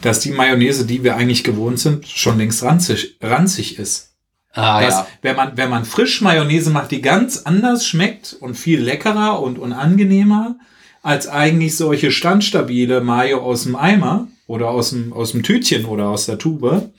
dass 0.01 0.18
die 0.18 0.33
Mayonnaise, 0.33 0.85
die 0.85 1.05
wir 1.05 1.16
eigentlich 1.16 1.44
gewohnt 1.44 1.79
sind, 1.79 2.09
schon 2.09 2.38
längst 2.38 2.64
ranzig, 2.64 3.16
ranzig 3.20 3.79
ist. 3.79 4.11
Ah, 4.55 4.83
dass, 4.83 4.94
ja. 4.96 5.07
wenn 5.22 5.37
man, 5.37 5.57
wenn 5.57 5.70
man 5.70 5.85
frisch 5.85 6.20
Mayonnaise 6.20 6.70
macht, 6.70 6.90
die 6.90 7.01
ganz 7.01 7.42
anders 7.44 7.87
schmeckt 7.87 8.37
und 8.40 8.55
viel 8.57 8.81
leckerer 8.83 9.40
und, 9.40 9.59
und 9.59 9.72
angenehmer 9.72 10.57
als 11.03 11.27
eigentlich 11.27 11.77
solche 11.77 12.11
standstabile 12.11 13.01
Mayo 13.01 13.40
aus 13.42 13.62
dem 13.64 13.77
Eimer 13.77 14.29
oder 14.52 14.68
aus 14.68 14.90
dem, 14.90 15.14
aus 15.14 15.32
dem 15.32 15.42
Tütchen 15.42 15.86
oder 15.86 16.10
aus 16.10 16.26
der 16.26 16.36
Tube, 16.36 16.90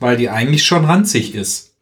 weil 0.00 0.16
die 0.16 0.30
eigentlich 0.30 0.64
schon 0.64 0.84
ranzig 0.84 1.32
ist. 1.32 1.76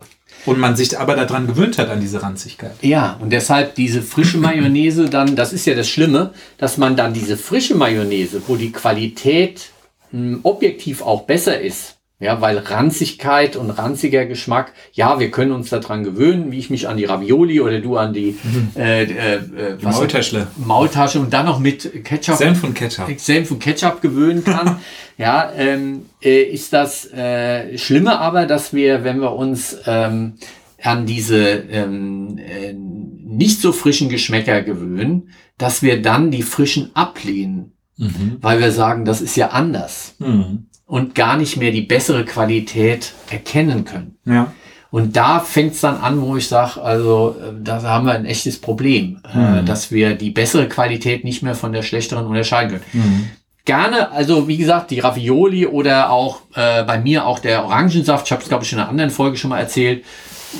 Und 0.44 0.58
man 0.60 0.76
sich 0.76 0.98
aber 0.98 1.16
daran 1.16 1.46
gewöhnt 1.46 1.78
hat 1.78 1.88
an 1.88 2.00
diese 2.00 2.22
Ranzigkeit. 2.22 2.74
Ja, 2.82 3.18
und 3.20 3.30
deshalb 3.30 3.74
diese 3.76 4.02
frische 4.02 4.36
Mayonnaise 4.36 5.06
dann, 5.06 5.34
das 5.34 5.54
ist 5.54 5.66
ja 5.66 5.74
das 5.74 5.88
Schlimme, 5.88 6.34
dass 6.58 6.76
man 6.76 6.96
dann 6.96 7.14
diese 7.14 7.38
frische 7.38 7.74
Mayonnaise, 7.74 8.42
wo 8.46 8.56
die 8.56 8.72
Qualität 8.72 9.70
mh, 10.12 10.40
objektiv 10.42 11.00
auch 11.00 11.22
besser 11.22 11.58
ist, 11.58 11.95
ja, 12.18 12.40
weil 12.40 12.56
Ranzigkeit 12.58 13.56
und 13.56 13.70
ranziger 13.70 14.24
Geschmack, 14.24 14.72
ja, 14.92 15.18
wir 15.20 15.30
können 15.30 15.52
uns 15.52 15.68
daran 15.68 16.02
gewöhnen, 16.02 16.50
wie 16.50 16.58
ich 16.58 16.70
mich 16.70 16.88
an 16.88 16.96
die 16.96 17.04
Ravioli 17.04 17.60
oder 17.60 17.78
du 17.80 17.96
an 17.98 18.12
die, 18.14 18.38
äh, 18.74 19.02
äh, 19.04 19.34
äh, 19.34 19.40
was- 19.82 19.96
Maultäschle. 19.96 20.46
Maultasche 20.56 21.20
und 21.20 21.32
dann 21.32 21.44
noch 21.46 21.58
mit 21.58 22.04
Ketchup 22.04 22.36
Senf 22.36 22.64
und 22.64 22.74
Ketchup. 22.74 23.06
Senf 23.18 23.50
und 23.50 23.58
Ketchup 23.60 24.00
gewöhnen 24.00 24.42
kann, 24.44 24.78
ja, 25.18 25.50
ähm, 25.56 26.06
äh, 26.22 26.42
ist 26.42 26.72
das 26.72 27.04
äh, 27.12 27.76
Schlimme 27.76 28.18
aber, 28.18 28.46
dass 28.46 28.72
wir, 28.72 29.04
wenn 29.04 29.20
wir 29.20 29.32
uns 29.32 29.76
ähm, 29.86 30.34
an 30.82 31.04
diese 31.04 31.38
ähm, 31.70 32.38
äh, 32.38 32.72
nicht 32.72 33.60
so 33.60 33.72
frischen 33.72 34.08
Geschmäcker 34.08 34.62
gewöhnen, 34.62 35.30
dass 35.58 35.82
wir 35.82 36.00
dann 36.00 36.30
die 36.30 36.42
frischen 36.42 36.90
ablehnen, 36.94 37.72
Mhm. 37.98 38.36
weil 38.42 38.60
wir 38.60 38.72
sagen, 38.72 39.06
das 39.06 39.22
ist 39.22 39.36
ja 39.36 39.48
anders 39.48 40.14
Mhm. 40.18 40.66
Und 40.86 41.14
gar 41.14 41.36
nicht 41.36 41.56
mehr 41.56 41.72
die 41.72 41.82
bessere 41.82 42.24
Qualität 42.24 43.12
erkennen 43.30 43.84
können. 43.84 44.16
Ja. 44.24 44.52
Und 44.90 45.16
da 45.16 45.40
fängt 45.40 45.74
es 45.74 45.80
dann 45.80 45.96
an, 45.96 46.20
wo 46.22 46.36
ich 46.36 46.46
sage, 46.48 46.80
also 46.80 47.36
äh, 47.40 47.52
da 47.60 47.82
haben 47.82 48.06
wir 48.06 48.14
ein 48.14 48.24
echtes 48.24 48.60
Problem, 48.60 49.20
äh, 49.34 49.36
Mhm. 49.60 49.66
dass 49.66 49.90
wir 49.90 50.14
die 50.14 50.30
bessere 50.30 50.68
Qualität 50.68 51.24
nicht 51.24 51.42
mehr 51.42 51.54
von 51.56 51.72
der 51.72 51.82
schlechteren 51.82 52.26
unterscheiden 52.26 52.70
können. 52.70 52.84
Mhm. 52.92 53.30
Gerne, 53.64 54.12
also 54.12 54.46
wie 54.46 54.56
gesagt, 54.58 54.92
die 54.92 55.00
Ravioli 55.00 55.66
oder 55.66 56.10
auch 56.10 56.42
äh, 56.54 56.84
bei 56.84 56.98
mir 57.00 57.26
auch 57.26 57.40
der 57.40 57.64
Orangensaft. 57.64 58.26
Ich 58.26 58.32
habe 58.32 58.42
es, 58.42 58.48
glaube 58.48 58.62
ich, 58.62 58.72
in 58.72 58.78
einer 58.78 58.88
anderen 58.88 59.10
Folge 59.10 59.36
schon 59.36 59.50
mal 59.50 59.58
erzählt. 59.58 60.04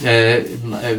Äh, 0.05 0.39
äh, 0.39 0.45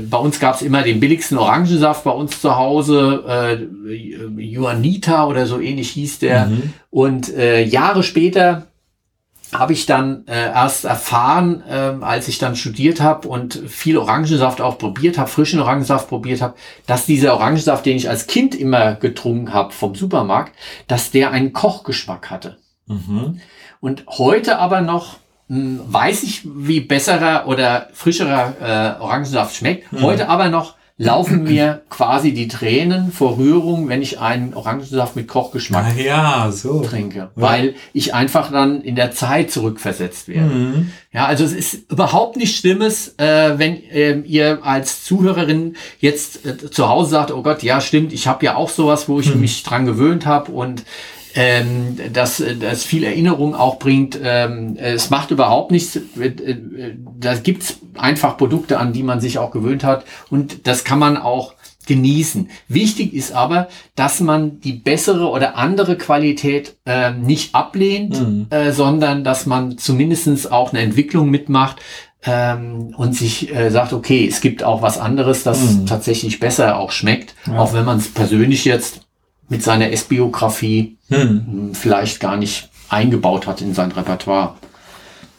bei 0.09 0.17
uns 0.17 0.39
gab 0.39 0.55
es 0.55 0.61
immer 0.61 0.81
den 0.83 1.01
billigsten 1.01 1.37
Orangensaft 1.37 2.05
bei 2.05 2.11
uns 2.11 2.39
zu 2.39 2.55
Hause. 2.55 3.25
Äh, 3.27 4.41
Juanita 4.41 5.27
oder 5.27 5.45
so 5.45 5.59
ähnlich 5.59 5.89
hieß 5.91 6.19
der. 6.19 6.45
Mhm. 6.45 6.73
Und 6.89 7.35
äh, 7.35 7.63
Jahre 7.63 8.03
später 8.03 8.67
habe 9.53 9.73
ich 9.73 9.85
dann 9.85 10.25
äh, 10.27 10.51
erst 10.51 10.85
erfahren, 10.85 11.63
ähm, 11.69 12.03
als 12.03 12.27
ich 12.27 12.37
dann 12.37 12.55
studiert 12.55 13.01
habe 13.01 13.27
und 13.27 13.53
viel 13.67 13.97
Orangensaft 13.97 14.61
auch 14.61 14.77
probiert 14.77 15.17
habe, 15.17 15.29
frischen 15.29 15.59
Orangensaft 15.59 16.09
probiert 16.09 16.41
habe, 16.41 16.55
dass 16.85 17.05
dieser 17.05 17.33
Orangensaft, 17.33 17.85
den 17.85 17.97
ich 17.97 18.09
als 18.09 18.27
Kind 18.27 18.55
immer 18.55 18.95
getrunken 18.95 19.53
habe 19.53 19.71
vom 19.73 19.95
Supermarkt, 19.95 20.53
dass 20.87 21.11
der 21.11 21.31
einen 21.31 21.53
Kochgeschmack 21.53 22.29
hatte. 22.29 22.57
Mhm. 22.87 23.39
Und 23.79 24.05
heute 24.07 24.59
aber 24.59 24.81
noch 24.81 25.17
mh, 25.47 25.81
weiß 25.87 26.23
ich, 26.23 26.41
wie 26.45 26.81
besserer 26.81 27.47
oder 27.47 27.89
frischerer 27.93 28.97
äh, 28.97 29.01
Orangensaft 29.01 29.55
schmeckt. 29.55 29.91
Heute 30.01 30.29
aber 30.29 30.49
noch 30.49 30.76
laufen 30.99 31.43
mir 31.43 31.83
quasi 31.91 32.33
die 32.33 32.47
Tränen 32.47 33.11
vor 33.11 33.37
Rührung, 33.37 33.87
wenn 33.87 34.01
ich 34.01 34.19
einen 34.19 34.55
Orangensaft 34.55 35.15
mit 35.15 35.27
Kochgeschmack 35.27 35.93
Ah, 35.95 36.01
ja, 36.01 36.51
so. 36.51 36.81
trinke, 36.81 37.29
weil 37.35 37.75
ich 37.93 38.15
einfach 38.15 38.51
dann 38.51 38.81
in 38.81 38.95
der 38.95 39.11
Zeit 39.11 39.51
zurückversetzt 39.51 40.27
werde. 40.27 40.49
Mhm. 40.55 40.91
Ja, 41.13 41.25
also 41.27 41.43
es 41.43 41.53
ist 41.53 41.91
überhaupt 41.91 42.35
nichts 42.35 42.57
Schlimmes, 42.57 43.13
äh, 43.17 43.59
wenn 43.59 43.77
ähm, 43.91 44.23
ihr 44.25 44.59
als 44.63 45.03
Zuhörerin 45.03 45.75
jetzt 45.99 46.45
äh, 46.47 46.57
zu 46.71 46.89
Hause 46.89 47.11
sagt, 47.11 47.31
oh 47.31 47.43
Gott, 47.43 47.61
ja 47.61 47.79
stimmt, 47.79 48.11
ich 48.11 48.25
habe 48.27 48.43
ja 48.45 48.55
auch 48.55 48.69
sowas, 48.69 49.07
wo 49.07 49.19
ich 49.19 49.35
mich 49.35 49.61
dran 49.61 49.85
gewöhnt 49.85 50.25
habe 50.25 50.51
und 50.51 50.83
ähm, 51.35 51.99
dass 52.13 52.41
das 52.59 52.83
viel 52.83 53.03
Erinnerung 53.03 53.53
auch 53.53 53.77
bringt. 53.77 54.17
Ähm, 54.23 54.75
es 54.79 55.11
macht 55.11 55.29
überhaupt 55.29 55.69
nichts. 55.69 55.99
Äh, 57.17 57.27
äh, 57.27 57.33
Da 57.33 57.35
gibt's 57.35 57.77
einfach 57.97 58.37
Produkte, 58.37 58.79
an 58.79 58.93
die 58.93 59.03
man 59.03 59.19
sich 59.21 59.37
auch 59.39 59.51
gewöhnt 59.51 59.83
hat 59.83 60.05
und 60.29 60.67
das 60.67 60.83
kann 60.83 60.99
man 60.99 61.17
auch 61.17 61.53
genießen. 61.87 62.49
Wichtig 62.67 63.13
ist 63.13 63.31
aber, 63.31 63.69
dass 63.95 64.19
man 64.19 64.59
die 64.59 64.73
bessere 64.73 65.29
oder 65.29 65.55
andere 65.55 65.97
Qualität 65.97 66.75
ähm, 66.85 67.21
nicht 67.21 67.55
ablehnt, 67.55 68.19
Mhm. 68.19 68.47
äh, 68.49 68.71
sondern 68.73 69.23
dass 69.23 69.45
man 69.45 69.77
zumindestens 69.77 70.47
auch 70.47 70.73
eine 70.73 70.81
Entwicklung 70.81 71.29
mitmacht 71.29 71.77
ähm, 72.23 72.93
und 72.97 73.15
sich 73.15 73.55
äh, 73.55 73.69
sagt, 73.69 73.93
okay, 73.93 74.27
es 74.27 74.41
gibt 74.41 74.63
auch 74.63 74.81
was 74.81 74.97
anderes, 74.97 75.43
das 75.43 75.61
Mhm. 75.61 75.85
tatsächlich 75.85 76.39
besser 76.41 76.77
auch 76.77 76.91
schmeckt, 76.91 77.35
Ja. 77.45 77.57
auch 77.59 77.71
wenn 77.73 77.85
man 77.85 77.99
es 77.99 78.13
persönlich 78.13 78.65
jetzt 78.65 79.01
mit 79.47 79.63
seiner 79.63 79.89
S-Biografie 79.91 80.97
Mhm. 81.07 81.69
mh, 81.69 81.73
vielleicht 81.75 82.19
gar 82.19 82.35
nicht 82.35 82.69
eingebaut 82.89 83.47
hat 83.47 83.61
in 83.61 83.73
sein 83.73 83.93
Repertoire. 83.93 84.55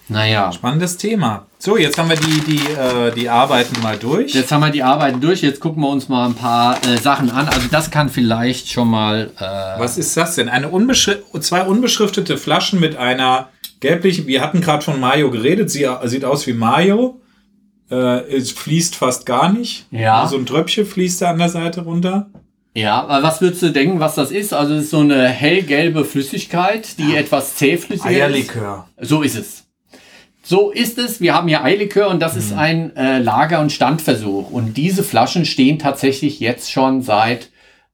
Naja. 0.08 0.50
Spannendes 0.52 0.96
Thema. 0.96 1.46
So, 1.60 1.76
jetzt 1.76 1.98
haben 1.98 2.08
wir 2.08 2.16
die, 2.16 2.40
die, 2.42 2.72
äh, 2.72 3.12
die 3.12 3.28
Arbeiten 3.28 3.82
mal 3.82 3.96
durch. 3.96 4.32
Jetzt 4.32 4.52
haben 4.52 4.60
wir 4.60 4.70
die 4.70 4.84
Arbeiten 4.84 5.20
durch, 5.20 5.42
jetzt 5.42 5.58
gucken 5.58 5.82
wir 5.82 5.88
uns 5.88 6.08
mal 6.08 6.26
ein 6.26 6.34
paar 6.34 6.78
äh, 6.86 6.96
Sachen 6.98 7.30
an. 7.30 7.48
Also 7.48 7.66
das 7.68 7.90
kann 7.90 8.08
vielleicht 8.08 8.70
schon 8.70 8.88
mal... 8.88 9.30
Äh, 9.36 9.80
Was 9.80 9.98
ist 9.98 10.16
das 10.16 10.36
denn? 10.36 10.48
Eine 10.48 10.68
unbeschri 10.68 11.16
zwei 11.40 11.62
unbeschriftete 11.62 12.38
Flaschen 12.38 12.78
mit 12.78 12.96
einer 12.96 13.48
gelblichen, 13.80 14.28
wir 14.28 14.40
hatten 14.40 14.60
gerade 14.60 14.84
von 14.84 15.00
Mayo 15.00 15.32
geredet, 15.32 15.68
sie 15.68 15.88
sieht 16.04 16.24
aus 16.24 16.46
wie 16.46 16.52
Mayo. 16.52 17.20
Äh, 17.90 18.36
es 18.36 18.52
fließt 18.52 18.94
fast 18.94 19.26
gar 19.26 19.52
nicht. 19.52 19.86
Ja. 19.90 20.28
So 20.28 20.36
ein 20.36 20.46
Tröpfchen 20.46 20.86
fließt 20.86 21.22
da 21.22 21.30
an 21.30 21.38
der 21.38 21.48
Seite 21.48 21.80
runter. 21.80 22.30
Ja, 22.74 23.02
aber 23.02 23.24
was 23.24 23.40
würdest 23.40 23.62
du 23.62 23.72
denken, 23.72 23.98
was 23.98 24.14
das 24.14 24.30
ist? 24.30 24.54
Also 24.54 24.74
es 24.74 24.84
ist 24.84 24.90
so 24.90 25.00
eine 25.00 25.26
hellgelbe 25.28 26.04
Flüssigkeit, 26.04 26.98
die 26.98 27.16
etwas 27.16 27.56
zähflüssiger 27.56 28.10
ist. 28.10 28.16
Eierlikör. 28.16 28.88
So 29.00 29.22
ist 29.22 29.36
es. 29.36 29.64
So 30.48 30.70
ist 30.70 30.96
es. 30.96 31.20
Wir 31.20 31.34
haben 31.34 31.46
hier 31.46 31.62
Eilikör 31.62 32.08
und 32.08 32.20
das 32.20 32.34
ist 32.34 32.54
ein 32.54 32.96
äh, 32.96 33.18
Lager- 33.18 33.60
und 33.60 33.70
Standversuch. 33.70 34.50
Und 34.50 34.78
diese 34.78 35.02
Flaschen 35.02 35.44
stehen 35.44 35.78
tatsächlich 35.78 36.40
jetzt 36.40 36.72
schon 36.72 37.02
seit 37.02 37.50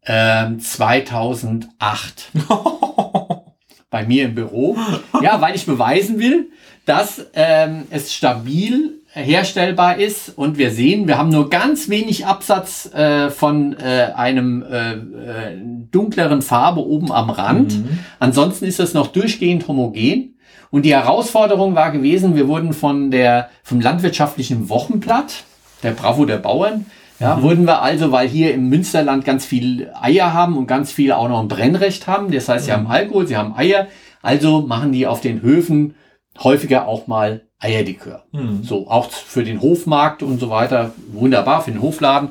ähm, 0.06 0.60
2008 0.60 2.30
bei 3.90 4.06
mir 4.06 4.26
im 4.26 4.36
Büro. 4.36 4.76
Ja, 5.20 5.40
weil 5.40 5.56
ich 5.56 5.66
beweisen 5.66 6.20
will, 6.20 6.50
dass 6.86 7.26
ähm, 7.34 7.88
es 7.90 8.14
stabil 8.14 9.00
herstellbar 9.12 9.98
ist 9.98 10.28
und 10.38 10.56
wir 10.56 10.70
sehen, 10.70 11.08
wir 11.08 11.18
haben 11.18 11.30
nur 11.30 11.50
ganz 11.50 11.88
wenig 11.88 12.24
Absatz 12.24 12.88
äh, 12.94 13.30
von 13.30 13.76
äh, 13.78 14.12
einem 14.14 14.62
äh, 14.62 14.92
äh, 14.92 15.58
dunkleren 15.90 16.40
Farbe 16.40 16.86
oben 16.86 17.10
am 17.10 17.30
Rand. 17.30 17.74
Ansonsten 18.20 18.64
ist 18.64 18.78
es 18.78 18.94
noch 18.94 19.08
durchgehend 19.08 19.66
homogen. 19.66 20.33
Und 20.74 20.82
die 20.82 20.92
Herausforderung 20.92 21.76
war 21.76 21.92
gewesen, 21.92 22.34
wir 22.34 22.48
wurden 22.48 22.72
von 22.72 23.12
der, 23.12 23.48
vom 23.62 23.80
landwirtschaftlichen 23.80 24.68
Wochenblatt, 24.68 25.44
der 25.84 25.92
Bravo 25.92 26.24
der 26.24 26.38
Bauern, 26.38 26.86
ja, 27.20 27.40
wurden 27.40 27.64
wir 27.64 27.80
also, 27.80 28.10
weil 28.10 28.26
hier 28.26 28.52
im 28.52 28.70
Münsterland 28.70 29.24
ganz 29.24 29.44
viel 29.44 29.92
Eier 29.94 30.32
haben 30.32 30.58
und 30.58 30.66
ganz 30.66 30.90
viele 30.90 31.16
auch 31.16 31.28
noch 31.28 31.38
ein 31.38 31.46
Brennrecht 31.46 32.08
haben. 32.08 32.32
Das 32.32 32.48
heißt, 32.48 32.64
sie 32.64 32.72
haben 32.72 32.88
Alkohol, 32.88 33.28
sie 33.28 33.36
haben 33.36 33.54
Eier. 33.54 33.86
Also 34.20 34.62
machen 34.62 34.90
die 34.90 35.06
auf 35.06 35.20
den 35.20 35.42
Höfen 35.42 35.94
häufiger 36.42 36.88
auch 36.88 37.06
mal 37.06 37.42
Eierlikör. 37.60 38.24
So, 38.64 38.88
auch 38.88 39.12
für 39.12 39.44
den 39.44 39.60
Hofmarkt 39.60 40.24
und 40.24 40.40
so 40.40 40.50
weiter. 40.50 40.90
Wunderbar, 41.12 41.62
für 41.62 41.70
den 41.70 41.82
Hofladen. 41.82 42.30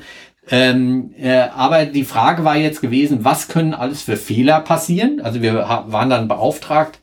Ähm, 0.51 1.13
äh, 1.17 1.47
aber 1.55 1.85
die 1.85 2.03
Frage 2.03 2.43
war 2.43 2.57
jetzt 2.57 2.81
gewesen, 2.81 3.23
was 3.23 3.47
können 3.47 3.73
alles 3.73 4.01
für 4.01 4.17
Fehler 4.17 4.59
passieren? 4.59 5.21
Also 5.23 5.41
wir 5.41 5.53
waren 5.87 6.09
dann 6.09 6.27
beauftragt, 6.27 6.99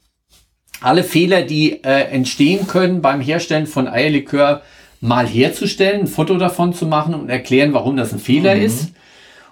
alle 0.81 1.05
Fehler, 1.05 1.43
die 1.43 1.83
äh, 1.85 2.11
entstehen 2.11 2.67
können 2.67 3.03
beim 3.03 3.21
Herstellen 3.21 3.67
von 3.67 3.89
Eierlikör, 3.89 4.63
mal 5.01 5.27
herzustellen, 5.27 6.03
ein 6.03 6.07
Foto 6.07 6.37
davon 6.37 6.75
zu 6.75 6.87
machen 6.87 7.15
und 7.15 7.31
erklären, 7.31 7.73
warum 7.73 7.97
das 7.97 8.13
ein 8.13 8.19
Fehler 8.19 8.55
ist. 8.55 8.93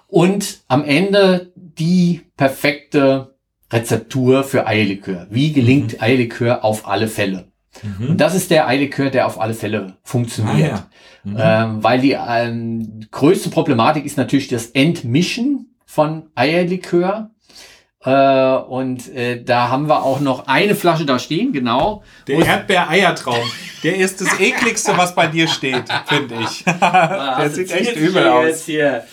und 0.08 0.60
am 0.68 0.84
Ende 0.84 1.52
die 1.54 2.22
perfekte 2.36 3.34
Rezeptur 3.72 4.44
für 4.44 4.66
Eierlikör. 4.66 5.26
Wie 5.30 5.52
gelingt 5.52 5.94
mhm. 5.94 6.02
Eierlikör 6.02 6.64
auf 6.64 6.88
alle 6.88 7.08
Fälle? 7.08 7.48
Mhm. 7.82 8.10
Und 8.10 8.20
das 8.20 8.34
ist 8.34 8.50
der 8.50 8.66
Eierlikör, 8.66 9.10
der 9.10 9.26
auf 9.26 9.40
alle 9.40 9.54
Fälle 9.54 9.94
funktioniert. 10.02 10.72
Ah, 10.72 10.88
ja. 11.24 11.68
mhm. 11.70 11.76
ähm, 11.76 11.84
weil 11.84 12.00
die 12.00 12.12
ähm, 12.12 13.00
größte 13.10 13.50
Problematik 13.50 14.04
ist 14.04 14.16
natürlich 14.16 14.48
das 14.48 14.66
Entmischen 14.66 15.76
von 15.84 16.30
Eierlikör. 16.34 17.30
Äh, 18.04 18.56
und 18.68 19.12
äh, 19.14 19.42
da 19.42 19.68
haben 19.68 19.88
wir 19.88 20.04
auch 20.04 20.20
noch 20.20 20.46
eine 20.46 20.76
Flasche 20.76 21.04
da 21.04 21.18
stehen, 21.18 21.52
genau. 21.52 22.02
Der 22.28 22.38
Erdbeer-Eiertraum. 22.38 23.50
Der 23.82 23.96
ist 23.96 24.20
das 24.20 24.38
ekligste, 24.40 24.96
was 24.96 25.14
bei 25.14 25.26
dir 25.26 25.48
steht, 25.48 25.84
finde 26.06 26.36
ich. 26.40 26.64
der 26.80 27.50
sieht 27.50 27.72
echt 27.72 27.96
übel 27.96 28.28
aus. 28.28 28.64
Hier. 28.64 29.04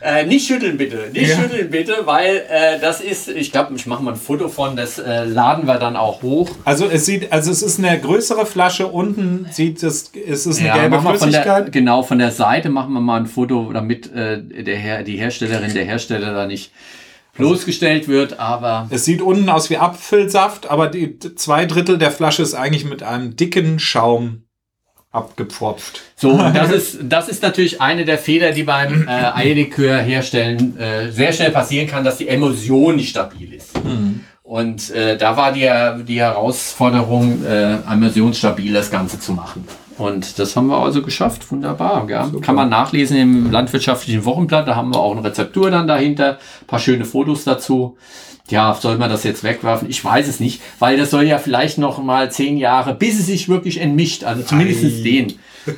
Äh, 0.00 0.26
nicht 0.26 0.46
schütteln 0.46 0.78
bitte, 0.78 1.10
nicht 1.12 1.30
ja. 1.30 1.36
schütteln 1.36 1.70
bitte, 1.70 2.02
weil 2.04 2.44
äh, 2.48 2.78
das 2.80 3.00
ist, 3.00 3.28
ich 3.28 3.50
glaube, 3.50 3.74
ich 3.74 3.84
mache 3.86 4.00
mal 4.00 4.12
ein 4.12 4.16
Foto 4.16 4.48
von, 4.48 4.76
das 4.76 5.00
äh, 5.00 5.24
laden 5.24 5.66
wir 5.66 5.74
dann 5.74 5.96
auch 5.96 6.22
hoch. 6.22 6.50
Also 6.64 6.86
es 6.86 7.04
sieht, 7.04 7.32
also 7.32 7.50
es 7.50 7.62
ist 7.62 7.80
eine 7.80 7.98
größere 7.98 8.46
Flasche, 8.46 8.86
unten 8.86 9.46
sieht 9.50 9.82
es, 9.82 10.12
es 10.12 10.46
ist 10.46 10.60
eine 10.60 10.68
ja, 10.68 10.76
gelbe 10.76 11.00
Flüssigkeit. 11.00 11.64
Der, 11.64 11.70
genau, 11.70 12.04
von 12.04 12.20
der 12.20 12.30
Seite 12.30 12.68
machen 12.68 12.92
wir 12.92 13.00
mal 13.00 13.18
ein 13.18 13.26
Foto, 13.26 13.72
damit 13.72 14.12
äh, 14.14 14.40
der 14.40 14.76
Her 14.76 15.02
die 15.02 15.16
Herstellerin, 15.16 15.74
der 15.74 15.84
Hersteller 15.84 16.32
da 16.32 16.46
nicht 16.46 16.70
bloßgestellt 17.38 18.08
wird, 18.08 18.38
aber. 18.38 18.86
Es 18.90 19.04
sieht 19.04 19.22
unten 19.22 19.48
aus 19.48 19.70
wie 19.70 19.78
Apfelsaft, 19.78 20.70
aber 20.70 20.88
die 20.88 21.18
zwei 21.18 21.64
Drittel 21.64 21.96
der 21.96 22.10
Flasche 22.10 22.42
ist 22.42 22.54
eigentlich 22.54 22.84
mit 22.84 23.02
einem 23.02 23.36
dicken 23.36 23.78
Schaum 23.78 24.42
abgepfropft. 25.10 26.02
So, 26.16 26.30
und 26.32 26.54
das 26.54 26.70
ist, 26.70 26.98
das 27.04 27.28
ist 27.28 27.42
natürlich 27.42 27.80
eine 27.80 28.04
der 28.04 28.18
Fehler, 28.18 28.52
die 28.52 28.64
beim 28.64 29.08
äh, 29.08 29.10
Eierlikör 29.10 29.98
herstellen 29.98 30.78
äh, 30.78 31.10
sehr 31.10 31.32
schnell 31.32 31.50
passieren 31.50 31.88
kann, 31.88 32.04
dass 32.04 32.18
die 32.18 32.28
Emulsion 32.28 32.96
nicht 32.96 33.08
stabil 33.08 33.54
ist. 33.54 33.82
Mhm. 33.82 34.20
Und 34.42 34.90
äh, 34.90 35.16
da 35.16 35.36
war 35.36 35.52
die, 35.52 35.68
die 36.04 36.20
Herausforderung, 36.20 37.44
äh, 37.44 37.74
emulsionsstabil 37.90 38.72
das 38.72 38.90
Ganze 38.90 39.20
zu 39.20 39.32
machen. 39.32 39.66
Und 39.98 40.38
das 40.38 40.56
haben 40.56 40.68
wir 40.68 40.78
also 40.78 41.02
geschafft. 41.02 41.50
Wunderbar. 41.50 42.08
Ja. 42.08 42.30
Kann 42.40 42.54
man 42.54 42.68
nachlesen 42.68 43.16
im 43.16 43.50
landwirtschaftlichen 43.50 44.24
Wochenblatt. 44.24 44.66
Da 44.68 44.76
haben 44.76 44.94
wir 44.94 45.00
auch 45.00 45.12
eine 45.12 45.24
Rezeptur 45.24 45.70
dann 45.70 45.86
dahinter. 45.86 46.38
Ein 46.62 46.66
paar 46.66 46.78
schöne 46.78 47.04
Fotos 47.04 47.44
dazu 47.44 47.96
ja, 48.50 48.76
soll 48.80 48.96
man 48.96 49.10
das 49.10 49.24
jetzt 49.24 49.44
wegwerfen? 49.44 49.90
Ich 49.90 50.02
weiß 50.02 50.26
es 50.26 50.40
nicht, 50.40 50.62
weil 50.78 50.96
das 50.96 51.10
soll 51.10 51.24
ja 51.24 51.38
vielleicht 51.38 51.78
noch 51.78 52.02
mal 52.02 52.30
zehn 52.30 52.56
Jahre, 52.56 52.94
bis 52.94 53.18
es 53.18 53.26
sich 53.26 53.48
wirklich 53.48 53.80
entmischt, 53.80 54.24
also 54.24 54.42
zumindest 54.42 54.84
Ei. 54.84 55.02
den 55.02 55.34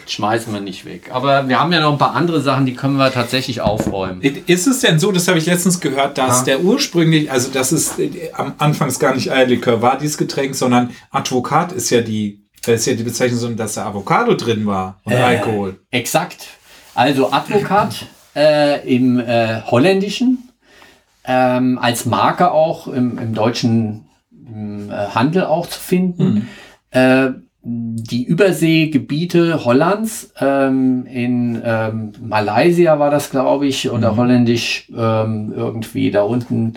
schmeißen 0.07 0.53
wir 0.53 0.61
nicht 0.61 0.85
weg. 0.85 1.11
Aber 1.13 1.49
wir 1.49 1.59
haben 1.59 1.73
ja 1.73 1.81
noch 1.81 1.93
ein 1.93 1.99
paar 1.99 2.15
andere 2.15 2.41
Sachen, 2.41 2.67
die 2.67 2.75
können 2.75 2.97
wir 2.97 3.11
tatsächlich 3.13 3.61
aufräumen. 3.61 4.21
Ist 4.23 4.67
es 4.67 4.81
denn 4.81 5.01
so, 5.01 5.11
das 5.11 5.27
habe 5.27 5.39
ich 5.39 5.47
letztens 5.47 5.81
gehört, 5.81 6.17
dass 6.19 6.41
ja. 6.41 6.45
der 6.45 6.61
ursprünglich, 6.61 7.31
also 7.31 7.51
das 7.53 7.73
ist 7.73 7.99
äh, 7.99 8.31
am 8.33 8.55
Anfangs 8.59 9.01
gar 9.01 9.15
nicht 9.15 9.33
Eierlikör 9.33 9.83
war, 9.83 9.99
dieses 9.99 10.17
Getränk, 10.17 10.55
sondern 10.55 10.91
Advokat 11.11 11.73
ist 11.73 11.91
ja 11.91 12.03
die, 12.03 12.40
ist 12.67 12.87
ja 12.87 12.95
die 12.95 13.03
Bezeichnung, 13.03 13.57
dass 13.57 13.75
da 13.75 13.87
Avocado 13.87 14.35
drin 14.35 14.67
war 14.67 15.01
und 15.05 15.13
äh, 15.13 15.17
Alkohol. 15.17 15.81
Exakt. 15.91 16.49
Also 16.95 17.33
Advokat 17.33 18.07
äh, 18.37 18.87
im 18.95 19.19
äh, 19.19 19.63
Holländischen 19.63 20.51
ähm, 21.25 21.79
als 21.79 22.07
Marke 22.07 22.51
auch 22.51 22.89
im, 22.89 23.19
im 23.19 23.35
deutschen 23.35 24.07
im, 24.31 24.91
äh, 24.91 24.95
Handel 24.95 25.45
auch 25.45 25.67
zu 25.67 25.81
finden. 25.81 26.35
Mhm. 26.35 26.49
Äh, 26.91 27.31
die 27.63 28.25
Überseegebiete 28.25 29.65
Hollands, 29.67 30.33
ähm, 30.41 31.05
in 31.05 31.61
ähm, 31.63 32.13
Malaysia 32.23 32.99
war 32.99 33.11
das, 33.11 33.31
glaube 33.31 33.67
ich, 33.67 33.91
oder 33.91 34.13
mhm. 34.13 34.17
holländisch 34.17 34.91
ähm, 34.97 35.53
irgendwie 35.55 36.11
da 36.11 36.23
unten, 36.23 36.75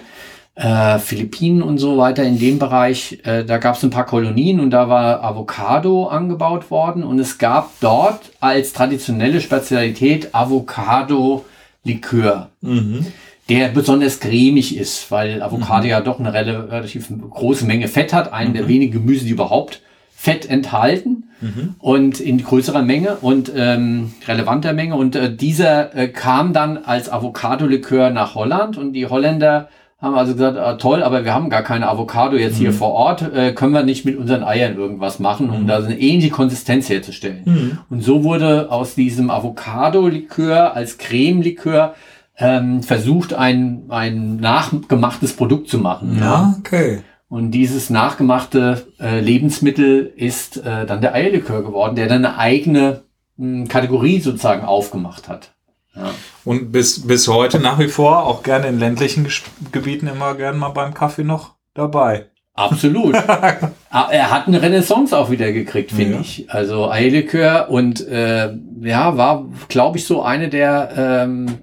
äh, 0.55 0.99
Philippinen 0.99 1.63
und 1.63 1.79
so 1.79 1.97
weiter 1.97 2.23
in 2.23 2.39
dem 2.39 2.59
Bereich, 2.59 3.19
äh, 3.23 3.43
da 3.43 3.57
gab 3.57 3.75
es 3.75 3.83
ein 3.83 3.89
paar 3.89 4.05
Kolonien 4.05 4.59
und 4.59 4.69
da 4.69 4.89
war 4.89 5.23
Avocado 5.23 6.07
angebaut 6.07 6.69
worden 6.69 7.03
und 7.03 7.19
es 7.19 7.37
gab 7.37 7.71
dort 7.79 8.31
als 8.39 8.73
traditionelle 8.73 9.41
Spezialität 9.41 10.33
Avocado-Likör. 10.33 12.49
Mhm 12.61 13.07
der 13.49 13.69
besonders 13.69 14.19
cremig 14.19 14.77
ist, 14.77 15.11
weil 15.11 15.41
Avocado 15.41 15.83
mhm. 15.83 15.89
ja 15.89 16.01
doch 16.01 16.19
eine 16.19 16.33
relativ 16.33 17.11
große 17.29 17.65
Menge 17.65 17.87
Fett 17.87 18.13
hat, 18.13 18.31
einen 18.31 18.51
mhm. 18.51 18.55
der 18.55 18.67
wenigen 18.67 18.93
Gemüse, 18.93 19.25
die 19.25 19.31
überhaupt 19.31 19.81
Fett 20.15 20.49
enthalten 20.49 21.25
mhm. 21.41 21.75
und 21.79 22.21
in 22.21 22.41
größerer 22.41 22.81
Menge 22.81 23.17
und 23.17 23.51
ähm, 23.53 24.13
relevanter 24.25 24.71
Menge. 24.71 24.95
Und 24.95 25.17
äh, 25.17 25.35
dieser 25.35 25.93
äh, 25.95 26.07
kam 26.07 26.53
dann 26.53 26.77
als 26.77 27.11
Avocado-Likör 27.11 28.11
nach 28.11 28.35
Holland 28.35 28.77
und 28.77 28.93
die 28.93 29.07
Holländer 29.07 29.67
haben 30.03 30.15
also 30.15 30.33
gesagt, 30.33 30.57
ah, 30.57 30.73
toll, 30.73 31.01
aber 31.01 31.23
wir 31.23 31.33
haben 31.33 31.49
gar 31.49 31.63
keine 31.63 31.87
Avocado 31.87 32.35
jetzt 32.35 32.57
hier 32.57 32.71
mhm. 32.71 32.75
vor 32.75 32.91
Ort, 32.91 33.21
äh, 33.33 33.53
können 33.53 33.71
wir 33.71 33.83
nicht 33.83 34.03
mit 34.03 34.17
unseren 34.17 34.43
Eiern 34.43 34.75
irgendwas 34.75 35.19
machen, 35.19 35.49
um 35.49 35.63
mhm. 35.63 35.67
da 35.67 35.79
so 35.79 35.87
eine 35.87 35.97
ähnliche 35.97 36.29
Konsistenz 36.29 36.89
herzustellen. 36.89 37.43
Mhm. 37.45 37.77
Und 37.89 38.03
so 38.03 38.25
wurde 38.25 38.69
aus 38.69 38.95
diesem 38.95 39.31
Avocado-Likör 39.31 40.75
als 40.75 40.97
Creme-Likör 40.97 41.95
ähm, 42.37 42.83
versucht, 42.83 43.33
ein, 43.33 43.83
ein 43.87 44.35
nachgemachtes 44.37 45.37
Produkt 45.37 45.69
zu 45.69 45.77
machen. 45.77 46.17
Ja, 46.19 46.53
okay. 46.59 46.99
Und 47.29 47.51
dieses 47.51 47.89
nachgemachte 47.89 48.85
äh, 48.99 49.21
Lebensmittel 49.21 50.11
ist 50.17 50.57
äh, 50.57 50.85
dann 50.85 50.99
der 50.99 51.13
Eierlikör 51.13 51.63
geworden, 51.63 51.95
der 51.95 52.07
dann 52.07 52.25
eine 52.25 52.37
eigene 52.37 53.03
mh, 53.37 53.61
hm, 53.61 53.67
Kategorie 53.69 54.19
sozusagen 54.19 54.65
aufgemacht 54.65 55.29
hat. 55.29 55.52
Ja. 55.95 56.11
Und 56.43 56.71
bis, 56.71 57.05
bis 57.05 57.27
heute 57.27 57.59
nach 57.59 57.79
wie 57.79 57.87
vor, 57.87 58.25
auch 58.25 58.43
gerne 58.43 58.67
in 58.67 58.79
ländlichen 58.79 59.27
Gebieten, 59.71 60.07
immer 60.07 60.35
gerne 60.35 60.57
mal 60.57 60.69
beim 60.69 60.93
Kaffee 60.93 61.23
noch 61.23 61.55
dabei. 61.73 62.27
Absolut. 62.53 63.15
Ah, 63.95 64.09
er 64.11 64.31
hat 64.31 64.47
eine 64.47 64.59
Renaissance 64.59 65.15
auch 65.15 65.29
wieder 65.29 65.51
gekriegt, 65.51 65.91
finde 65.91 66.15
ja. 66.15 66.21
ich. 66.21 66.49
Also 66.49 66.89
Eierlikör 66.89 67.69
und 67.69 68.07
äh, 68.07 68.51
ja, 68.81 69.17
war, 69.17 69.45
glaube 69.67 69.99
ich, 69.99 70.05
so 70.05 70.23
eine 70.23 70.49
der 70.49 70.93
ähm, 70.97 71.59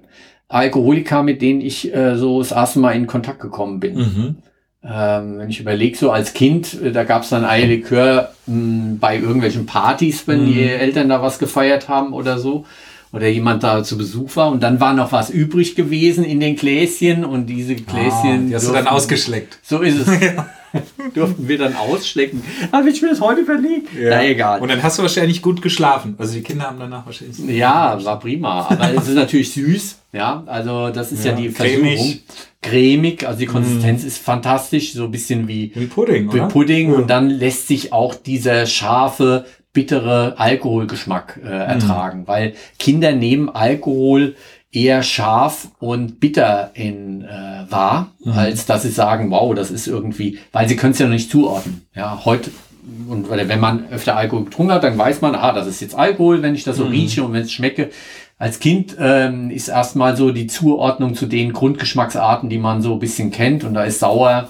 Alkoholiker, 0.46 1.24
mit 1.24 1.42
denen 1.42 1.60
ich 1.60 1.92
äh, 1.92 2.16
so 2.16 2.38
das 2.38 2.52
erste 2.52 2.78
Mal 2.78 2.92
in 2.92 3.08
Kontakt 3.08 3.40
gekommen 3.40 3.80
bin. 3.80 3.96
Mhm. 3.96 4.36
Ähm, 4.84 5.38
wenn 5.38 5.50
ich 5.50 5.58
überlege, 5.58 5.98
so 5.98 6.12
als 6.12 6.34
Kind, 6.34 6.80
äh, 6.80 6.92
da 6.92 7.02
gab 7.02 7.24
es 7.24 7.30
dann 7.30 7.44
Eierlikör 7.44 8.32
mh, 8.46 8.98
bei 9.00 9.18
irgendwelchen 9.18 9.66
Partys, 9.66 10.28
wenn 10.28 10.42
mhm. 10.42 10.52
die 10.52 10.62
Eltern 10.62 11.08
da 11.08 11.20
was 11.20 11.40
gefeiert 11.40 11.88
haben 11.88 12.12
oder 12.12 12.38
so. 12.38 12.64
Oder 13.12 13.28
jemand 13.28 13.62
da 13.64 13.82
zu 13.82 13.98
Besuch 13.98 14.36
war 14.36 14.50
und 14.50 14.62
dann 14.62 14.78
war 14.78 14.94
noch 14.94 15.10
was 15.10 15.30
übrig 15.30 15.74
gewesen 15.74 16.24
in 16.24 16.38
den 16.38 16.54
Gläschen 16.56 17.24
und 17.24 17.46
diese 17.46 17.74
Gläschen. 17.74 18.44
Ah, 18.44 18.48
die 18.48 18.54
hast 18.54 18.68
du 18.68 18.72
dann 18.72 18.86
ausgeschleckt. 18.86 19.58
So 19.62 19.80
ist 19.80 20.06
es. 20.06 20.08
durften 21.14 21.48
wir 21.48 21.58
dann 21.58 21.74
ausschlecken. 21.76 22.42
Habe 22.72 22.90
ich 22.90 23.02
mir 23.02 23.08
das 23.08 23.20
heute 23.20 23.44
verlegt? 23.44 23.88
Ja. 23.94 24.10
Na 24.10 24.24
egal. 24.24 24.60
Und 24.60 24.68
dann 24.68 24.82
hast 24.82 24.98
du 24.98 25.02
wahrscheinlich 25.02 25.42
gut 25.42 25.62
geschlafen. 25.62 26.14
Also 26.18 26.34
die 26.34 26.42
Kinder 26.42 26.64
haben 26.64 26.78
danach 26.78 27.06
wahrscheinlich. 27.06 27.38
Ja, 27.38 28.02
war 28.04 28.18
prima. 28.18 28.66
Aber 28.68 28.94
es 28.94 29.08
ist 29.08 29.14
natürlich 29.14 29.52
süß. 29.52 29.96
Ja, 30.12 30.42
also 30.46 30.90
das 30.90 31.12
ist 31.12 31.24
ja, 31.24 31.32
ja 31.32 31.36
die 31.36 31.48
Versuchung. 31.50 31.82
Cremig. 31.82 32.22
Cremig, 32.62 33.26
also 33.26 33.38
die 33.38 33.46
Konsistenz 33.46 34.02
mm. 34.02 34.06
ist 34.06 34.18
fantastisch, 34.18 34.92
so 34.92 35.04
ein 35.04 35.10
bisschen 35.10 35.46
wie, 35.46 35.72
wie 35.74 35.86
Pudding. 35.86 36.32
Wie 36.32 36.40
Pudding. 36.40 36.90
Ja. 36.90 36.98
Und 36.98 37.08
dann 37.08 37.30
lässt 37.30 37.68
sich 37.68 37.92
auch 37.92 38.14
dieser 38.14 38.66
scharfe, 38.66 39.46
bittere 39.72 40.34
Alkoholgeschmack 40.38 41.40
äh, 41.44 41.48
ertragen, 41.48 42.22
mm. 42.22 42.28
weil 42.28 42.54
Kinder 42.78 43.12
nehmen 43.12 43.48
Alkohol 43.48 44.34
eher 44.72 45.02
scharf 45.02 45.68
und 45.78 46.20
bitter 46.20 46.70
in 46.74 47.22
äh, 47.24 47.64
wahr, 47.68 48.12
mhm. 48.24 48.32
als 48.32 48.66
dass 48.66 48.82
sie 48.82 48.90
sagen, 48.90 49.30
wow, 49.30 49.52
das 49.54 49.70
ist 49.70 49.88
irgendwie, 49.88 50.38
weil 50.52 50.68
sie 50.68 50.76
können 50.76 50.92
es 50.92 51.00
ja 51.00 51.06
noch 51.06 51.12
nicht 51.12 51.30
zuordnen. 51.30 51.82
Ja, 51.94 52.24
heute 52.24 52.50
und 53.08 53.28
wenn 53.28 53.60
man 53.60 53.88
öfter 53.90 54.16
Alkohol 54.16 54.44
getrunken 54.46 54.72
hat, 54.72 54.84
dann 54.84 54.96
weiß 54.96 55.20
man, 55.20 55.34
ah, 55.34 55.52
das 55.52 55.66
ist 55.66 55.80
jetzt 55.80 55.94
Alkohol, 55.94 56.42
wenn 56.42 56.54
ich 56.54 56.64
das 56.64 56.76
so 56.76 56.86
mhm. 56.86 56.92
rieche 56.92 57.22
und 57.22 57.32
wenn 57.32 57.42
es 57.42 57.52
schmecke. 57.52 57.90
Als 58.38 58.58
Kind 58.58 58.96
ähm, 58.98 59.50
ist 59.50 59.68
erstmal 59.68 60.16
so 60.16 60.30
die 60.30 60.46
Zuordnung 60.46 61.14
zu 61.14 61.26
den 61.26 61.52
Grundgeschmacksarten, 61.52 62.48
die 62.48 62.58
man 62.58 62.80
so 62.80 62.94
ein 62.94 62.98
bisschen 62.98 63.30
kennt. 63.30 63.64
Und 63.64 63.74
da 63.74 63.84
ist 63.84 63.98
sauer, 63.98 64.48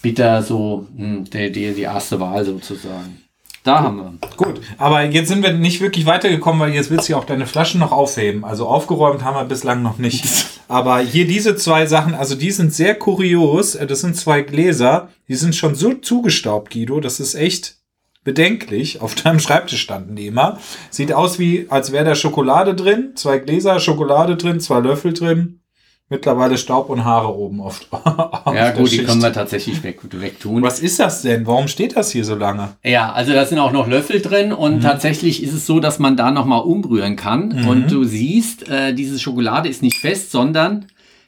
bitter 0.00 0.42
so 0.42 0.86
mh, 0.96 1.04
hm, 1.04 1.24
die, 1.24 1.52
die, 1.52 1.74
die 1.74 1.82
erste 1.82 2.20
Wahl 2.20 2.44
sozusagen. 2.44 3.18
Da 3.66 3.82
haben 3.82 3.96
wir. 3.96 4.12
Gut, 4.36 4.60
aber 4.78 5.02
jetzt 5.02 5.26
sind 5.26 5.42
wir 5.42 5.52
nicht 5.52 5.80
wirklich 5.80 6.06
weitergekommen, 6.06 6.60
weil 6.60 6.72
jetzt 6.72 6.88
willst 6.88 7.08
du 7.08 7.14
ja 7.14 7.18
auch 7.18 7.24
deine 7.24 7.46
Flaschen 7.46 7.80
noch 7.80 7.90
aufheben. 7.90 8.44
Also 8.44 8.68
aufgeräumt 8.68 9.24
haben 9.24 9.34
wir 9.34 9.44
bislang 9.44 9.82
noch 9.82 9.98
nicht. 9.98 10.24
Aber 10.68 10.98
hier 10.98 11.26
diese 11.26 11.54
zwei 11.56 11.86
Sachen, 11.86 12.14
also 12.14 12.34
die 12.34 12.50
sind 12.50 12.72
sehr 12.72 12.96
kurios. 12.96 13.74
Äh, 13.74 13.86
das 13.86 14.00
sind 14.00 14.16
zwei 14.16 14.42
Gläser, 14.42 15.08
die 15.28 15.34
sind 15.34 15.54
schon 15.54 15.74
so 15.74 15.94
zugestaubt, 15.94 16.72
Guido. 16.72 17.00
Das 17.00 17.18
ist 17.18 17.34
echt 17.34 17.78
bedenklich. 18.22 19.00
Auf 19.00 19.16
deinem 19.16 19.40
Schreibtisch 19.40 19.82
standen 19.82 20.14
die 20.14 20.28
immer. 20.28 20.58
Sieht 20.90 21.12
aus 21.12 21.40
wie, 21.40 21.66
als 21.68 21.90
wäre 21.90 22.04
da 22.04 22.14
Schokolade 22.14 22.74
drin. 22.74 23.12
Zwei 23.16 23.38
Gläser, 23.38 23.80
Schokolade 23.80 24.36
drin, 24.36 24.60
zwei 24.60 24.78
Löffel 24.78 25.12
drin. 25.12 25.60
Mittlerweile 26.08 26.56
Staub 26.56 26.88
und 26.88 27.04
Haare 27.04 27.34
oben 27.34 27.60
oft. 27.60 27.88
ja 28.46 28.70
gut, 28.72 28.90
die 28.92 29.04
können 29.04 29.22
wir 29.22 29.32
tatsächlich 29.32 29.82
weg, 29.82 30.00
wegtun. 30.10 30.62
Was 30.62 30.80
ist 30.80 31.00
das 31.00 31.22
denn? 31.22 31.46
Warum 31.46 31.68
steht 31.68 31.96
das 31.96 32.10
hier 32.10 32.24
so 32.24 32.34
lange? 32.34 32.76
Ja, 32.84 33.12
also 33.12 33.32
da 33.32 33.44
sind 33.44 33.58
auch 33.58 33.72
noch 33.72 33.88
Löffel 33.88 34.20
drin 34.20 34.52
und 34.52 34.76
mhm. 34.76 34.80
tatsächlich 34.80 35.42
ist 35.42 35.52
es 35.52 35.66
so, 35.66 35.80
dass 35.80 35.98
man 35.98 36.16
da 36.16 36.30
nochmal 36.30 36.62
umrühren 36.62 37.16
kann. 37.16 37.48
Mhm. 37.48 37.68
Und 37.68 37.90
du 37.90 38.04
siehst, 38.04 38.68
äh, 38.68 38.94
diese 38.94 39.18
Schokolade 39.18 39.68
ist 39.68 39.82
nicht 39.82 39.98
fest, 39.98 40.30
sondern 40.30 40.86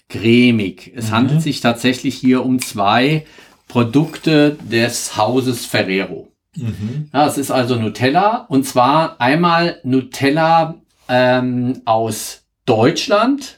cremig. 0.09 0.93
Es 0.95 1.11
mhm. 1.11 1.14
handelt 1.14 1.43
sich 1.43 1.61
tatsächlich 1.61 2.14
hier 2.14 2.45
um 2.45 2.61
zwei 2.61 3.26
Produkte 3.66 4.57
des 4.62 5.16
Hauses 5.16 5.66
Ferrero. 5.66 6.29
Mhm. 6.57 7.11
Ja, 7.12 7.26
es 7.26 7.37
ist 7.37 7.51
also 7.51 7.76
Nutella 7.76 8.47
und 8.49 8.64
zwar 8.64 9.20
einmal 9.20 9.79
Nutella 9.85 10.76
ähm, 11.09 11.83
aus 11.85 12.43
Deutschland 12.64 13.58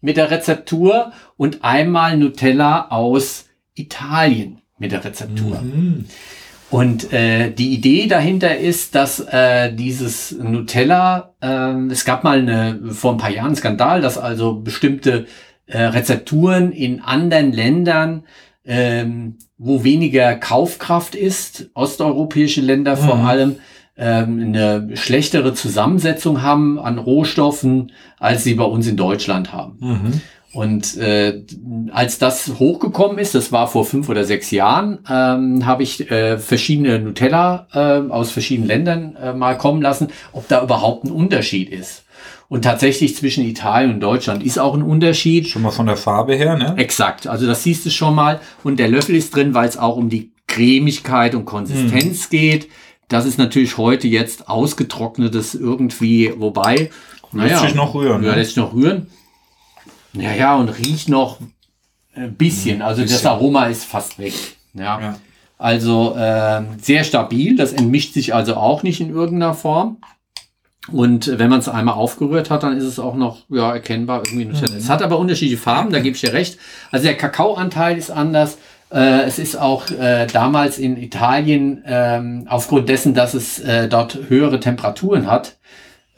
mit 0.00 0.16
der 0.16 0.30
Rezeptur 0.30 1.12
und 1.36 1.62
einmal 1.62 2.16
Nutella 2.16 2.88
aus 2.88 3.46
Italien 3.74 4.60
mit 4.78 4.92
der 4.92 5.04
Rezeptur. 5.04 5.60
Mhm. 5.60 6.06
Und 6.70 7.12
äh, 7.12 7.50
die 7.50 7.74
Idee 7.74 8.06
dahinter 8.06 8.56
ist, 8.56 8.94
dass 8.94 9.18
äh, 9.18 9.72
dieses 9.72 10.32
Nutella, 10.32 11.34
äh, 11.40 11.72
es 11.90 12.04
gab 12.04 12.22
mal 12.22 12.38
eine, 12.38 12.92
vor 12.92 13.12
ein 13.12 13.18
paar 13.18 13.30
Jahren 13.30 13.48
einen 13.48 13.56
Skandal, 13.56 14.00
dass 14.00 14.18
also 14.18 14.54
bestimmte 14.54 15.26
äh, 15.66 15.82
Rezepturen 15.82 16.70
in 16.70 17.00
anderen 17.00 17.52
Ländern, 17.52 18.22
ähm, 18.64 19.38
wo 19.58 19.82
weniger 19.82 20.36
Kaufkraft 20.36 21.16
ist, 21.16 21.70
osteuropäische 21.74 22.60
Länder 22.60 22.94
mhm. 22.94 23.00
vor 23.00 23.16
allem, 23.16 23.56
eine 24.04 24.90
schlechtere 24.94 25.54
Zusammensetzung 25.54 26.42
haben 26.42 26.78
an 26.78 26.98
Rohstoffen, 26.98 27.92
als 28.18 28.44
sie 28.44 28.54
bei 28.54 28.64
uns 28.64 28.86
in 28.86 28.96
Deutschland 28.96 29.52
haben. 29.52 29.76
Mhm. 29.80 30.20
Und 30.52 30.96
äh, 30.96 31.44
als 31.92 32.18
das 32.18 32.54
hochgekommen 32.58 33.18
ist, 33.18 33.36
das 33.36 33.52
war 33.52 33.68
vor 33.68 33.84
fünf 33.84 34.08
oder 34.08 34.24
sechs 34.24 34.50
Jahren, 34.50 34.98
ähm, 35.08 35.64
habe 35.64 35.84
ich 35.84 36.10
äh, 36.10 36.38
verschiedene 36.38 36.98
Nutella 36.98 37.68
äh, 37.72 38.10
aus 38.10 38.32
verschiedenen 38.32 38.66
Ländern 38.66 39.16
äh, 39.16 39.32
mal 39.32 39.56
kommen 39.56 39.80
lassen, 39.80 40.08
ob 40.32 40.48
da 40.48 40.62
überhaupt 40.62 41.04
ein 41.04 41.12
Unterschied 41.12 41.70
ist. 41.70 42.04
Und 42.48 42.62
tatsächlich 42.62 43.14
zwischen 43.14 43.44
Italien 43.44 43.94
und 43.94 44.00
Deutschland 44.00 44.42
ist 44.42 44.58
auch 44.58 44.74
ein 44.74 44.82
Unterschied. 44.82 45.46
Schon 45.46 45.62
mal 45.62 45.70
von 45.70 45.86
der 45.86 45.96
Farbe 45.96 46.34
her, 46.34 46.56
ne? 46.56 46.74
Exakt. 46.78 47.28
Also 47.28 47.46
das 47.46 47.62
siehst 47.62 47.86
du 47.86 47.90
schon 47.90 48.16
mal. 48.16 48.40
Und 48.64 48.80
der 48.80 48.88
Löffel 48.88 49.14
ist 49.14 49.36
drin, 49.36 49.54
weil 49.54 49.68
es 49.68 49.76
auch 49.76 49.96
um 49.96 50.08
die 50.08 50.32
Cremigkeit 50.48 51.36
und 51.36 51.44
Konsistenz 51.44 52.24
hm. 52.24 52.30
geht. 52.30 52.68
Das 53.10 53.26
ist 53.26 53.38
natürlich 53.38 53.76
heute 53.76 54.06
jetzt 54.08 54.48
ausgetrocknetes 54.48 55.56
irgendwie, 55.56 56.32
wobei. 56.36 56.90
Naja, 57.32 57.50
lässt 57.50 57.62
sich 57.62 57.74
noch 57.74 57.94
rühren. 57.94 58.22
Ja, 58.22 58.30
ne? 58.30 58.36
lässt 58.36 58.50
sich 58.50 58.56
noch 58.56 58.72
rühren. 58.72 59.08
Ja, 60.12 60.32
ja, 60.32 60.56
und 60.56 60.68
riecht 60.68 61.08
noch 61.08 61.38
ein 62.14 62.34
bisschen. 62.34 62.82
Also 62.82 63.02
bisschen. 63.02 63.18
das 63.18 63.26
Aroma 63.26 63.66
ist 63.66 63.84
fast 63.84 64.18
weg. 64.18 64.34
Ja. 64.74 65.00
ja. 65.00 65.18
Also 65.58 66.14
äh, 66.16 66.62
sehr 66.80 67.02
stabil. 67.02 67.56
Das 67.56 67.72
entmischt 67.72 68.14
sich 68.14 68.32
also 68.32 68.54
auch 68.54 68.84
nicht 68.84 69.00
in 69.00 69.10
irgendeiner 69.10 69.54
Form. 69.54 69.98
Und 70.92 71.38
wenn 71.38 71.50
man 71.50 71.58
es 71.58 71.68
einmal 71.68 71.94
aufgerührt 71.94 72.48
hat, 72.48 72.62
dann 72.62 72.76
ist 72.76 72.84
es 72.84 72.98
auch 73.00 73.14
noch 73.16 73.38
ja, 73.48 73.72
erkennbar 73.72 74.22
irgendwie 74.24 74.44
Nutella. 74.44 74.72
Mhm. 74.72 74.78
Es 74.78 74.88
hat 74.88 75.02
aber 75.02 75.18
unterschiedliche 75.18 75.60
Farben, 75.60 75.90
da 75.90 75.98
gebe 75.98 76.14
ich 76.14 76.20
dir 76.20 76.32
recht. 76.32 76.58
Also 76.92 77.06
der 77.06 77.16
Kakaoanteil 77.16 77.98
ist 77.98 78.10
anders. 78.10 78.56
Äh, 78.92 79.22
es 79.22 79.38
ist 79.38 79.56
auch 79.56 79.90
äh, 79.90 80.26
damals 80.26 80.78
in 80.78 80.96
Italien 80.96 81.82
ähm, 81.86 82.46
aufgrund 82.48 82.88
dessen, 82.88 83.14
dass 83.14 83.34
es 83.34 83.60
äh, 83.60 83.88
dort 83.88 84.18
höhere 84.28 84.60
Temperaturen 84.60 85.26
hat, 85.26 85.56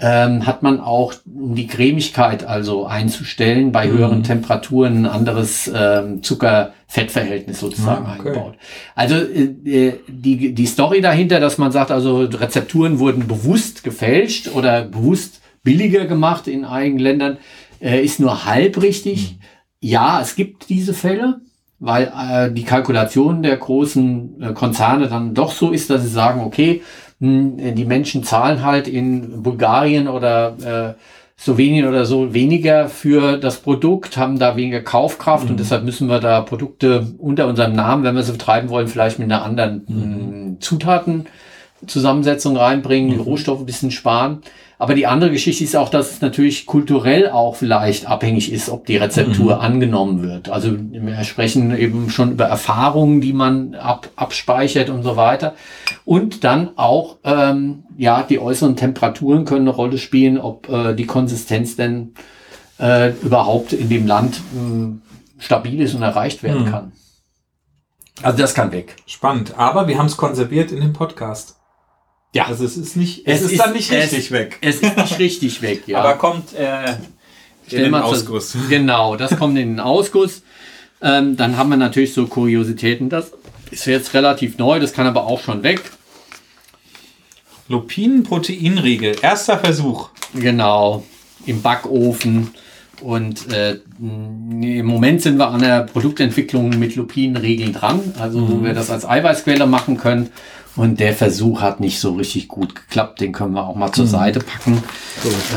ähm, 0.02 0.46
hat 0.46 0.62
man 0.64 0.80
auch, 0.80 1.14
um 1.26 1.54
die 1.54 1.68
Cremigkeit 1.68 2.44
also 2.44 2.86
einzustellen, 2.86 3.70
bei 3.70 3.86
mhm. 3.86 3.92
höheren 3.92 4.22
Temperaturen 4.24 5.04
ein 5.04 5.06
anderes 5.06 5.70
ähm, 5.72 6.22
Zucker-Fett-Verhältnis 6.22 7.60
sozusagen 7.60 8.06
ah, 8.06 8.16
okay. 8.18 8.28
eingebaut. 8.28 8.54
Also 8.96 9.14
äh, 9.14 9.88
äh, 9.88 10.00
die, 10.08 10.54
die 10.54 10.66
Story 10.66 11.02
dahinter, 11.02 11.38
dass 11.38 11.56
man 11.58 11.70
sagt, 11.70 11.92
also 11.92 12.22
Rezepturen 12.22 12.98
wurden 12.98 13.28
bewusst 13.28 13.84
gefälscht 13.84 14.48
oder 14.52 14.82
bewusst 14.82 15.40
billiger 15.62 16.06
gemacht 16.06 16.48
in 16.48 16.64
einigen 16.64 16.98
Ländern, 16.98 17.38
äh, 17.80 18.02
ist 18.02 18.18
nur 18.18 18.44
halb 18.44 18.82
richtig. 18.82 19.34
Mhm. 19.34 19.38
Ja, 19.80 20.20
es 20.20 20.34
gibt 20.34 20.68
diese 20.68 20.94
Fälle 20.94 21.40
weil 21.82 22.12
äh, 22.16 22.52
die 22.52 22.62
Kalkulation 22.62 23.42
der 23.42 23.56
großen 23.56 24.40
äh, 24.40 24.52
Konzerne 24.52 25.08
dann 25.08 25.34
doch 25.34 25.50
so 25.50 25.72
ist, 25.72 25.90
dass 25.90 26.02
sie 26.02 26.08
sagen, 26.08 26.40
okay, 26.40 26.80
hm, 27.18 27.74
die 27.74 27.84
Menschen 27.84 28.22
zahlen 28.22 28.64
halt 28.64 28.86
in 28.86 29.42
Bulgarien 29.42 30.06
oder 30.06 30.54
äh, 30.64 30.94
Slowenien 31.36 31.88
oder 31.88 32.04
so 32.04 32.32
weniger 32.32 32.88
für 32.88 33.36
das 33.36 33.56
Produkt, 33.58 34.16
haben 34.16 34.38
da 34.38 34.54
weniger 34.54 34.80
Kaufkraft 34.80 35.46
mhm. 35.46 35.50
und 35.50 35.60
deshalb 35.60 35.82
müssen 35.82 36.08
wir 36.08 36.20
da 36.20 36.40
Produkte 36.42 37.04
unter 37.18 37.48
unserem 37.48 37.72
Namen, 37.72 38.04
wenn 38.04 38.14
wir 38.14 38.22
sie 38.22 38.30
betreiben 38.30 38.68
wollen, 38.68 38.86
vielleicht 38.86 39.18
mit 39.18 39.24
einer 39.30 39.42
anderen 39.42 39.84
mhm. 39.88 40.58
Zutatenzusammensetzung 40.60 42.56
reinbringen, 42.56 43.10
mhm. 43.10 43.14
die 43.14 43.20
Rohstoffe 43.20 43.58
ein 43.58 43.66
bisschen 43.66 43.90
sparen. 43.90 44.42
Aber 44.82 44.96
die 44.96 45.06
andere 45.06 45.30
Geschichte 45.30 45.62
ist 45.62 45.76
auch, 45.76 45.90
dass 45.90 46.10
es 46.10 46.22
natürlich 46.22 46.66
kulturell 46.66 47.30
auch 47.30 47.54
vielleicht 47.54 48.08
abhängig 48.08 48.52
ist, 48.52 48.68
ob 48.68 48.84
die 48.84 48.96
Rezeptur 48.96 49.54
mhm. 49.54 49.60
angenommen 49.60 50.22
wird. 50.24 50.48
Also 50.48 50.76
wir 50.76 51.22
sprechen 51.22 51.78
eben 51.78 52.10
schon 52.10 52.32
über 52.32 52.46
Erfahrungen, 52.46 53.20
die 53.20 53.32
man 53.32 53.76
ab, 53.76 54.08
abspeichert 54.16 54.90
und 54.90 55.04
so 55.04 55.16
weiter. 55.16 55.54
Und 56.04 56.42
dann 56.42 56.70
auch, 56.74 57.18
ähm, 57.22 57.84
ja, 57.96 58.24
die 58.24 58.40
äußeren 58.40 58.74
Temperaturen 58.74 59.44
können 59.44 59.68
eine 59.68 59.76
Rolle 59.76 59.98
spielen, 59.98 60.36
ob 60.36 60.68
äh, 60.68 60.94
die 60.94 61.06
Konsistenz 61.06 61.76
denn 61.76 62.14
äh, 62.80 63.12
überhaupt 63.22 63.72
in 63.72 63.88
dem 63.88 64.08
Land 64.08 64.38
äh, 64.38 65.40
stabil 65.40 65.80
ist 65.80 65.94
und 65.94 66.02
erreicht 66.02 66.42
werden 66.42 66.64
mhm. 66.64 66.70
kann. 66.72 66.92
Also 68.20 68.36
das 68.36 68.52
kann 68.52 68.72
weg. 68.72 68.96
Spannend. 69.06 69.56
Aber 69.56 69.86
wir 69.86 69.96
haben 69.96 70.06
es 70.06 70.16
konserviert 70.16 70.72
in 70.72 70.80
dem 70.80 70.92
Podcast. 70.92 71.61
Ja. 72.34 72.46
Also 72.46 72.64
es 72.64 72.76
ist 72.76 72.96
nicht, 72.96 73.26
es, 73.26 73.40
es 73.40 73.46
ist, 73.46 73.52
ist, 73.52 73.60
dann 73.60 73.72
nicht 73.72 73.92
richtig 73.92 74.18
es, 74.18 74.30
weg. 74.30 74.58
Es 74.62 74.80
ist 74.80 74.96
nicht 74.96 75.18
richtig 75.18 75.62
weg, 75.62 75.82
ja. 75.86 75.98
Aber 75.98 76.14
kommt 76.14 76.54
äh, 76.54 76.94
in 77.68 77.84
den 77.84 77.94
Ausguss. 77.94 78.56
genau, 78.68 79.16
das 79.16 79.36
kommt 79.36 79.58
in 79.58 79.68
den 79.68 79.80
Ausguss. 79.80 80.42
Ähm, 81.02 81.36
dann 81.36 81.56
haben 81.56 81.68
wir 81.68 81.76
natürlich 81.76 82.14
so 82.14 82.26
Kuriositäten. 82.26 83.10
Das 83.10 83.32
ist 83.70 83.86
jetzt 83.86 84.14
relativ 84.14 84.56
neu, 84.58 84.80
das 84.80 84.92
kann 84.92 85.06
aber 85.06 85.26
auch 85.26 85.40
schon 85.40 85.62
weg. 85.62 85.82
Lupinen-Proteinriegel, 87.68 89.16
erster 89.20 89.58
Versuch. 89.58 90.10
Genau, 90.34 91.04
im 91.46 91.60
Backofen. 91.60 92.54
Und 93.00 93.52
äh, 93.52 93.78
im 93.98 94.86
Moment 94.86 95.22
sind 95.22 95.36
wir 95.36 95.48
an 95.48 95.60
der 95.60 95.82
Produktentwicklung 95.82 96.78
mit 96.78 96.94
Lupinenriegeln 96.94 97.72
dran, 97.72 98.14
also 98.18 98.38
mhm. 98.38 98.48
wo 98.50 98.64
wir 98.64 98.74
das 98.74 98.90
als 98.90 99.04
Eiweißquelle 99.04 99.66
machen 99.66 99.96
können. 99.96 100.30
Und 100.74 101.00
der 101.00 101.12
Versuch 101.14 101.60
hat 101.60 101.80
nicht 101.80 102.00
so 102.00 102.14
richtig 102.14 102.48
gut 102.48 102.74
geklappt. 102.74 103.20
Den 103.20 103.32
können 103.32 103.52
wir 103.52 103.66
auch 103.66 103.74
mal 103.74 103.92
zur 103.92 104.06
mhm. 104.06 104.10
Seite 104.10 104.40
packen. 104.40 104.82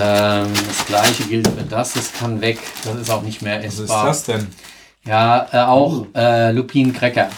Ähm, 0.02 0.48
das 0.68 0.86
gleiche 0.88 1.24
gilt 1.24 1.48
für 1.48 1.64
das. 1.64 1.94
Das 1.94 2.14
kann 2.14 2.42
weg. 2.42 2.60
Das 2.84 2.96
ist 2.96 3.10
auch 3.10 3.22
nicht 3.22 3.42
mehr 3.42 3.64
essbar. 3.64 4.08
Was 4.08 4.18
ist 4.18 4.28
das 4.28 4.38
denn? 4.38 4.48
Ja, 5.08 5.48
äh, 5.52 5.58
auch 5.58 6.02
oh. 6.02 6.08
äh, 6.18 6.52
Lupin-Cracker. 6.52 7.30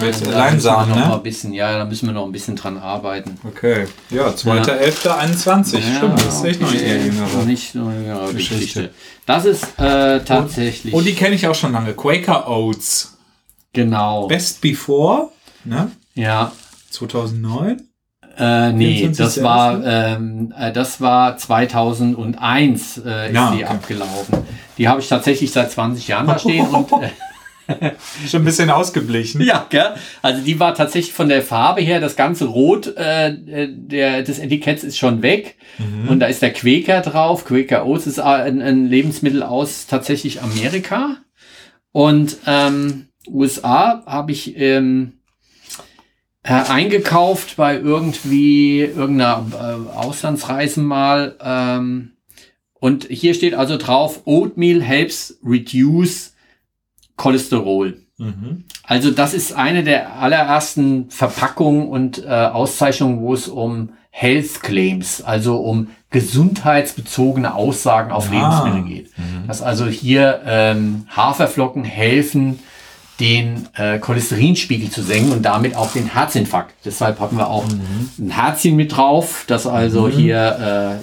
Mit 0.00 0.24
Leinsamen, 0.24 0.88
noch 0.88 0.96
ne? 0.96 1.06
Mal 1.06 1.16
ein 1.16 1.22
bisschen, 1.24 1.52
ja, 1.52 1.78
da 1.78 1.84
müssen 1.84 2.06
wir 2.06 2.12
noch 2.12 2.24
ein 2.24 2.30
bisschen 2.30 2.54
dran 2.54 2.78
arbeiten. 2.78 3.38
Okay, 3.44 3.86
ja, 4.10 4.28
2.11.21. 4.28 5.78
Ja. 5.78 5.96
Stimmt, 5.96 6.24
das 6.24 6.36
ist 6.36 6.44
echt 6.44 6.60
noch 6.60 6.70
eine 6.70 7.04
jüngere. 7.04 7.44
Nicht 7.44 7.74
nur 7.74 7.92
jüngere 7.92 8.32
Geschichte. 8.32 8.54
Geschichte. 8.54 8.90
Das 9.26 9.44
ist 9.44 9.64
äh, 9.80 10.20
tatsächlich. 10.20 10.94
Und, 10.94 11.00
und 11.00 11.06
die 11.06 11.14
kenne 11.14 11.34
ich 11.34 11.46
auch 11.48 11.56
schon 11.56 11.72
lange. 11.72 11.92
Quaker 11.94 12.48
Oats. 12.48 13.18
Genau. 13.72 14.28
Best 14.28 14.60
Before, 14.60 15.30
ne? 15.64 15.90
Ja. 16.14 16.52
2009? 16.92 17.88
Äh, 18.38 18.72
nee, 18.72 19.10
das 19.14 19.42
war, 19.42 19.84
ähm, 19.84 20.54
äh, 20.56 20.72
das 20.72 21.00
war 21.00 21.36
2001 21.36 22.98
äh, 23.04 23.28
ist 23.28 23.34
ja, 23.34 23.50
die 23.50 23.56
okay. 23.56 23.64
abgelaufen. 23.64 24.38
Die 24.78 24.88
habe 24.88 25.00
ich 25.00 25.08
tatsächlich 25.08 25.52
seit 25.52 25.70
20 25.70 26.08
Jahren 26.08 26.26
da 26.26 26.38
stehen 26.38 26.66
und 26.66 26.90
äh, 26.92 27.90
schon 28.28 28.42
ein 28.42 28.44
bisschen 28.44 28.70
ausgeblichen. 28.70 29.42
Ja, 29.42 29.66
gell? 29.68 29.94
also 30.22 30.42
die 30.42 30.58
war 30.58 30.74
tatsächlich 30.74 31.12
von 31.12 31.28
der 31.28 31.42
Farbe 31.42 31.82
her, 31.82 32.00
das 32.00 32.16
ganze 32.16 32.46
Rot 32.46 32.96
äh, 32.96 33.28
äh 33.28 33.68
der, 33.70 34.22
des 34.22 34.38
Etiketts 34.38 34.82
ist 34.82 34.96
schon 34.96 35.20
weg 35.20 35.56
mhm. 35.78 36.08
und 36.08 36.20
da 36.20 36.26
ist 36.26 36.40
der 36.40 36.52
Quaker 36.52 37.02
drauf. 37.02 37.44
Quaker 37.44 37.86
Oats 37.86 38.06
ist 38.06 38.18
ein, 38.18 38.62
ein 38.62 38.86
Lebensmittel 38.86 39.42
aus 39.42 39.86
tatsächlich 39.86 40.40
Amerika 40.40 41.16
und 41.92 42.38
ähm, 42.46 43.08
USA 43.28 44.02
habe 44.06 44.32
ich 44.32 44.56
ähm, 44.56 45.18
äh, 46.42 46.52
eingekauft 46.52 47.56
bei 47.56 47.76
irgendwie 47.76 48.80
irgendeiner 48.80 49.46
äh, 49.52 49.96
Auslandsreise 49.96 50.80
mal. 50.80 51.36
Ähm, 51.42 52.12
und 52.80 53.04
hier 53.04 53.34
steht 53.34 53.54
also 53.54 53.76
drauf, 53.76 54.22
Oatmeal 54.24 54.82
helps 54.82 55.38
reduce 55.44 56.34
Cholesterol. 57.16 57.98
Mhm. 58.18 58.64
Also 58.82 59.10
das 59.10 59.34
ist 59.34 59.52
eine 59.52 59.84
der 59.84 60.16
allerersten 60.16 61.08
Verpackungen 61.10 61.88
und 61.88 62.24
äh, 62.24 62.28
Auszeichnungen, 62.28 63.20
wo 63.20 63.34
es 63.34 63.46
um 63.48 63.90
Health 64.10 64.60
Claims, 64.62 65.22
also 65.22 65.56
um 65.56 65.88
gesundheitsbezogene 66.10 67.54
Aussagen 67.54 68.12
auf 68.12 68.28
ah. 68.30 68.32
Lebensmittel 68.32 68.82
geht. 68.82 69.18
Mhm. 69.18 69.46
Dass 69.46 69.62
also 69.62 69.86
hier 69.86 70.42
ähm, 70.44 71.06
Haferflocken 71.08 71.84
helfen, 71.84 72.58
den 73.22 73.68
äh, 73.74 74.00
Cholesterinspiegel 74.00 74.90
zu 74.90 75.00
senken 75.00 75.30
und 75.30 75.42
damit 75.42 75.76
auch 75.76 75.92
den 75.92 76.12
Herzinfarkt. 76.12 76.74
Deshalb 76.84 77.20
haben 77.20 77.36
wir 77.36 77.50
auch 77.50 77.64
mhm. 77.66 78.10
ein 78.18 78.30
Herzchen 78.30 78.74
mit 78.74 78.96
drauf, 78.96 79.44
das 79.46 79.68
also 79.68 80.08
mhm. 80.08 80.10
hier 80.10 80.98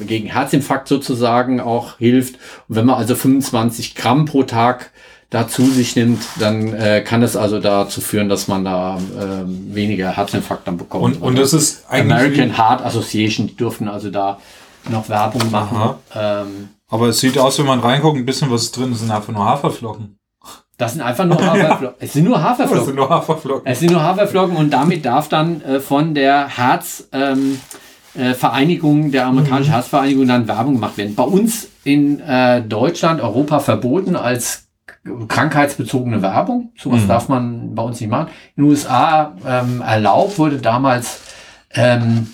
äh, 0.00 0.04
gegen 0.04 0.26
Herzinfarkt 0.26 0.88
sozusagen 0.88 1.60
auch 1.60 1.98
hilft. 1.98 2.34
Und 2.68 2.74
wenn 2.74 2.86
man 2.86 2.96
also 2.96 3.14
25 3.14 3.94
Gramm 3.94 4.24
pro 4.24 4.42
Tag 4.42 4.90
dazu 5.30 5.64
sich 5.64 5.94
nimmt, 5.94 6.20
dann 6.40 6.74
äh, 6.74 7.02
kann 7.02 7.22
es 7.22 7.36
also 7.36 7.60
dazu 7.60 8.00
führen, 8.00 8.28
dass 8.28 8.48
man 8.48 8.64
da 8.64 8.96
äh, 8.96 9.44
weniger 9.72 10.16
Herzinfarkt 10.16 10.66
dann 10.66 10.76
bekommt. 10.76 11.04
Und, 11.04 11.22
und 11.22 11.38
das 11.38 11.52
ist 11.52 11.84
eigentlich 11.88 12.16
American 12.16 12.56
Heart 12.58 12.84
Association, 12.84 13.46
die 13.46 13.54
durften 13.54 13.86
also 13.86 14.10
da 14.10 14.40
noch 14.88 15.08
Werbung 15.08 15.52
machen. 15.52 15.94
Ähm, 16.16 16.70
Aber 16.88 17.06
es 17.10 17.20
sieht 17.20 17.38
aus, 17.38 17.60
wenn 17.60 17.66
man 17.66 17.78
reinguckt, 17.78 18.18
ein 18.18 18.26
bisschen 18.26 18.50
was 18.50 18.72
drin, 18.72 18.92
sind 18.92 19.12
einfach 19.12 19.32
nur 19.32 19.44
Haferflocken. 19.44 20.16
Das 20.80 20.92
sind 20.92 21.02
einfach 21.02 21.26
nur 21.26 21.36
Haferflocken. 21.46 21.98
Ja. 22.00 22.06
Es 22.06 22.12
sind 22.14 22.24
nur 22.24 22.42
Haferflocken. 22.42 22.80
Es 22.80 22.86
sind 22.86 22.96
nur 22.96 23.10
Haferflocken. 23.10 23.70
Es 23.70 23.80
sind 23.80 23.92
nur 23.92 24.02
Haferflocken 24.02 24.56
und 24.56 24.70
damit 24.70 25.04
darf 25.04 25.28
dann 25.28 25.60
äh, 25.62 25.78
von 25.78 26.14
der 26.14 26.48
Herzvereinigung, 26.48 29.02
ähm, 29.02 29.08
äh, 29.08 29.10
der 29.10 29.26
amerikanischen 29.26 29.70
mhm. 29.70 29.74
Herzvereinigung 29.74 30.26
dann 30.26 30.48
Werbung 30.48 30.74
gemacht 30.74 30.96
werden. 30.96 31.14
Bei 31.14 31.24
uns 31.24 31.68
in 31.84 32.20
äh, 32.20 32.62
Deutschland, 32.62 33.20
Europa 33.20 33.60
verboten 33.60 34.16
als 34.16 34.68
krankheitsbezogene 35.28 36.22
Werbung. 36.22 36.72
Sowas 36.78 37.02
mhm. 37.02 37.08
darf 37.08 37.28
man 37.28 37.74
bei 37.74 37.82
uns 37.82 38.00
nicht 38.00 38.10
machen. 38.10 38.28
In 38.56 38.64
den 38.64 38.70
USA 38.70 39.36
ähm, 39.46 39.82
erlaubt 39.86 40.38
wurde 40.38 40.56
damals 40.58 41.20
ähm, 41.74 42.28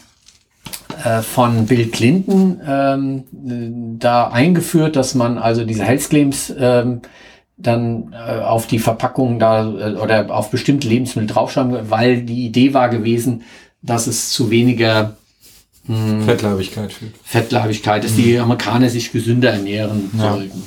äh, 1.05 1.23
von 1.23 1.67
Bill 1.67 1.89
Clinton 1.89 2.61
ähm, 2.67 3.99
da 3.99 4.29
eingeführt, 4.29 4.95
dass 4.95 5.17
man 5.17 5.37
also 5.37 5.65
diese 5.65 5.85
Health 5.85 6.11
Claims 6.11 6.55
ähm, 6.57 7.01
dann 7.57 8.13
äh, 8.13 8.41
auf 8.41 8.67
die 8.67 8.79
Verpackung 8.79 9.39
da 9.39 9.65
äh, 9.65 9.95
oder 9.95 10.31
auf 10.31 10.51
bestimmte 10.51 10.89
Lebensmittel 10.89 11.29
draufschreiben, 11.29 11.91
weil 11.91 12.23
die 12.23 12.47
Idee 12.47 12.75
war 12.75 12.89
gewesen, 12.89 13.45
dass 13.83 14.07
es 14.07 14.31
zu 14.31 14.51
weniger 14.51 15.17
mh, 15.87 15.97
hm, 15.97 16.23
Fettleibigkeit 16.23 16.93
führt. 16.93 17.15
Fettleibigkeit, 17.25 18.05
dass 18.05 18.13
mhm. 18.13 18.23
die 18.23 18.39
Amerikaner 18.39 18.91
sich 18.91 19.13
gesünder 19.13 19.53
ernähren 19.53 20.11
ja. 20.17 20.33
sollten. 20.33 20.63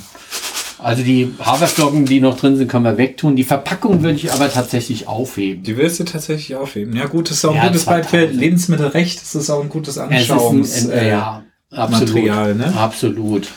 Also 0.82 1.04
die 1.04 1.34
Haferflocken, 1.40 2.06
die 2.06 2.22
noch 2.22 2.40
drin 2.40 2.56
sind, 2.56 2.70
können 2.70 2.86
wir 2.86 2.98
wegtun. 2.98 3.36
Die 3.36 3.44
Verpackung 3.44 4.02
würde 4.02 4.16
ich 4.16 4.32
aber 4.32 4.50
tatsächlich 4.50 5.08
aufheben. 5.08 5.62
Die 5.62 5.76
willst 5.76 6.00
du 6.00 6.06
tatsächlich 6.06 6.56
aufheben. 6.56 6.96
Ja 6.96 7.06
gut, 7.08 7.30
das 7.30 7.38
ist 7.38 7.46
auch 7.46 7.54
ein 7.54 7.68
gutes 7.68 7.84
Beispiel. 7.84 8.24
Lebensmittelrecht, 8.32 9.22
das 9.22 9.36
ist 9.36 9.50
auch 9.50 9.62
ein 9.62 9.68
gutes 9.68 9.98
Anschauungs 9.98 10.86
ein, 10.86 10.92
ein, 10.92 10.98
äh, 10.98 11.10
ja, 11.10 11.44
absolut, 11.70 12.08
Material. 12.08 12.56
Ne? 12.56 12.74
Absolut. 12.74 13.50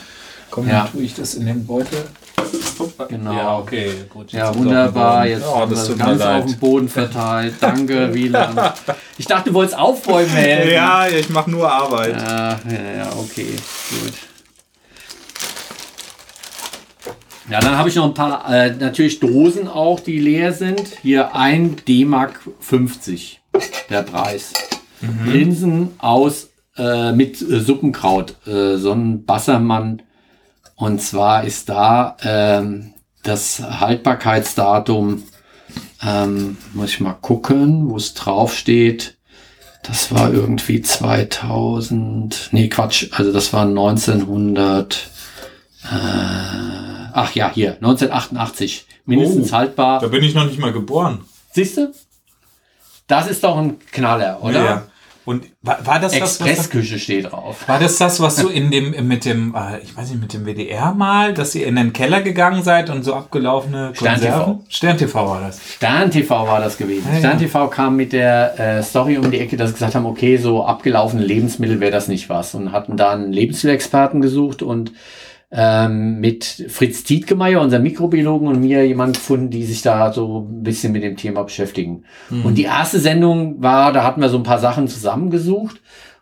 Komm, 0.51 0.67
ja. 0.67 0.83
dann 0.83 0.93
tue 0.93 1.03
ich 1.03 1.15
das 1.15 1.35
in 1.35 1.47
den 1.47 1.65
Beutel. 1.65 1.99
Genau. 3.09 3.33
Ja, 3.33 3.59
okay, 3.59 3.93
gut. 4.09 4.33
Ja, 4.33 4.55
wunderbar. 4.55 5.27
Jetzt 5.27 5.45
oh, 5.47 5.57
haben 5.57 5.71
wir 5.71 5.97
ganz 5.97 6.23
auf 6.23 6.45
dem 6.47 6.59
Boden 6.59 6.89
verteilt. 6.89 7.55
Danke, 7.61 8.13
Wieland. 8.15 8.59
Ich 9.19 9.27
dachte, 9.27 9.51
du 9.51 9.55
wolltest 9.55 9.79
aufräumen 9.79 10.31
helfen. 10.31 10.73
Ja, 10.73 11.09
ich 11.09 11.29
mache 11.31 11.51
nur 11.51 11.71
Arbeit. 11.71 12.17
Ja, 12.17 12.61
ja, 12.71 12.97
ja, 12.99 13.13
okay, 13.17 13.55
gut. 13.91 14.13
Ja, 17.51 17.61
dann 17.61 17.77
habe 17.77 17.89
ich 17.89 17.97
noch 17.97 18.07
ein 18.07 18.15
paar, 18.15 18.49
äh, 18.51 18.71
natürlich 18.71 19.21
Dosen 19.21 19.69
auch, 19.69 20.01
die 20.01 20.19
leer 20.19 20.53
sind. 20.53 20.85
Hier 21.03 21.35
ein 21.35 21.77
D-Mark 21.87 22.41
50, 22.61 23.41
der 23.91 24.03
Preis. 24.03 24.53
Mhm. 25.01 25.33
Linsen 25.33 25.89
aus 25.99 26.51
äh, 26.77 27.13
mit 27.13 27.37
Suppenkraut, 27.37 28.37
äh, 28.47 28.77
so 28.77 28.93
ein 28.93 29.25
Bassermann. 29.25 30.03
Und 30.83 31.01
zwar 31.01 31.45
ist 31.45 31.69
da 31.69 32.17
ähm, 32.25 32.95
das 33.23 33.61
Haltbarkeitsdatum, 33.61 35.23
ähm, 36.05 36.57
muss 36.73 36.91
ich 36.91 36.99
mal 36.99 37.13
gucken, 37.13 37.89
wo 37.89 37.97
es 37.97 38.15
drauf 38.15 38.53
steht. 38.53 39.17
Das 39.85 40.13
war 40.13 40.33
irgendwie 40.33 40.83
2000, 40.83 42.49
nee 42.51 42.69
Quatsch, 42.69 43.11
also 43.13 43.33
das 43.33 43.53
war 43.53 43.63
1900. 43.63 45.09
Äh, 45.85 45.87
Ach 47.13 47.33
ja, 47.33 47.49
hier, 47.55 47.75
1988. 47.75 48.87
Mindestens 49.05 49.53
oh, 49.53 49.57
haltbar. 49.57 50.01
Da 50.01 50.09
bin 50.09 50.25
ich 50.25 50.35
noch 50.35 50.47
nicht 50.47 50.59
mal 50.59 50.73
geboren. 50.73 51.21
Siehst 51.53 51.77
du? 51.77 51.93
Das 53.07 53.29
ist 53.29 53.45
doch 53.45 53.57
ein 53.57 53.79
Knaller, 53.93 54.43
oder? 54.43 54.65
Ja. 54.65 54.83
Und 55.25 55.45
war, 55.63 55.87
war 55.87 56.01
das 56.01 56.13
das? 56.13 56.41
Expressküche 56.41 56.99
steht 56.99 57.31
drauf. 57.31 57.69
War 57.69 57.79
das 57.79 57.97
das, 57.97 58.19
was 58.21 58.37
du 58.37 58.49
in 58.49 58.73
dem, 58.73 59.07
mit 59.07 59.25
dem, 59.25 59.55
äh, 59.55 59.79
ich 59.83 59.97
weiß 59.97 60.11
nicht, 60.11 60.21
mit 60.21 60.33
dem 60.33 60.45
WDR 60.45 60.93
mal, 60.95 61.33
dass 61.33 61.55
ihr 61.55 61.67
in 61.67 61.77
den 61.77 61.93
Keller 61.93 62.23
gegangen 62.23 62.65
seid 62.65 62.91
und 62.91 63.05
so 63.05 63.15
abgelaufene 63.15 63.93
Stern 63.95 64.21
TV. 64.21 64.61
Stern 64.69 64.99
TV 64.99 65.29
war 65.29 65.41
das. 65.41 65.61
Stern 65.75 66.11
TV 66.11 66.47
war 66.47 66.61
das 66.61 66.77
gewesen. 66.77 67.09
Ja, 67.13 67.19
Stern 67.19 67.39
TV 67.39 67.69
kam 67.69 67.97
mit 67.97 68.13
der 68.13 68.59
äh, 68.59 68.83
Story 68.83 69.17
um 69.17 69.31
die 69.31 69.39
Ecke, 69.39 69.57
dass 69.57 69.69
sie 69.69 69.75
gesagt 69.75 69.95
haben, 69.95 70.07
okay, 70.07 70.39
so 70.39 70.65
abgelaufene 70.65 71.23
Lebensmittel 71.23 71.79
wäre 71.79 71.93
das 71.93 72.09
nicht 72.09 72.29
was. 72.29 72.57
Und 72.57 72.73
hatten 72.73 72.97
da 72.97 73.13
einen 73.13 73.33
Lebensmittelexperten 73.33 74.21
gesucht 74.21 74.63
und 74.63 74.93
ähm, 75.55 76.19
mit 76.19 76.67
Fritz 76.69 77.05
Tietgemeier, 77.05 77.61
unserem 77.61 77.83
Mikrobiologen, 77.83 78.49
und 78.49 78.61
mir 78.61 78.87
jemand 78.87 79.17
gefunden, 79.17 79.51
die 79.51 79.65
sich 79.65 79.83
da 79.83 80.13
so 80.13 80.49
ein 80.49 80.63
bisschen 80.63 80.93
mit 80.93 81.03
dem 81.03 81.17
Thema 81.17 81.43
beschäftigen. 81.45 82.05
Mhm. 82.31 82.47
Und 82.47 82.55
die 82.57 82.65
erste 82.65 82.99
Sendung 82.99 83.63
war, 83.63 83.93
da 83.93 84.03
hatten 84.03 84.23
wir 84.23 84.31
so 84.31 84.39
ein 84.39 84.45
paar 84.45 84.59
Sachen 84.59 84.89
zusammengesucht. 84.89 85.81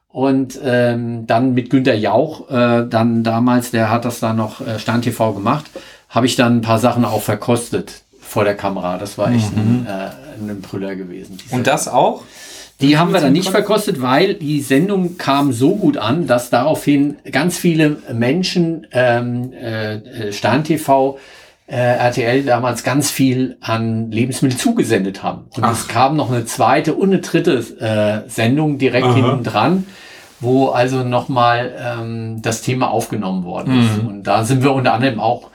Und 0.08 0.58
ähm, 0.64 1.28
dann 1.28 1.54
mit 1.54 1.70
Günter 1.70 1.94
Jauch, 1.94 2.50
äh, 2.50 2.84
dann 2.88 3.22
damals, 3.22 3.70
der 3.70 3.90
hat 3.90 4.04
das 4.04 4.18
dann 4.18 4.36
noch 4.36 4.60
äh, 4.60 4.80
Stand 4.80 5.04
TV 5.04 5.34
gemacht, 5.34 5.66
habe 6.08 6.26
ich 6.26 6.34
dann 6.34 6.56
ein 6.56 6.60
paar 6.62 6.80
Sachen 6.80 7.04
auch 7.04 7.22
verkostet 7.22 8.02
vor 8.20 8.42
der 8.42 8.56
Kamera. 8.56 8.98
Das 8.98 9.18
war 9.18 9.30
echt 9.30 9.56
mhm. 9.56 9.86
ein, 9.86 9.86
äh, 9.86 10.50
ein 10.50 10.60
Brüller 10.60 10.96
gewesen. 10.96 11.38
Und 11.52 11.68
das 11.68 11.86
auch? 11.86 12.24
Die 12.80 12.96
haben 12.96 13.12
wir 13.12 13.20
dann 13.20 13.32
nicht 13.32 13.50
verkostet, 13.50 14.00
weil 14.00 14.34
die 14.34 14.60
Sendung 14.60 15.18
kam 15.18 15.52
so 15.52 15.76
gut 15.76 15.96
an, 15.96 16.26
dass 16.26 16.50
daraufhin 16.50 17.16
ganz 17.30 17.58
viele 17.58 17.98
Menschen, 18.12 18.86
ähm, 18.92 19.52
äh, 19.52 20.32
Stern 20.32 20.64
TV, 20.64 21.18
äh, 21.66 21.76
RTL 21.76 22.42
damals 22.42 22.82
ganz 22.82 23.10
viel 23.10 23.56
an 23.60 24.10
Lebensmittel 24.10 24.58
zugesendet 24.58 25.22
haben. 25.22 25.42
Und 25.54 25.64
Ach. 25.64 25.72
es 25.72 25.88
kam 25.88 26.16
noch 26.16 26.30
eine 26.30 26.44
zweite 26.44 26.94
und 26.94 27.10
eine 27.10 27.20
dritte 27.20 27.58
äh, 27.78 28.28
Sendung 28.28 28.78
direkt 28.78 29.06
Aha. 29.06 29.14
hinten 29.14 29.44
dran, 29.44 29.86
wo 30.40 30.68
also 30.68 31.04
nochmal 31.04 31.72
ähm, 31.78 32.42
das 32.42 32.62
Thema 32.62 32.90
aufgenommen 32.90 33.44
worden 33.44 33.80
ist. 33.80 34.02
Mhm. 34.02 34.08
Und 34.08 34.22
da 34.24 34.44
sind 34.44 34.64
wir 34.64 34.72
unter 34.72 34.94
anderem 34.94 35.20
auch 35.20 35.50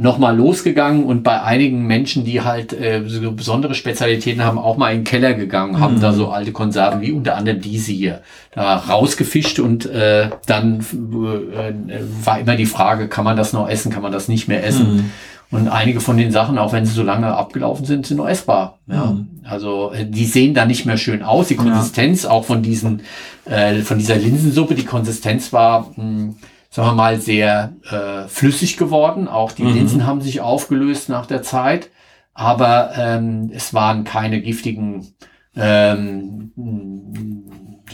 nochmal 0.00 0.34
losgegangen 0.34 1.04
und 1.04 1.22
bei 1.22 1.42
einigen 1.42 1.86
Menschen, 1.86 2.24
die 2.24 2.40
halt 2.40 2.72
äh, 2.72 3.02
so 3.06 3.32
besondere 3.32 3.74
Spezialitäten 3.74 4.42
haben, 4.42 4.56
auch 4.56 4.78
mal 4.78 4.92
in 4.92 5.00
den 5.00 5.04
Keller 5.04 5.34
gegangen, 5.34 5.78
haben 5.78 5.96
mhm. 5.96 6.00
da 6.00 6.14
so 6.14 6.28
alte 6.28 6.52
Konserven, 6.52 7.02
wie 7.02 7.12
unter 7.12 7.36
anderem 7.36 7.60
diese 7.60 7.92
hier, 7.92 8.22
da 8.52 8.76
rausgefischt 8.76 9.58
und 9.58 9.84
äh, 9.84 10.30
dann 10.46 10.80
äh, 10.80 11.98
war 12.24 12.40
immer 12.40 12.56
die 12.56 12.64
Frage, 12.64 13.08
kann 13.08 13.26
man 13.26 13.36
das 13.36 13.52
noch 13.52 13.68
essen, 13.68 13.92
kann 13.92 14.02
man 14.02 14.10
das 14.10 14.28
nicht 14.28 14.48
mehr 14.48 14.66
essen? 14.66 14.96
Mhm. 14.96 15.10
Und 15.50 15.68
einige 15.68 16.00
von 16.00 16.16
den 16.16 16.30
Sachen, 16.30 16.56
auch 16.56 16.72
wenn 16.72 16.86
sie 16.86 16.94
so 16.94 17.02
lange 17.02 17.34
abgelaufen 17.34 17.84
sind, 17.84 18.06
sind 18.06 18.18
noch 18.18 18.28
essbar. 18.28 18.78
Ja. 18.86 19.06
Mhm. 19.06 19.28
Also 19.44 19.92
äh, 19.92 20.06
die 20.06 20.24
sehen 20.24 20.54
da 20.54 20.64
nicht 20.64 20.86
mehr 20.86 20.96
schön 20.96 21.22
aus. 21.22 21.48
Die 21.48 21.56
Konsistenz 21.56 22.22
ja. 22.22 22.30
auch 22.30 22.46
von 22.46 22.62
diesen, 22.62 23.02
äh, 23.44 23.80
von 23.80 23.98
dieser 23.98 24.16
Linsensuppe, 24.16 24.74
die 24.74 24.86
Konsistenz 24.86 25.52
war 25.52 25.90
mh, 25.90 25.94
hm, 25.96 26.34
sagen 26.70 26.88
wir 26.88 26.94
mal, 26.94 27.20
sehr 27.20 27.74
äh, 27.90 28.28
flüssig 28.28 28.76
geworden. 28.76 29.28
Auch 29.28 29.52
die 29.52 29.64
mhm. 29.64 29.74
Linsen 29.74 30.06
haben 30.06 30.20
sich 30.20 30.40
aufgelöst 30.40 31.08
nach 31.08 31.26
der 31.26 31.42
Zeit, 31.42 31.90
aber 32.32 32.92
ähm, 32.96 33.50
es 33.52 33.74
waren 33.74 34.04
keine 34.04 34.40
giftigen 34.40 35.08
ähm, 35.56 36.52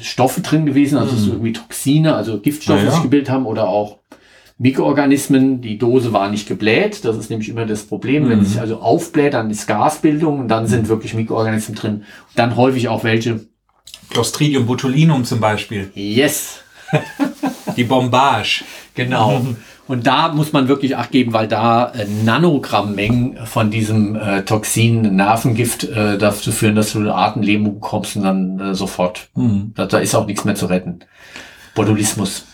Stoffe 0.00 0.42
drin 0.42 0.66
gewesen, 0.66 0.98
also 0.98 1.16
mhm. 1.16 1.32
irgendwie 1.32 1.52
Toxine, 1.54 2.14
also 2.14 2.38
Giftstoffe, 2.38 2.80
die 2.80 2.84
ja. 2.84 2.90
sich 2.92 3.02
gebildet 3.02 3.30
haben 3.30 3.46
oder 3.46 3.68
auch 3.68 3.98
Mikroorganismen. 4.58 5.62
Die 5.62 5.78
Dose 5.78 6.12
war 6.12 6.30
nicht 6.30 6.46
gebläht. 6.46 7.04
Das 7.04 7.16
ist 7.16 7.30
nämlich 7.30 7.48
immer 7.48 7.64
das 7.64 7.84
Problem. 7.84 8.24
Mhm. 8.24 8.28
Wenn 8.28 8.40
es 8.40 8.52
sich 8.52 8.60
also 8.60 8.80
aufbläht, 8.80 9.34
dann 9.34 9.50
ist 9.50 9.66
Gasbildung 9.66 10.40
und 10.40 10.48
dann 10.48 10.66
sind 10.66 10.88
wirklich 10.88 11.14
Mikroorganismen 11.14 11.76
drin. 11.76 11.94
Und 11.94 12.04
dann 12.36 12.56
häufig 12.56 12.88
auch 12.88 13.04
welche. 13.04 13.46
Clostridium 14.10 14.66
botulinum 14.66 15.24
zum 15.24 15.40
Beispiel. 15.40 15.90
Yes. 15.94 16.60
Die 17.76 17.84
Bombage. 17.84 18.64
Genau. 18.94 19.44
Und 19.88 20.06
da 20.06 20.32
muss 20.32 20.52
man 20.52 20.68
wirklich 20.68 20.96
Acht 20.96 21.12
geben, 21.12 21.32
weil 21.32 21.46
da 21.46 21.90
äh, 21.90 22.06
Nanogrammmengen 22.24 23.38
von 23.46 23.70
diesem 23.70 24.16
äh, 24.16 24.42
Toxin, 24.42 25.14
Nervengift, 25.14 25.84
äh, 25.84 26.18
dazu 26.18 26.50
führen, 26.50 26.74
dass 26.74 26.92
du 26.92 27.08
Atemlähmung 27.08 27.74
bekommst 27.74 28.16
und 28.16 28.24
dann 28.24 28.58
äh, 28.58 28.74
sofort. 28.74 29.28
Mhm. 29.34 29.72
Da, 29.76 29.86
da, 29.86 29.98
ist 29.98 30.14
auch 30.14 30.26
nichts 30.26 30.44
mehr 30.44 30.56
zu 30.56 30.66
retten. 30.66 31.00
Botulismus. 31.74 32.46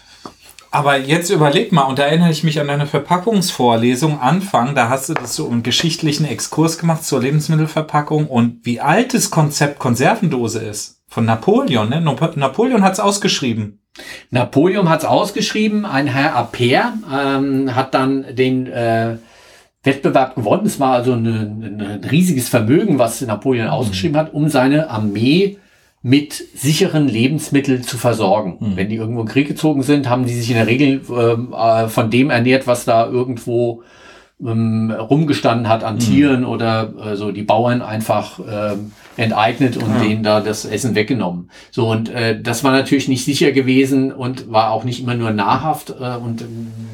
Aber 0.71 0.99
jetzt 0.99 1.31
überleg 1.31 1.71
mal, 1.71 1.83
und 1.83 1.99
da 1.99 2.05
erinnere 2.05 2.31
ich 2.31 2.45
mich 2.45 2.59
an 2.59 2.67
deine 2.67 2.87
Verpackungsvorlesung 2.87 4.21
Anfang, 4.21 4.75
da 4.75 4.89
hast 4.89 5.11
du 5.11 5.15
das 5.15 5.35
so 5.35 5.49
einen 5.49 5.63
geschichtlichen 5.63 6.25
Exkurs 6.25 6.79
gemacht 6.79 7.05
zur 7.05 7.21
Lebensmittelverpackung 7.21 8.27
und 8.27 8.65
wie 8.65 8.81
alt 8.81 9.13
das 9.13 9.31
Konzept 9.31 9.79
Konservendose 9.79 10.61
ist. 10.61 11.02
Von 11.13 11.27
Napoleon, 11.27 11.91
ne? 11.91 12.01
Napoleon 12.01 12.83
hat 12.83 12.95
es 12.95 12.99
ausgeschrieben. 12.99 13.81
Napoleon 14.31 14.89
hat 14.89 15.01
es 15.01 15.05
ausgeschrieben, 15.05 15.85
ein 15.85 16.07
Herr 16.07 16.35
Aper 16.35 16.95
ähm, 17.15 17.75
hat 17.75 17.93
dann 17.93 18.35
den 18.35 18.67
äh, 18.67 19.19
Wettbewerb 19.83 20.37
gewonnen. 20.37 20.65
Es 20.65 20.81
war 20.81 20.95
also 20.95 21.13
ein 21.13 22.03
riesiges 22.11 22.49
Vermögen, 22.49 22.99
was 22.99 23.21
Napoleon 23.21 23.67
mhm. 23.67 23.73
ausgeschrieben 23.73 24.17
hat, 24.17 24.33
um 24.33 24.49
seine 24.49 24.89
Armee 24.89 25.59
mit 26.01 26.33
sicheren 26.33 27.09
Lebensmitteln 27.09 27.83
zu 27.83 27.99
versorgen. 27.99 28.57
Mhm. 28.59 28.77
Wenn 28.77 28.89
die 28.89 28.97
irgendwo 28.97 29.21
in 29.21 29.29
Krieg 29.29 29.49
gezogen 29.49 29.83
sind, 29.83 30.09
haben 30.09 30.25
die 30.25 30.33
sich 30.33 30.49
in 30.49 30.57
der 30.57 30.67
Regel 30.67 31.03
ähm, 31.11 31.53
äh, 31.53 31.89
von 31.89 32.11
dem 32.11 32.31
ernährt, 32.31 32.67
was 32.67 32.87
da 32.87 33.07
irgendwo 33.07 33.83
ähm, 34.45 34.91
rumgestanden 34.91 35.69
hat 35.69 35.85
an 35.85 35.97
mhm. 35.97 36.01
Tieren 36.01 36.45
oder 36.45 36.93
äh, 37.05 37.17
so 37.17 37.33
die 37.33 37.43
Bauern 37.43 37.83
einfach 37.83 38.39
ähm, 38.41 38.93
enteignet 39.17 39.77
und 39.77 39.91
ja. 39.95 40.03
denen 40.03 40.23
da 40.23 40.41
das 40.41 40.65
Essen 40.65 40.95
weggenommen. 40.95 41.51
So 41.71 41.91
und 41.91 42.09
äh, 42.09 42.41
das 42.41 42.65
war 42.65 42.73
natürlich 42.73 43.09
nicht 43.09 43.25
sicher 43.25 43.53
gewesen 43.53 44.13
und 44.13 44.51
war 44.51 44.71
auch 44.71 44.85
nicht 44.85 45.03
immer 45.03 45.15
nur 45.15 45.31
nahrhaft 45.31 45.91
äh, 45.91 46.17
und 46.17 46.45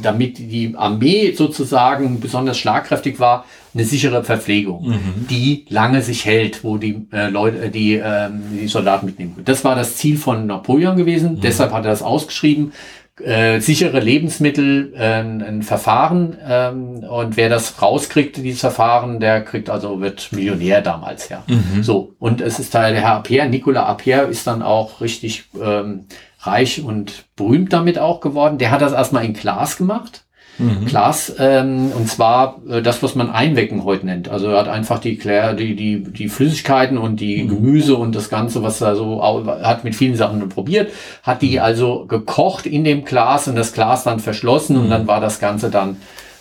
damit 0.02 0.38
die 0.38 0.74
Armee 0.76 1.32
sozusagen 1.32 2.20
besonders 2.20 2.58
schlagkräftig 2.58 3.20
war, 3.20 3.44
eine 3.74 3.84
sichere 3.84 4.24
Verpflegung, 4.24 4.88
mhm. 4.88 5.26
die 5.30 5.66
lange 5.68 6.02
sich 6.02 6.24
hält, 6.24 6.64
wo 6.64 6.78
die 6.78 7.06
äh, 7.12 7.28
Leute, 7.28 7.58
äh, 7.66 7.70
die, 7.70 7.94
äh, 7.94 8.28
die 8.30 8.66
Soldaten 8.66 9.06
mitnehmen. 9.06 9.36
Das 9.44 9.64
war 9.64 9.76
das 9.76 9.96
Ziel 9.96 10.16
von 10.16 10.46
Napoleon 10.46 10.96
gewesen. 10.96 11.34
Mhm. 11.34 11.40
Deshalb 11.40 11.72
hat 11.72 11.84
er 11.84 11.90
das 11.90 12.02
ausgeschrieben. 12.02 12.72
Äh, 13.20 13.60
sichere 13.60 14.00
Lebensmittel, 14.00 14.92
äh, 14.94 15.20
ein 15.20 15.62
Verfahren 15.62 16.36
ähm, 16.46 17.04
und 17.04 17.36
wer 17.36 17.48
das 17.48 17.82
rauskriegt, 17.82 18.36
dieses 18.36 18.60
Verfahren, 18.60 19.20
der 19.20 19.42
kriegt 19.42 19.70
also 19.70 20.00
wird 20.00 20.32
Millionär 20.32 20.82
damals 20.82 21.28
ja. 21.28 21.42
Mhm. 21.46 21.82
So 21.82 22.14
und 22.18 22.40
es 22.40 22.58
ist 22.58 22.74
da 22.74 22.90
der 22.90 23.00
Herr 23.00 23.16
Aper, 23.16 23.46
Nicolas 23.46 23.86
Aper 23.86 24.28
ist 24.28 24.46
dann 24.46 24.62
auch 24.62 25.00
richtig 25.00 25.44
ähm, 25.60 26.06
reich 26.40 26.82
und 26.82 27.24
berühmt 27.36 27.72
damit 27.72 27.98
auch 27.98 28.20
geworden. 28.20 28.58
Der 28.58 28.70
hat 28.70 28.82
das 28.82 28.92
erstmal 28.92 29.24
in 29.24 29.32
Glas 29.32 29.76
gemacht 29.76 30.24
mhm. 30.58 30.86
Glas, 30.86 31.34
ähm, 31.38 31.92
und 31.92 32.08
zwar 32.08 32.60
äh, 32.68 32.82
das, 32.82 33.02
was 33.02 33.14
man 33.14 33.30
Einwecken 33.30 33.84
heute 33.84 34.06
nennt. 34.06 34.28
Also 34.28 34.48
er 34.48 34.60
hat 34.60 34.68
einfach 34.68 34.98
die, 34.98 35.16
Klär, 35.16 35.54
die, 35.54 35.74
die, 35.74 36.02
die 36.02 36.28
Flüssigkeiten 36.28 36.98
und 36.98 37.20
die 37.20 37.44
mhm. 37.44 37.48
Gemüse 37.48 37.96
und 37.96 38.14
das 38.14 38.28
Ganze, 38.28 38.62
was 38.62 38.80
er 38.80 38.96
so 38.96 39.22
hat 39.22 39.84
mit 39.84 39.94
vielen 39.94 40.16
Sachen 40.16 40.46
probiert, 40.48 40.92
hat 41.22 41.42
die 41.42 41.60
also 41.60 42.06
gekocht 42.06 42.66
in 42.66 42.84
dem 42.84 43.04
Glas 43.04 43.48
und 43.48 43.56
das 43.56 43.72
Glas 43.72 44.04
dann 44.04 44.20
verschlossen 44.20 44.76
mhm. 44.76 44.82
und 44.82 44.90
dann 44.90 45.06
war 45.06 45.20
das 45.20 45.40
Ganze 45.40 45.70
dann 45.70 45.96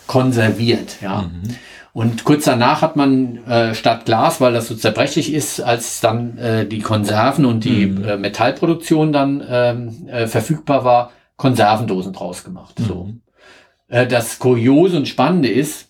konserviert, 0.06 0.96
ja. 1.00 1.22
Mhm. 1.22 1.56
Und 1.94 2.22
kurz 2.22 2.44
danach 2.44 2.82
hat 2.82 2.94
man 2.94 3.44
äh, 3.48 3.74
statt 3.74 4.04
Glas, 4.04 4.40
weil 4.40 4.52
das 4.52 4.68
so 4.68 4.76
zerbrechlich 4.76 5.32
ist, 5.32 5.60
als 5.60 6.00
dann 6.00 6.38
äh, 6.38 6.64
die 6.64 6.78
Konserven 6.78 7.44
und 7.44 7.64
die 7.64 7.86
mhm. 7.86 8.04
äh, 8.04 8.16
Metallproduktion 8.16 9.12
dann 9.12 9.42
ähm, 9.48 10.06
äh, 10.06 10.28
verfügbar 10.28 10.84
war, 10.84 11.10
Konservendosen 11.36 12.12
draus 12.12 12.44
gemacht. 12.44 12.78
Mhm. 12.78 12.84
So. 12.84 13.08
Äh, 13.88 14.06
das 14.06 14.38
Kuriose 14.38 14.96
und 14.96 15.08
Spannende 15.08 15.48
ist, 15.48 15.88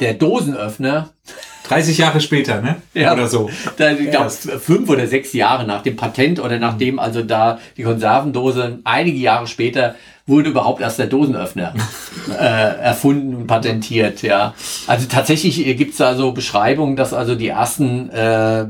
der 0.00 0.14
Dosenöffner 0.14 1.10
30 1.68 1.98
Jahre 1.98 2.20
später, 2.20 2.60
ne? 2.60 2.82
Ja. 2.92 3.12
Oder 3.12 3.28
so. 3.28 3.48
Da, 3.76 3.92
ich 3.92 4.10
glaube, 4.10 4.30
fünf 4.30 4.88
oder 4.88 5.06
sechs 5.06 5.32
Jahre 5.32 5.64
nach 5.64 5.82
dem 5.82 5.96
Patent 5.96 6.40
oder 6.40 6.58
nachdem 6.58 6.98
also 6.98 7.22
da 7.22 7.60
die 7.76 7.84
Konservendose 7.84 8.80
einige 8.84 9.18
Jahre 9.18 9.46
später 9.46 9.94
wurde 10.26 10.50
überhaupt 10.50 10.80
erst 10.80 10.98
der 10.98 11.06
Dosenöffner 11.06 11.74
äh, 12.30 12.34
erfunden 12.34 13.34
und 13.34 13.46
patentiert, 13.46 14.22
ja. 14.22 14.54
Also 14.86 15.06
tatsächlich 15.08 15.64
gibt's 15.76 15.98
da 15.98 16.14
so 16.14 16.32
Beschreibungen, 16.32 16.96
dass 16.96 17.14
also 17.14 17.36
die 17.36 17.48
ersten 17.48 18.10
äh, 18.10 18.66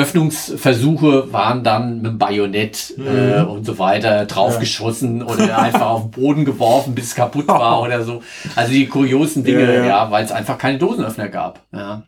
Öffnungsversuche 0.00 1.32
waren 1.32 1.62
dann 1.62 1.96
mit 1.96 2.12
dem 2.12 2.18
Bajonett 2.18 2.94
mhm. 2.96 3.06
äh, 3.06 3.40
und 3.42 3.64
so 3.64 3.78
weiter 3.78 4.26
draufgeschossen 4.26 5.20
ja. 5.20 5.26
oder 5.26 5.58
einfach 5.58 5.90
auf 5.90 6.02
den 6.02 6.10
Boden 6.10 6.44
geworfen, 6.44 6.94
bis 6.94 7.06
es 7.06 7.14
kaputt 7.14 7.48
war 7.48 7.82
oder 7.82 8.02
so. 8.02 8.22
Also 8.56 8.72
die 8.72 8.86
kuriosen 8.86 9.44
Dinge, 9.44 9.64
ja, 9.64 9.72
ja. 9.72 9.86
ja 9.86 10.10
weil 10.10 10.24
es 10.24 10.32
einfach 10.32 10.58
keine 10.58 10.78
Dosenöffner 10.78 11.28
gab. 11.28 11.60
Ja. 11.72 12.02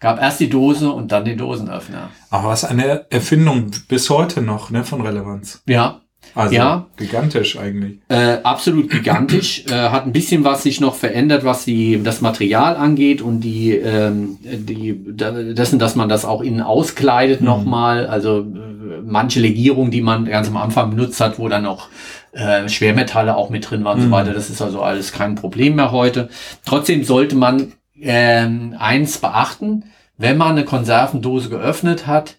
Gab 0.00 0.20
erst 0.20 0.38
die 0.40 0.48
Dose 0.48 0.90
und 0.90 1.10
dann 1.10 1.24
den 1.24 1.38
Dosenöffner. 1.38 2.10
Aber 2.30 2.48
was 2.48 2.64
eine 2.64 3.06
Erfindung 3.10 3.72
bis 3.88 4.10
heute 4.10 4.42
noch 4.42 4.70
ne, 4.70 4.84
von 4.84 5.00
Relevanz. 5.00 5.62
Ja, 5.66 6.02
also 6.34 6.54
ja, 6.54 6.86
gigantisch 6.96 7.58
eigentlich. 7.58 7.98
Äh, 8.08 8.38
absolut 8.42 8.90
gigantisch. 8.90 9.64
äh, 9.70 9.90
hat 9.90 10.06
ein 10.06 10.12
bisschen 10.12 10.44
was 10.44 10.62
sich 10.62 10.80
noch 10.80 10.94
verändert, 10.94 11.44
was 11.44 11.64
die, 11.64 12.02
das 12.02 12.20
Material 12.20 12.76
angeht 12.76 13.22
und 13.22 13.40
die, 13.40 13.72
ähm, 13.72 14.38
die 14.42 14.94
dessen, 14.94 15.78
dass 15.78 15.96
man 15.96 16.08
das 16.08 16.24
auch 16.24 16.42
innen 16.42 16.62
auskleidet 16.62 17.40
mhm. 17.40 17.46
nochmal. 17.46 18.06
Also 18.06 18.40
äh, 18.40 19.02
manche 19.04 19.40
Legierungen, 19.40 19.90
die 19.90 20.02
man 20.02 20.24
ganz 20.24 20.48
am 20.48 20.56
Anfang 20.56 20.90
benutzt 20.90 21.20
hat, 21.20 21.38
wo 21.38 21.48
dann 21.48 21.62
noch 21.62 21.88
äh, 22.32 22.68
Schwermetalle 22.68 23.36
auch 23.36 23.50
mit 23.50 23.70
drin 23.70 23.84
waren 23.84 23.98
mhm. 23.98 24.04
und 24.04 24.10
so 24.10 24.16
mhm. 24.16 24.20
weiter. 24.20 24.34
Das 24.34 24.50
ist 24.50 24.62
also 24.62 24.82
alles 24.82 25.12
kein 25.12 25.34
Problem 25.34 25.76
mehr 25.76 25.92
heute. 25.92 26.28
Trotzdem 26.64 27.04
sollte 27.04 27.36
man 27.36 27.72
ähm, 28.00 28.74
eins 28.78 29.18
beachten, 29.18 29.84
wenn 30.16 30.36
man 30.36 30.50
eine 30.50 30.64
Konservendose 30.64 31.48
geöffnet 31.48 32.06
hat, 32.06 32.36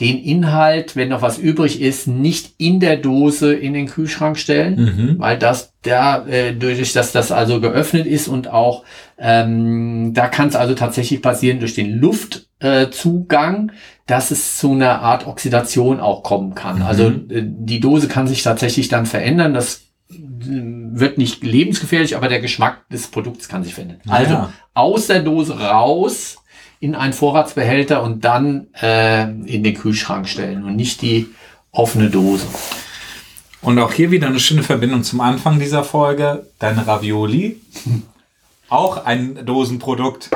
den 0.00 0.18
Inhalt, 0.18 0.96
wenn 0.96 1.10
noch 1.10 1.20
was 1.20 1.38
übrig 1.38 1.80
ist, 1.80 2.08
nicht 2.08 2.54
in 2.56 2.80
der 2.80 2.96
Dose 2.96 3.52
in 3.52 3.74
den 3.74 3.86
Kühlschrank 3.86 4.38
stellen, 4.38 4.80
mhm. 4.80 5.14
weil 5.18 5.38
das 5.38 5.74
da 5.82 6.26
äh, 6.26 6.54
durch 6.54 6.92
dass 6.94 7.12
das 7.12 7.30
also 7.30 7.60
geöffnet 7.60 8.06
ist 8.06 8.26
und 8.26 8.48
auch 8.48 8.84
ähm, 9.18 10.14
da 10.14 10.28
kann 10.28 10.48
es 10.48 10.56
also 10.56 10.74
tatsächlich 10.74 11.20
passieren 11.20 11.60
durch 11.60 11.74
den 11.74 11.98
Luftzugang, 11.98 13.68
äh, 13.68 13.72
dass 14.06 14.30
es 14.30 14.56
zu 14.56 14.72
einer 14.72 15.02
Art 15.02 15.26
Oxidation 15.26 16.00
auch 16.00 16.22
kommen 16.22 16.54
kann. 16.54 16.76
Mhm. 16.76 16.82
Also 16.82 17.08
äh, 17.08 17.42
die 17.44 17.80
Dose 17.80 18.08
kann 18.08 18.26
sich 18.26 18.42
tatsächlich 18.42 18.88
dann 18.88 19.04
verändern. 19.04 19.52
Das 19.52 19.82
äh, 20.10 20.14
wird 20.14 21.18
nicht 21.18 21.44
lebensgefährlich, 21.44 22.16
aber 22.16 22.28
der 22.28 22.40
Geschmack 22.40 22.88
des 22.88 23.08
Produkts 23.08 23.48
kann 23.48 23.64
sich 23.64 23.74
verändern. 23.74 24.00
Ja. 24.06 24.12
Also 24.12 24.48
aus 24.72 25.06
der 25.08 25.20
Dose 25.20 25.60
raus 25.60 26.38
in 26.80 26.94
einen 26.94 27.12
Vorratsbehälter 27.12 28.02
und 28.02 28.24
dann 28.24 28.68
äh, 28.80 29.24
in 29.24 29.62
den 29.62 29.74
Kühlschrank 29.74 30.28
stellen 30.28 30.64
und 30.64 30.76
nicht 30.76 31.02
die 31.02 31.28
offene 31.70 32.10
Dose. 32.10 32.46
Und 33.62 33.78
auch 33.78 33.92
hier 33.92 34.10
wieder 34.10 34.26
eine 34.26 34.40
schöne 34.40 34.62
Verbindung 34.62 35.04
zum 35.04 35.20
Anfang 35.20 35.58
dieser 35.58 35.84
Folge. 35.84 36.46
Deine 36.58 36.86
Ravioli. 36.86 37.60
auch 38.70 39.04
ein 39.04 39.44
Dosenprodukt. 39.44 40.30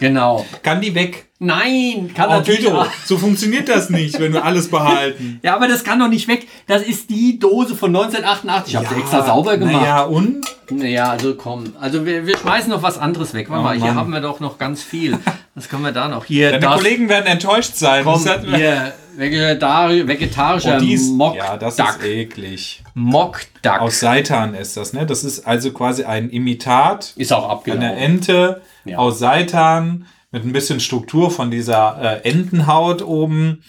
genau. 0.00 0.46
Kann 0.62 0.80
die 0.80 0.94
weg? 0.94 1.27
Nein, 1.40 2.10
kann 2.16 2.30
oh, 2.30 2.32
natürlich. 2.32 2.64
Tito, 2.64 2.84
so 3.04 3.16
funktioniert 3.16 3.68
das 3.68 3.90
nicht, 3.90 4.18
wenn 4.18 4.32
wir 4.32 4.44
alles 4.44 4.68
behalten. 4.68 5.38
ja, 5.44 5.54
aber 5.54 5.68
das 5.68 5.84
kann 5.84 6.00
doch 6.00 6.08
nicht 6.08 6.26
weg. 6.26 6.48
Das 6.66 6.82
ist 6.82 7.10
die 7.10 7.38
Dose 7.38 7.76
von 7.76 7.94
1988. 7.94 8.72
Ich 8.72 8.76
habe 8.76 8.86
ja, 8.86 8.92
sie 8.92 9.00
extra 9.00 9.24
sauber 9.24 9.56
gemacht. 9.56 9.84
Ja, 9.84 10.02
und? 10.02 10.44
Naja, 10.70 11.10
also 11.10 11.36
komm. 11.36 11.74
Also 11.80 12.04
wir, 12.04 12.26
wir 12.26 12.36
schmeißen 12.36 12.70
noch 12.70 12.82
was 12.82 12.98
anderes 12.98 13.34
weg. 13.34 13.50
Warte 13.50 13.60
oh, 13.60 13.64
mal, 13.64 13.80
hier 13.80 13.94
haben 13.94 14.10
wir 14.10 14.20
doch 14.20 14.40
noch 14.40 14.58
ganz 14.58 14.82
viel. 14.82 15.16
Was 15.54 15.68
können 15.68 15.82
wir 15.82 15.92
da 15.92 16.08
noch? 16.08 16.24
Hier, 16.24 16.50
Deine 16.50 16.60
das, 16.60 16.74
Kollegen 16.74 17.08
werden 17.08 17.26
enttäuscht 17.26 17.76
sein. 17.76 18.02
Komm, 18.04 18.24
hier, 18.54 18.92
Vegetari 19.16 20.06
vegetarischer 20.06 20.76
oh, 20.76 20.80
dies, 20.80 21.08
Mock 21.08 21.36
Ja, 21.36 21.56
das 21.56 21.76
Duck. 21.76 21.98
ist 22.00 22.04
eklig. 22.04 22.82
Mock 22.94 23.40
Duck. 23.62 23.80
Aus 23.80 24.00
Seitan 24.00 24.54
ist 24.54 24.76
das, 24.76 24.92
ne? 24.92 25.06
Das 25.06 25.22
ist 25.22 25.46
also 25.46 25.70
quasi 25.72 26.04
ein 26.04 26.30
Imitat. 26.30 27.12
Ist 27.16 27.32
auch 27.32 27.48
abgelaufen. 27.48 27.84
Eine 27.84 27.96
Ente 27.96 28.60
ja. 28.84 28.98
aus 28.98 29.18
Seitan 29.20 30.06
mit 30.30 30.44
ein 30.44 30.52
bisschen 30.52 30.80
Struktur 30.80 31.30
von 31.30 31.50
dieser 31.50 32.22
äh, 32.24 32.28
Entenhaut 32.28 33.02
oben. 33.02 33.62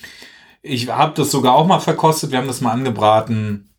Ich 0.62 0.89
habe 0.89 1.14
das 1.16 1.32
sogar 1.32 1.55
auch 1.55 1.66
mal 1.66 1.80
verkostet. 1.80 2.32
Wir 2.32 2.38
haben 2.38 2.47
das 2.47 2.62
mal 2.62 2.72
angebraten. 2.72 3.70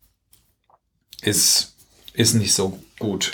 Ist, 1.21 1.75
ist 2.13 2.33
nicht 2.33 2.53
so 2.53 2.79
gut. 2.97 3.31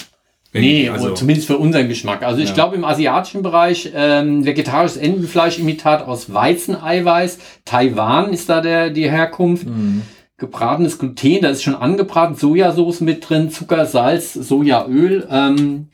Nee, 0.53 0.89
also, 0.89 1.13
zumindest 1.13 1.47
für 1.47 1.57
unseren 1.57 1.87
Geschmack. 1.87 2.23
Also 2.23 2.41
ich 2.41 2.49
ja. 2.49 2.55
glaube 2.55 2.75
im 2.75 2.85
asiatischen 2.85 3.43
Bereich 3.43 3.91
ähm, 3.93 4.45
vegetarisches 4.45 4.97
Entenfleischimitat 4.97 6.07
aus 6.07 6.33
Weizeneiweiß. 6.33 7.37
Taiwan 7.65 8.33
ist 8.33 8.49
da 8.49 8.61
der 8.61 8.89
die 8.89 9.09
Herkunft. 9.09 9.67
Mhm. 9.67 10.03
Gebratenes 10.37 10.99
Gluten, 10.99 11.41
da 11.41 11.49
ist 11.49 11.63
schon 11.63 11.75
angebraten, 11.75 12.35
Sojasauce 12.35 13.01
mit 13.01 13.27
drin, 13.27 13.49
Zucker, 13.49 13.87
Salz, 13.87 14.33
Sojaöl. 14.33 15.27
Ähm, 15.31 15.89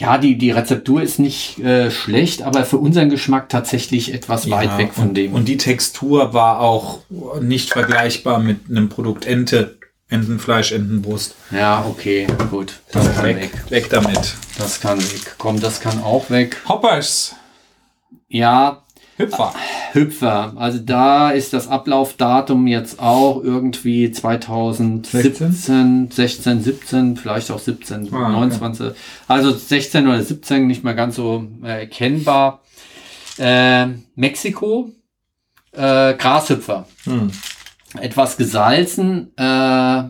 ja, 0.00 0.16
die, 0.16 0.38
die 0.38 0.50
Rezeptur 0.50 1.02
ist 1.02 1.18
nicht 1.18 1.58
äh, 1.58 1.90
schlecht, 1.90 2.42
aber 2.42 2.64
für 2.64 2.78
unseren 2.78 3.10
Geschmack 3.10 3.50
tatsächlich 3.50 4.14
etwas 4.14 4.46
ja, 4.46 4.56
weit 4.56 4.78
weg 4.78 4.94
von 4.94 5.08
und, 5.08 5.14
dem. 5.14 5.34
Und 5.34 5.46
die 5.46 5.58
Textur 5.58 6.32
war 6.32 6.60
auch 6.60 7.00
nicht 7.40 7.70
vergleichbar 7.70 8.38
mit 8.38 8.70
einem 8.70 8.88
Produkt 8.88 9.26
Ente. 9.26 9.78
Entenfleisch, 10.08 10.72
Entenbrust. 10.72 11.36
Ja, 11.52 11.84
okay, 11.88 12.26
gut. 12.50 12.80
Das, 12.90 13.04
das 13.04 13.14
kann 13.14 13.24
weg. 13.26 13.36
weg. 13.36 13.70
Weg 13.70 13.90
damit. 13.90 14.34
Das 14.58 14.80
kann 14.80 14.98
weg. 14.98 15.36
Komm, 15.38 15.60
das 15.60 15.80
kann 15.80 16.02
auch 16.02 16.30
weg. 16.30 16.56
Hoppers. 16.66 17.36
Ja. 18.28 18.82
Hüpfer. 19.20 19.52
Hüpfer. 19.92 20.52
Also 20.56 20.78
da 20.78 21.30
ist 21.30 21.52
das 21.52 21.68
Ablaufdatum 21.68 22.66
jetzt 22.66 23.00
auch 23.00 23.42
irgendwie 23.42 24.10
2017, 24.10 25.32
16, 25.52 26.10
16 26.10 26.62
17, 26.62 27.16
vielleicht 27.16 27.50
auch 27.50 27.58
17, 27.58 28.08
Ah, 28.12 28.22
okay. 28.24 28.32
29. 28.32 28.92
Also 29.28 29.52
16 29.52 30.06
oder 30.08 30.22
17, 30.22 30.66
nicht 30.66 30.84
mehr 30.84 30.94
ganz 30.94 31.16
so 31.16 31.46
äh, 31.62 31.80
erkennbar. 31.80 32.62
Äh, 33.38 33.86
Mexiko, 34.16 34.90
äh, 35.72 36.14
Grashüpfer. 36.14 36.86
Hm. 37.04 37.30
Etwas 38.00 38.36
gesalzen 38.36 39.32
äh, 39.36 40.02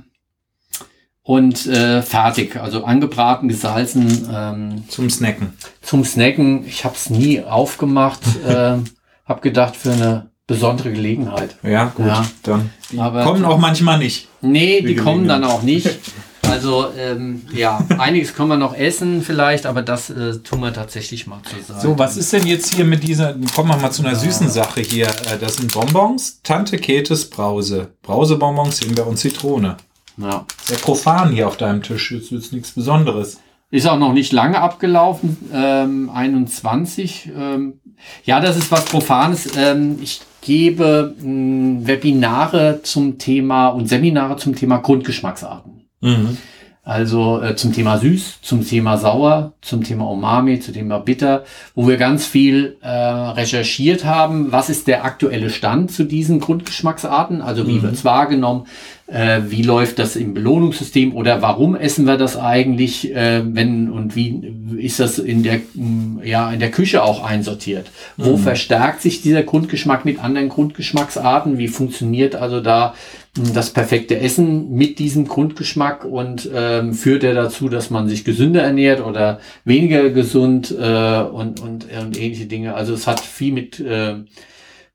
und 1.23 1.67
äh, 1.67 2.03
fertig. 2.03 2.57
Also 2.57 2.85
angebraten, 2.85 3.49
gesalzen. 3.49 4.29
Ähm, 4.33 4.85
Zum 4.89 5.09
Snacken. 5.11 5.55
zum 5.81 6.05
Snacken. 6.05 6.67
Ich 6.67 6.85
habe 6.85 6.95
es 6.95 7.09
nie 7.11 7.41
aufgemacht. 7.43 8.21
hab 9.31 9.41
gedacht, 9.43 9.77
für 9.77 9.93
eine 9.93 10.31
besondere 10.47 10.91
Gelegenheit. 10.93 11.57
Ja, 11.63 11.87
gut. 11.95 12.07
Ja. 12.07 12.27
Dann. 12.43 12.71
Die 12.93 12.99
Aber- 12.99 13.25
kommen 13.25 13.45
auch 13.45 13.59
manchmal 13.59 13.99
nicht. 13.99 14.29
Nee, 14.43 14.83
die 14.83 14.89
Wie 14.89 14.97
kommen 14.97 15.27
dann 15.29 15.45
auch 15.45 15.63
nicht. 15.63 15.89
Also 16.51 16.89
ähm, 16.99 17.43
ja, 17.55 17.79
einiges 17.99 18.35
können 18.35 18.49
wir 18.49 18.57
noch 18.57 18.75
essen 18.75 19.23
vielleicht, 19.23 19.67
aber 19.67 19.83
das 19.83 20.11
äh, 20.11 20.39
tun 20.39 20.59
wir 20.61 20.73
tatsächlich 20.73 21.29
mal 21.29 21.41
Seite. 21.65 21.81
So, 21.81 21.97
was 21.97 22.17
ist 22.17 22.33
denn 22.33 22.45
jetzt 22.45 22.75
hier 22.75 22.85
mit 22.85 23.05
dieser, 23.05 23.35
kommen 23.55 23.69
wir 23.69 23.77
mal 23.77 23.93
zu 23.93 24.03
einer 24.05 24.17
süßen 24.17 24.49
Sache 24.51 24.81
hier. 24.81 25.07
Äh, 25.07 25.39
Das 25.41 25.59
sind 25.59 25.73
Bonbons, 25.73 26.41
Tante 26.43 26.79
Ketes 26.79 27.31
Brause. 27.31 27.93
Brausebonbons, 28.03 28.81
Himbeer 28.81 29.07
und 29.07 29.17
Zitrone. 29.17 29.77
Ja. 30.17 30.45
Sehr 30.65 30.79
profan 30.79 31.31
hier 31.31 31.47
auf 31.47 31.57
deinem 31.57 31.85
Tisch, 31.85 32.11
jetzt 32.11 32.33
ist 32.33 32.53
nichts 32.53 32.73
Besonderes. 32.73 33.39
Ist 33.73 33.87
auch 33.87 33.99
noch 33.99 34.13
nicht 34.13 34.33
lange 34.33 34.61
abgelaufen, 34.61 35.37
ähm, 35.55 36.11
21. 36.13 37.31
Ähm, 37.39 37.81
ja, 38.25 38.41
das 38.41 38.57
ist 38.57 38.73
was 38.73 38.85
Profanes. 38.87 39.57
Ähm, 39.57 39.99
ich 40.03 40.23
gebe 40.41 41.15
mh, 41.21 41.87
Webinare 41.87 42.81
zum 42.83 43.19
Thema 43.19 43.69
und 43.69 43.89
Seminare 43.89 44.37
zum 44.37 44.57
Thema 44.57 44.79
Grundgeschmacksarten. 44.79 45.89
Mhm. 46.01 46.37
Also 46.83 47.43
äh, 47.43 47.57
zum 47.57 47.75
Thema 47.75 47.99
süß, 47.99 48.39
zum 48.41 48.67
Thema 48.67 48.97
sauer, 48.97 49.53
zum 49.61 49.85
Thema 49.85 50.11
Umami, 50.11 50.61
zum 50.61 50.73
Thema 50.73 50.99
bitter, 50.99 51.45
wo 51.75 51.87
wir 51.87 51.99
ganz 51.99 52.25
viel 52.25 52.79
äh, 52.81 52.89
recherchiert 52.89 54.07
haben, 54.07 54.51
was 54.51 54.71
ist 54.71 54.87
der 54.87 55.05
aktuelle 55.05 55.51
Stand 55.51 55.93
zu 55.93 56.05
diesen 56.05 56.41
Grundgeschmacksarten, 56.41 57.43
also 57.43 57.67
wie 57.67 57.83
wird's 57.83 58.05
wahrgenommen, 58.05 58.67
äh, 59.11 59.43
wie 59.49 59.63
läuft 59.63 59.99
das 59.99 60.17
im 60.17 60.35
Belohnungssystem? 60.35 61.15
Oder 61.15 61.43
warum 61.43 61.75
essen 61.75 62.07
wir 62.07 62.17
das 62.17 62.37
eigentlich, 62.37 63.15
äh, 63.15 63.43
wenn 63.45 63.91
und 63.91 64.15
wie 64.15 64.41
ist 64.79 65.01
das 65.01 65.19
in 65.19 65.43
der, 65.43 65.61
mh, 65.75 66.25
ja, 66.25 66.51
in 66.51 66.61
der 66.61 66.71
Küche 66.71 67.03
auch 67.03 67.25
einsortiert? 67.25 67.91
Wo 68.17 68.37
verstärkt 68.37 69.03
sich 69.03 69.21
dieser 69.21 69.43
Grundgeschmack 69.43 70.05
mit 70.05 70.23
anderen 70.23 70.49
Grundgeschmacksarten? 70.49 71.59
Wie 71.59 71.69
funktioniert 71.69 72.37
also 72.37 72.61
da 72.61 72.95
das 73.35 73.71
perfekte 73.71 74.19
Essen 74.19 74.73
mit 74.73 74.99
diesem 74.99 75.29
Grundgeschmack 75.29 76.05
und 76.05 76.51
ähm, 76.53 76.95
führt 76.95 77.23
er 77.23 77.35
dazu, 77.35 77.69
dass 77.69 77.91
man 77.91 78.09
sich 78.09 78.25
gesünder 78.25 78.63
ernährt 78.63 79.05
oder 79.05 79.39
weniger 79.65 80.11
gesund 80.11 80.71
äh, 80.77 81.21
und, 81.21 81.61
und, 81.61 81.87
und 81.91 82.21
ähnliche 82.21 82.47
Dinge. 82.47 82.75
Also 82.75 82.93
es 82.93 83.07
hat 83.07 83.21
viel 83.21 83.53
mit 83.53 83.79
äh, 83.79 84.17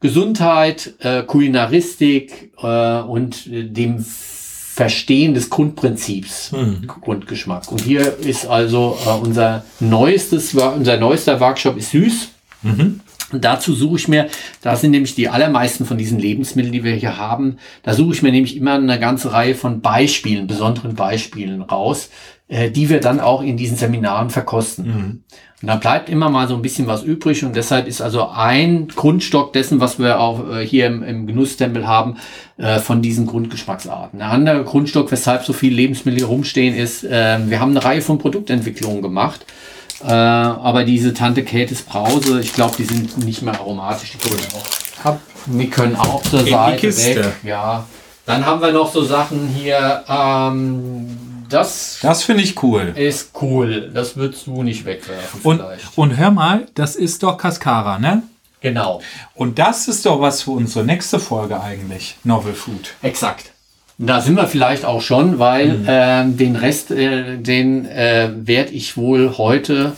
Gesundheit, 0.01 0.95
äh, 0.99 1.23
Kulinaristik 1.23 2.51
äh, 2.61 2.99
und 2.99 3.45
dem 3.47 4.03
Verstehen 4.03 5.33
des 5.33 5.49
Grundprinzips 5.49 6.51
Mhm. 6.51 6.87
Grundgeschmack. 6.87 7.71
Und 7.71 7.79
hier 7.81 8.17
ist 8.19 8.45
also 8.45 8.97
äh, 9.05 9.11
unser 9.11 9.63
neuestes, 9.79 10.53
unser 10.53 10.97
neuester 10.97 11.39
Workshop 11.39 11.77
ist 11.77 11.91
süß. 11.91 12.27
Mhm. 12.63 12.99
Und 13.35 13.43
dazu 13.43 13.73
suche 13.73 13.97
ich 13.97 14.07
mir, 14.07 14.27
da 14.61 14.77
sind 14.77 14.91
nämlich 14.91 15.13
die 15.13 15.27
allermeisten 15.27 15.85
von 15.85 15.97
diesen 15.97 16.19
Lebensmitteln, 16.19 16.71
die 16.71 16.85
wir 16.85 16.93
hier 16.95 17.17
haben, 17.17 17.57
da 17.83 17.93
suche 17.93 18.13
ich 18.13 18.21
mir 18.21 18.31
nämlich 18.31 18.55
immer 18.55 18.75
eine 18.75 18.97
ganze 18.97 19.33
Reihe 19.33 19.55
von 19.55 19.81
Beispielen, 19.81 20.47
besonderen 20.47 20.95
Beispielen 20.95 21.61
raus, 21.61 22.09
äh, 22.47 22.71
die 22.71 22.89
wir 22.89 23.01
dann 23.01 23.19
auch 23.19 23.41
in 23.41 23.57
diesen 23.57 23.75
Seminaren 23.75 24.29
verkosten. 24.29 24.85
Mhm. 24.85 25.23
Und 25.61 25.67
da 25.67 25.75
bleibt 25.75 26.07
immer 26.07 26.29
mal 26.29 26.47
so 26.47 26.55
ein 26.55 26.61
bisschen 26.61 26.87
was 26.87 27.03
übrig 27.03 27.43
und 27.43 27.57
deshalb 27.57 27.87
ist 27.87 27.99
also 27.99 28.29
ein 28.29 28.87
Grundstock 28.87 29.51
dessen, 29.51 29.81
was 29.81 29.99
wir 29.99 30.19
auch 30.19 30.49
äh, 30.49 30.65
hier 30.65 30.85
im, 30.85 31.03
im 31.03 31.27
Genusstempel 31.27 31.87
haben, 31.87 32.15
äh, 32.57 32.79
von 32.79 33.01
diesen 33.01 33.25
Grundgeschmacksarten. 33.25 34.21
Ein 34.21 34.29
anderer 34.29 34.63
Grundstock, 34.63 35.11
weshalb 35.11 35.43
so 35.43 35.51
viele 35.51 35.75
Lebensmittel 35.75 36.19
hier 36.19 36.27
rumstehen, 36.27 36.73
ist, 36.73 37.03
äh, 37.03 37.37
wir 37.49 37.59
haben 37.59 37.71
eine 37.71 37.83
Reihe 37.83 38.01
von 38.01 38.17
Produktentwicklungen 38.17 39.01
gemacht. 39.01 39.45
Äh, 40.03 40.11
aber 40.11 40.83
diese 40.83 41.13
Tante 41.13 41.43
Kates 41.43 41.81
Brause, 41.83 42.39
ich 42.41 42.53
glaube, 42.53 42.75
die 42.77 42.83
sind 42.83 43.17
nicht 43.19 43.41
mehr 43.41 43.53
aromatisch. 43.53 44.11
Die 44.11 44.17
können 44.17 44.41
auch, 44.55 45.03
Hab. 45.05 45.19
die 45.45 45.69
können 45.69 45.95
auch 45.95 46.21
zur 46.23 46.43
die 46.43 46.51
Seite 46.51 46.77
Kiste. 46.77 47.15
weg. 47.25 47.33
Ja. 47.43 47.85
Dann 48.25 48.45
haben 48.45 48.61
wir 48.61 48.71
noch 48.71 48.91
so 48.91 49.03
Sachen 49.03 49.47
hier. 49.47 50.03
Ähm, 50.07 51.17
das 51.49 51.99
Das 52.01 52.23
finde 52.23 52.41
ich 52.43 52.61
cool. 52.63 52.91
ist 52.95 53.29
cool. 53.41 53.91
Das 53.93 54.15
würdest 54.17 54.47
du 54.47 54.63
nicht 54.63 54.83
wegwerfen 54.85 55.41
Und, 55.43 55.57
vielleicht. 55.59 55.85
und 55.97 56.17
hör 56.17 56.31
mal, 56.31 56.65
das 56.73 56.95
ist 56.95 57.21
doch 57.23 57.37
Cascara, 57.37 57.99
ne? 57.99 58.23
Genau. 58.61 59.01
Und 59.35 59.59
das 59.59 59.87
ist 59.87 60.05
doch 60.07 60.19
was 60.19 60.41
für 60.41 60.51
unsere 60.51 60.83
nächste 60.83 61.19
Folge 61.19 61.61
eigentlich. 61.61 62.17
Novel 62.23 62.55
Food. 62.55 62.95
Exakt. 63.03 63.51
Da 63.97 64.19
sind 64.21 64.35
wir 64.35 64.47
vielleicht 64.47 64.83
auch 64.83 65.01
schon, 65.01 65.39
weil 65.39 65.85
ähm, 65.87 66.37
den 66.37 66.55
Rest, 66.55 66.91
äh, 66.91 67.37
den 67.37 67.85
äh, 67.85 68.29
werde 68.35 68.71
ich 68.73 68.97
wohl 68.97 69.37
heute 69.37 69.93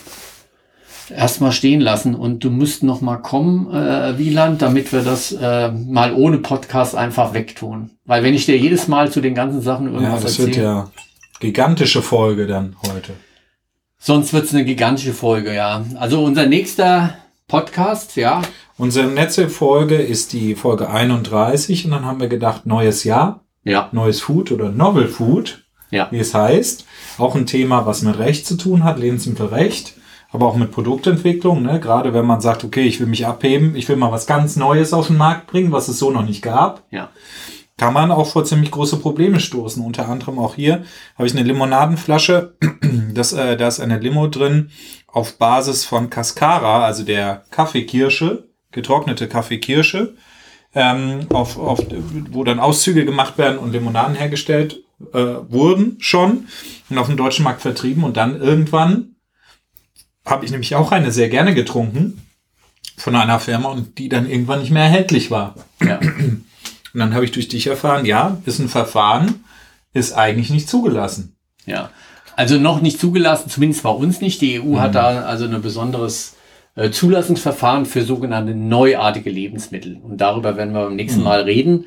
erstmal 1.10 1.52
stehen 1.52 1.82
lassen 1.82 2.16
und 2.16 2.44
du 2.44 2.50
müsst 2.50 2.84
noch 2.84 3.02
mal 3.02 3.18
kommen, 3.18 3.74
äh, 3.74 4.18
Wieland, 4.18 4.62
damit 4.62 4.92
wir 4.92 5.02
das 5.02 5.32
äh, 5.32 5.72
mal 5.72 6.14
ohne 6.14 6.38
Podcast 6.40 6.96
einfach 6.96 7.34
wegtun. 7.34 7.92
Weil 8.06 8.24
wenn 8.24 8.34
ich 8.34 8.46
dir 8.46 8.58
jedes 8.58 8.88
Mal 8.88 9.12
zu 9.12 9.22
den 9.22 9.34
ganzen 9.34 9.62
Sachen 9.62 9.88
Ja, 9.88 9.94
irgendwas 9.94 10.24
das 10.24 10.40
wird 10.40 10.50
erzähle, 10.50 10.66
ja 10.66 10.92
gigantische 11.40 12.02
Folge 12.02 12.48
dann 12.48 12.76
heute. 12.88 13.14
sonst 14.00 14.34
wird's 14.34 14.54
eine 14.54 14.66
gigantische 14.66 15.14
Folge, 15.14 15.54
ja. 15.54 15.84
Also 16.00 16.24
unser 16.24 16.46
nächster 16.46 17.16
Podcast, 17.48 18.16
ja, 18.16 18.42
Unsere 18.80 19.12
letzte 19.12 19.50
Folge 19.50 19.96
ist 19.96 20.34
die 20.34 20.54
Folge 20.54 20.90
31 20.90 21.86
und 21.86 21.92
dann 21.92 22.06
haben 22.06 22.20
wir 22.20 22.28
gedacht, 22.28 22.68
neues 22.68 23.04
Jahr, 23.04 23.44
ja, 23.72 23.90
neues 23.92 24.22
Food 24.22 24.52
oder 24.52 24.70
Novel 24.72 25.08
Food, 25.08 25.64
ja, 25.90 26.08
wie 26.12 26.20
es 26.20 26.34
heißt. 26.34 26.86
Auch 27.18 27.36
ein 27.36 27.46
Thema, 27.46 27.86
was 27.86 28.02
mit 28.02 28.18
Recht 28.18 28.46
zu 28.46 28.56
tun 28.56 28.84
hat, 28.84 29.00
Lebensmittelrecht, 29.00 29.96
aber 30.32 30.48
auch 30.48 30.56
mit 30.56 30.72
Produktentwicklung. 30.72 31.62
Ne? 31.62 31.80
Gerade 31.80 32.14
wenn 32.14 32.26
man 32.26 32.42
sagt, 32.42 32.64
okay, 32.64 32.84
ich 32.84 33.00
will 33.00 33.08
mich 33.08 33.26
abheben, 33.26 33.76
ich 33.76 33.88
will 33.90 33.96
mal 33.96 34.12
was 34.12 34.28
ganz 34.28 34.56
Neues 34.56 34.94
auf 34.94 35.08
den 35.08 35.18
Markt 35.18 35.48
bringen, 35.48 35.72
was 35.72 35.88
es 35.88 36.00
so 36.00 36.12
noch 36.12 36.26
nicht 36.26 36.42
gab. 36.42 36.84
ja. 36.92 37.10
kann 37.78 37.94
man 37.94 38.12
auch 38.12 38.28
vor 38.28 38.44
ziemlich 38.46 38.72
große 38.72 38.98
Probleme 38.98 39.40
stoßen. 39.40 39.84
Unter 39.84 40.10
anderem 40.10 40.40
auch 40.40 40.56
hier 40.56 40.84
habe 41.16 41.28
ich 41.28 41.36
eine 41.36 41.44
Limonadenflasche. 41.44 42.56
Das, 43.14 43.34
äh, 43.34 43.58
da 43.58 43.68
ist 43.68 43.80
eine 43.80 43.98
Limo 43.98 44.28
drin 44.28 44.70
auf 45.08 45.40
Basis 45.40 45.86
von 45.86 46.12
Cascara, 46.12 46.86
also 46.86 47.02
der 47.04 47.46
Kaffeekirsche, 47.50 48.48
getrocknete 48.72 49.28
Kaffeekirsche, 49.28 50.14
ähm, 50.76 51.28
auf, 51.30 51.58
auf, 51.58 51.80
wo 52.32 52.44
dann 52.44 52.60
Auszüge 52.60 53.06
gemacht 53.06 53.38
werden 53.38 53.58
und 53.58 53.72
Limonaden 53.72 54.16
hergestellt 54.16 54.80
äh, 55.14 55.18
wurden 55.50 55.98
schon 56.00 56.48
und 56.90 56.98
auf 56.98 57.08
dem 57.08 57.18
deutschen 57.18 57.44
Markt 57.44 57.62
vertrieben. 57.62 58.04
Und 58.04 58.18
dann 58.18 58.40
irgendwann 58.42 59.16
habe 60.26 60.46
ich 60.46 60.52
nämlich 60.52 60.76
auch 60.76 60.92
eine 60.92 61.12
sehr 61.12 61.30
gerne 61.30 61.54
getrunken 61.54 62.22
von 62.98 63.16
einer 63.16 63.40
Firma 63.40 63.70
und 63.70 63.98
die 63.98 64.10
dann 64.10 64.30
irgendwann 64.30 64.60
nicht 64.62 64.72
mehr 64.72 64.84
erhältlich 64.84 65.32
war. 65.32 65.56
ja. 65.84 66.00
Und 66.94 67.02
dann 67.02 67.14
habe 67.14 67.26
ich 67.26 67.32
durch 67.32 67.48
dich 67.48 67.68
erfahren, 67.68 68.06
ja, 68.06 68.38
ist 68.46 68.58
ein 68.58 68.70
Verfahren, 68.70 69.44
ist 69.94 70.14
eigentlich 70.14 70.50
nicht 70.50 70.68
zugelassen. 70.68 71.36
Ja, 71.68 71.92
also 72.36 72.58
noch 72.58 72.82
nicht 72.82 73.00
zugelassen, 73.00 73.50
zumindest 73.52 73.84
bei 73.84 73.90
uns 73.90 74.20
nicht. 74.20 74.42
Die 74.42 74.60
EU 74.60 74.64
Mhm. 74.64 74.80
hat 74.80 74.96
da 74.96 75.22
also 75.22 75.46
ein 75.46 75.62
besonderes 75.62 76.37
Zulassungsverfahren 76.92 77.86
für 77.86 78.04
sogenannte 78.04 78.54
neuartige 78.56 79.30
Lebensmittel. 79.30 80.00
Und 80.04 80.18
darüber 80.22 80.56
werden 80.58 80.74
wir 80.74 80.86
beim 80.86 80.96
nächsten 80.96 81.20
Mhm. 81.20 81.26
Mal 81.26 81.42
reden. 81.42 81.86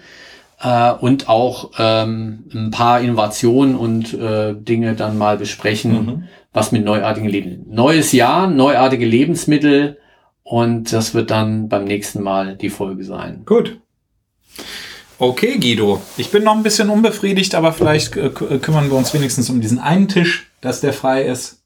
Äh, 0.63 0.93
und 0.93 1.29
auch 1.29 1.71
ähm, 1.79 2.45
ein 2.53 2.71
paar 2.71 3.01
Innovationen 3.01 3.77
und 3.77 4.13
äh, 4.15 4.55
Dinge 4.55 4.95
dann 4.95 5.17
mal 5.17 5.37
besprechen, 5.39 5.93
Mhm. 5.93 6.25
was 6.53 6.71
mit 6.73 6.85
neuartigen 6.85 7.29
Lebensmitteln. 7.29 7.75
Neues 7.75 8.13
Jahr, 8.13 8.47
neuartige 8.49 9.07
Lebensmittel. 9.07 9.99
Und 10.43 10.93
das 10.93 11.15
wird 11.15 11.31
dann 11.31 11.69
beim 11.69 11.85
nächsten 11.85 12.23
Mal 12.23 12.57
die 12.57 12.71
Folge 12.71 13.05
sein. 13.05 13.43
Gut. 13.47 13.79
Okay, 15.19 15.59
Guido. 15.59 16.01
Ich 16.17 16.31
bin 16.31 16.45
noch 16.45 16.57
ein 16.57 16.63
bisschen 16.63 16.89
unbefriedigt, 16.89 17.55
aber 17.55 17.73
vielleicht 17.73 18.17
äh, 18.17 18.27
kü- 18.29 18.59
kümmern 18.59 18.91
wir 18.91 18.97
uns 18.97 19.13
wenigstens 19.15 19.49
um 19.51 19.61
diesen 19.61 19.79
einen 19.79 20.09
Tisch, 20.09 20.51
dass 20.61 20.81
der 20.81 20.93
frei 20.93 21.23
ist. 21.23 21.63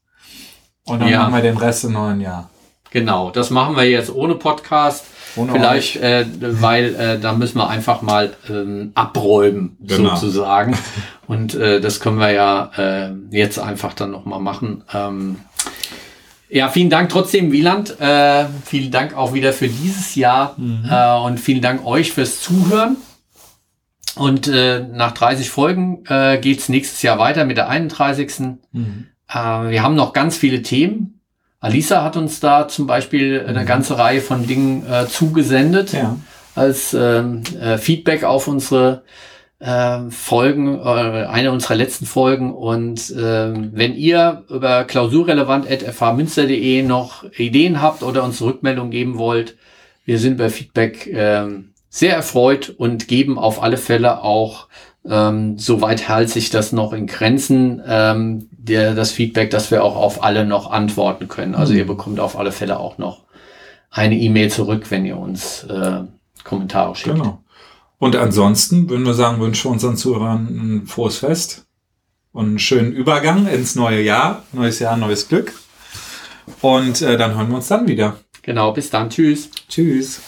Und 0.85 0.99
dann 1.01 1.09
Ja. 1.09 1.19
machen 1.23 1.33
wir 1.35 1.41
den 1.41 1.57
Rest 1.57 1.83
im 1.85 1.93
neuen 1.93 2.21
Jahr. 2.21 2.49
Genau, 2.95 3.29
das 3.29 3.49
machen 3.49 3.75
wir 3.75 3.83
jetzt 3.83 4.09
ohne 4.09 4.35
Podcast. 4.35 5.05
Ohne 5.35 5.51
Vielleicht, 5.51 5.97
äh, 5.97 6.25
weil 6.39 6.95
äh, 6.95 7.19
da 7.19 7.33
müssen 7.33 7.57
wir 7.57 7.67
einfach 7.67 8.01
mal 8.01 8.31
ähm, 8.49 8.93
abräumen, 8.95 9.75
Genau. 9.81 10.15
sozusagen. 10.15 10.77
Und 11.27 11.55
äh, 11.55 11.81
das 11.81 11.99
können 11.99 12.19
wir 12.19 12.31
ja 12.31 12.71
äh, 12.77 13.11
jetzt 13.31 13.59
einfach 13.59 13.91
dann 13.91 14.11
nochmal 14.11 14.39
machen. 14.39 14.85
Ähm, 14.93 15.39
Ja, 16.47 16.69
vielen 16.69 16.89
Dank 16.89 17.09
trotzdem, 17.09 17.51
Wieland. 17.51 17.99
Äh, 17.99 18.45
vielen 18.63 18.91
Dank 18.91 19.13
auch 19.13 19.33
wieder 19.33 19.51
für 19.51 19.67
dieses 19.67 20.15
Jahr 20.15 20.53
mhm. 20.55 20.85
äh, 20.89 21.17
und 21.25 21.37
vielen 21.37 21.61
Dank 21.61 21.85
euch 21.85 22.13
fürs 22.13 22.39
Zuhören. 22.39 22.95
Und 24.15 24.47
äh, 24.47 24.79
nach 24.79 25.11
30 25.11 25.49
Folgen 25.49 26.05
äh, 26.07 26.37
geht 26.37 26.69
nächstes 26.69 27.01
Jahr 27.01 27.19
weiter 27.19 27.43
mit 27.43 27.57
der 27.57 27.67
31. 27.67 28.55
Mhm. 28.71 29.07
Äh, 29.27 29.33
wir 29.33 29.83
haben 29.83 29.95
noch 29.95 30.13
ganz 30.13 30.37
viele 30.37 30.61
Themen. 30.61 31.14
Alisa 31.65 32.03
hat 32.03 32.15
uns 32.15 32.39
da 32.39 32.67
zum 32.67 32.85
Beispiel 32.85 33.43
eine 33.47 33.61
mhm. 33.61 33.65
ganze 33.65 33.97
Reihe 33.97 34.21
von 34.21 34.45
Dingen 34.45 34.85
äh, 34.87 35.07
zugesendet 35.07 35.93
ja. 35.93 36.15
als 36.53 36.93
ähm, 36.93 37.41
äh, 37.59 37.79
Feedback 37.79 38.23
auf 38.23 38.47
unsere 38.47 39.01
äh, 39.57 40.01
Folgen, 40.11 40.77
äh, 40.77 41.25
eine 41.25 41.51
unserer 41.51 41.73
letzten 41.73 42.05
Folgen. 42.05 42.53
Und 42.53 43.09
äh, 43.09 43.51
wenn 43.71 43.95
ihr 43.95 44.43
über 44.47 44.83
klausurrelevant.fhmünster.de 44.83 46.83
noch 46.83 47.23
Ideen 47.35 47.81
habt 47.81 48.03
oder 48.03 48.23
uns 48.23 48.43
Rückmeldung 48.43 48.91
geben 48.91 49.17
wollt, 49.17 49.57
wir 50.05 50.19
sind 50.19 50.37
bei 50.37 50.49
Feedback 50.49 51.07
äh, 51.07 51.47
sehr 51.89 52.15
erfreut 52.15 52.75
und 52.77 53.07
geben 53.07 53.39
auf 53.39 53.63
alle 53.63 53.77
Fälle 53.77 54.21
auch, 54.21 54.67
ähm, 55.09 55.57
soweit 55.57 56.09
hält 56.09 56.29
sich 56.29 56.51
das 56.51 56.73
noch 56.73 56.93
in 56.93 57.07
Grenzen, 57.07 57.81
ähm, 57.87 58.49
der, 58.67 58.95
das 58.95 59.11
Feedback, 59.11 59.51
dass 59.51 59.71
wir 59.71 59.83
auch 59.83 59.95
auf 59.95 60.23
alle 60.23 60.45
noch 60.45 60.71
antworten 60.71 61.27
können. 61.27 61.55
Also 61.55 61.73
mhm. 61.73 61.79
ihr 61.79 61.87
bekommt 61.87 62.19
auf 62.19 62.37
alle 62.37 62.51
Fälle 62.51 62.79
auch 62.79 62.97
noch 62.97 63.21
eine 63.91 64.17
E-Mail 64.17 64.51
zurück, 64.51 64.85
wenn 64.89 65.05
ihr 65.05 65.17
uns 65.17 65.63
äh, 65.63 66.01
Kommentare 66.43 66.95
schickt. 66.95 67.15
Genau. 67.15 67.43
Und 67.97 68.15
ansonsten 68.15 68.89
würden 68.89 69.05
wir 69.05 69.13
sagen, 69.13 69.39
wünschen 69.39 69.65
wir 69.65 69.71
unseren 69.71 69.97
Zuhörern 69.97 70.47
ein 70.47 70.87
frohes 70.87 71.19
Fest 71.19 71.65
und 72.33 72.45
einen 72.45 72.59
schönen 72.59 72.91
Übergang 72.91 73.47
ins 73.47 73.75
neue 73.75 74.01
Jahr. 74.01 74.43
Neues 74.51 74.79
Jahr, 74.79 74.97
neues 74.97 75.29
Glück. 75.29 75.53
Und 76.61 77.01
äh, 77.01 77.17
dann 77.17 77.35
hören 77.35 77.49
wir 77.49 77.55
uns 77.55 77.67
dann 77.67 77.87
wieder. 77.87 78.17
Genau, 78.41 78.73
bis 78.73 78.89
dann. 78.89 79.09
Tschüss. 79.09 79.49
Tschüss. 79.69 80.21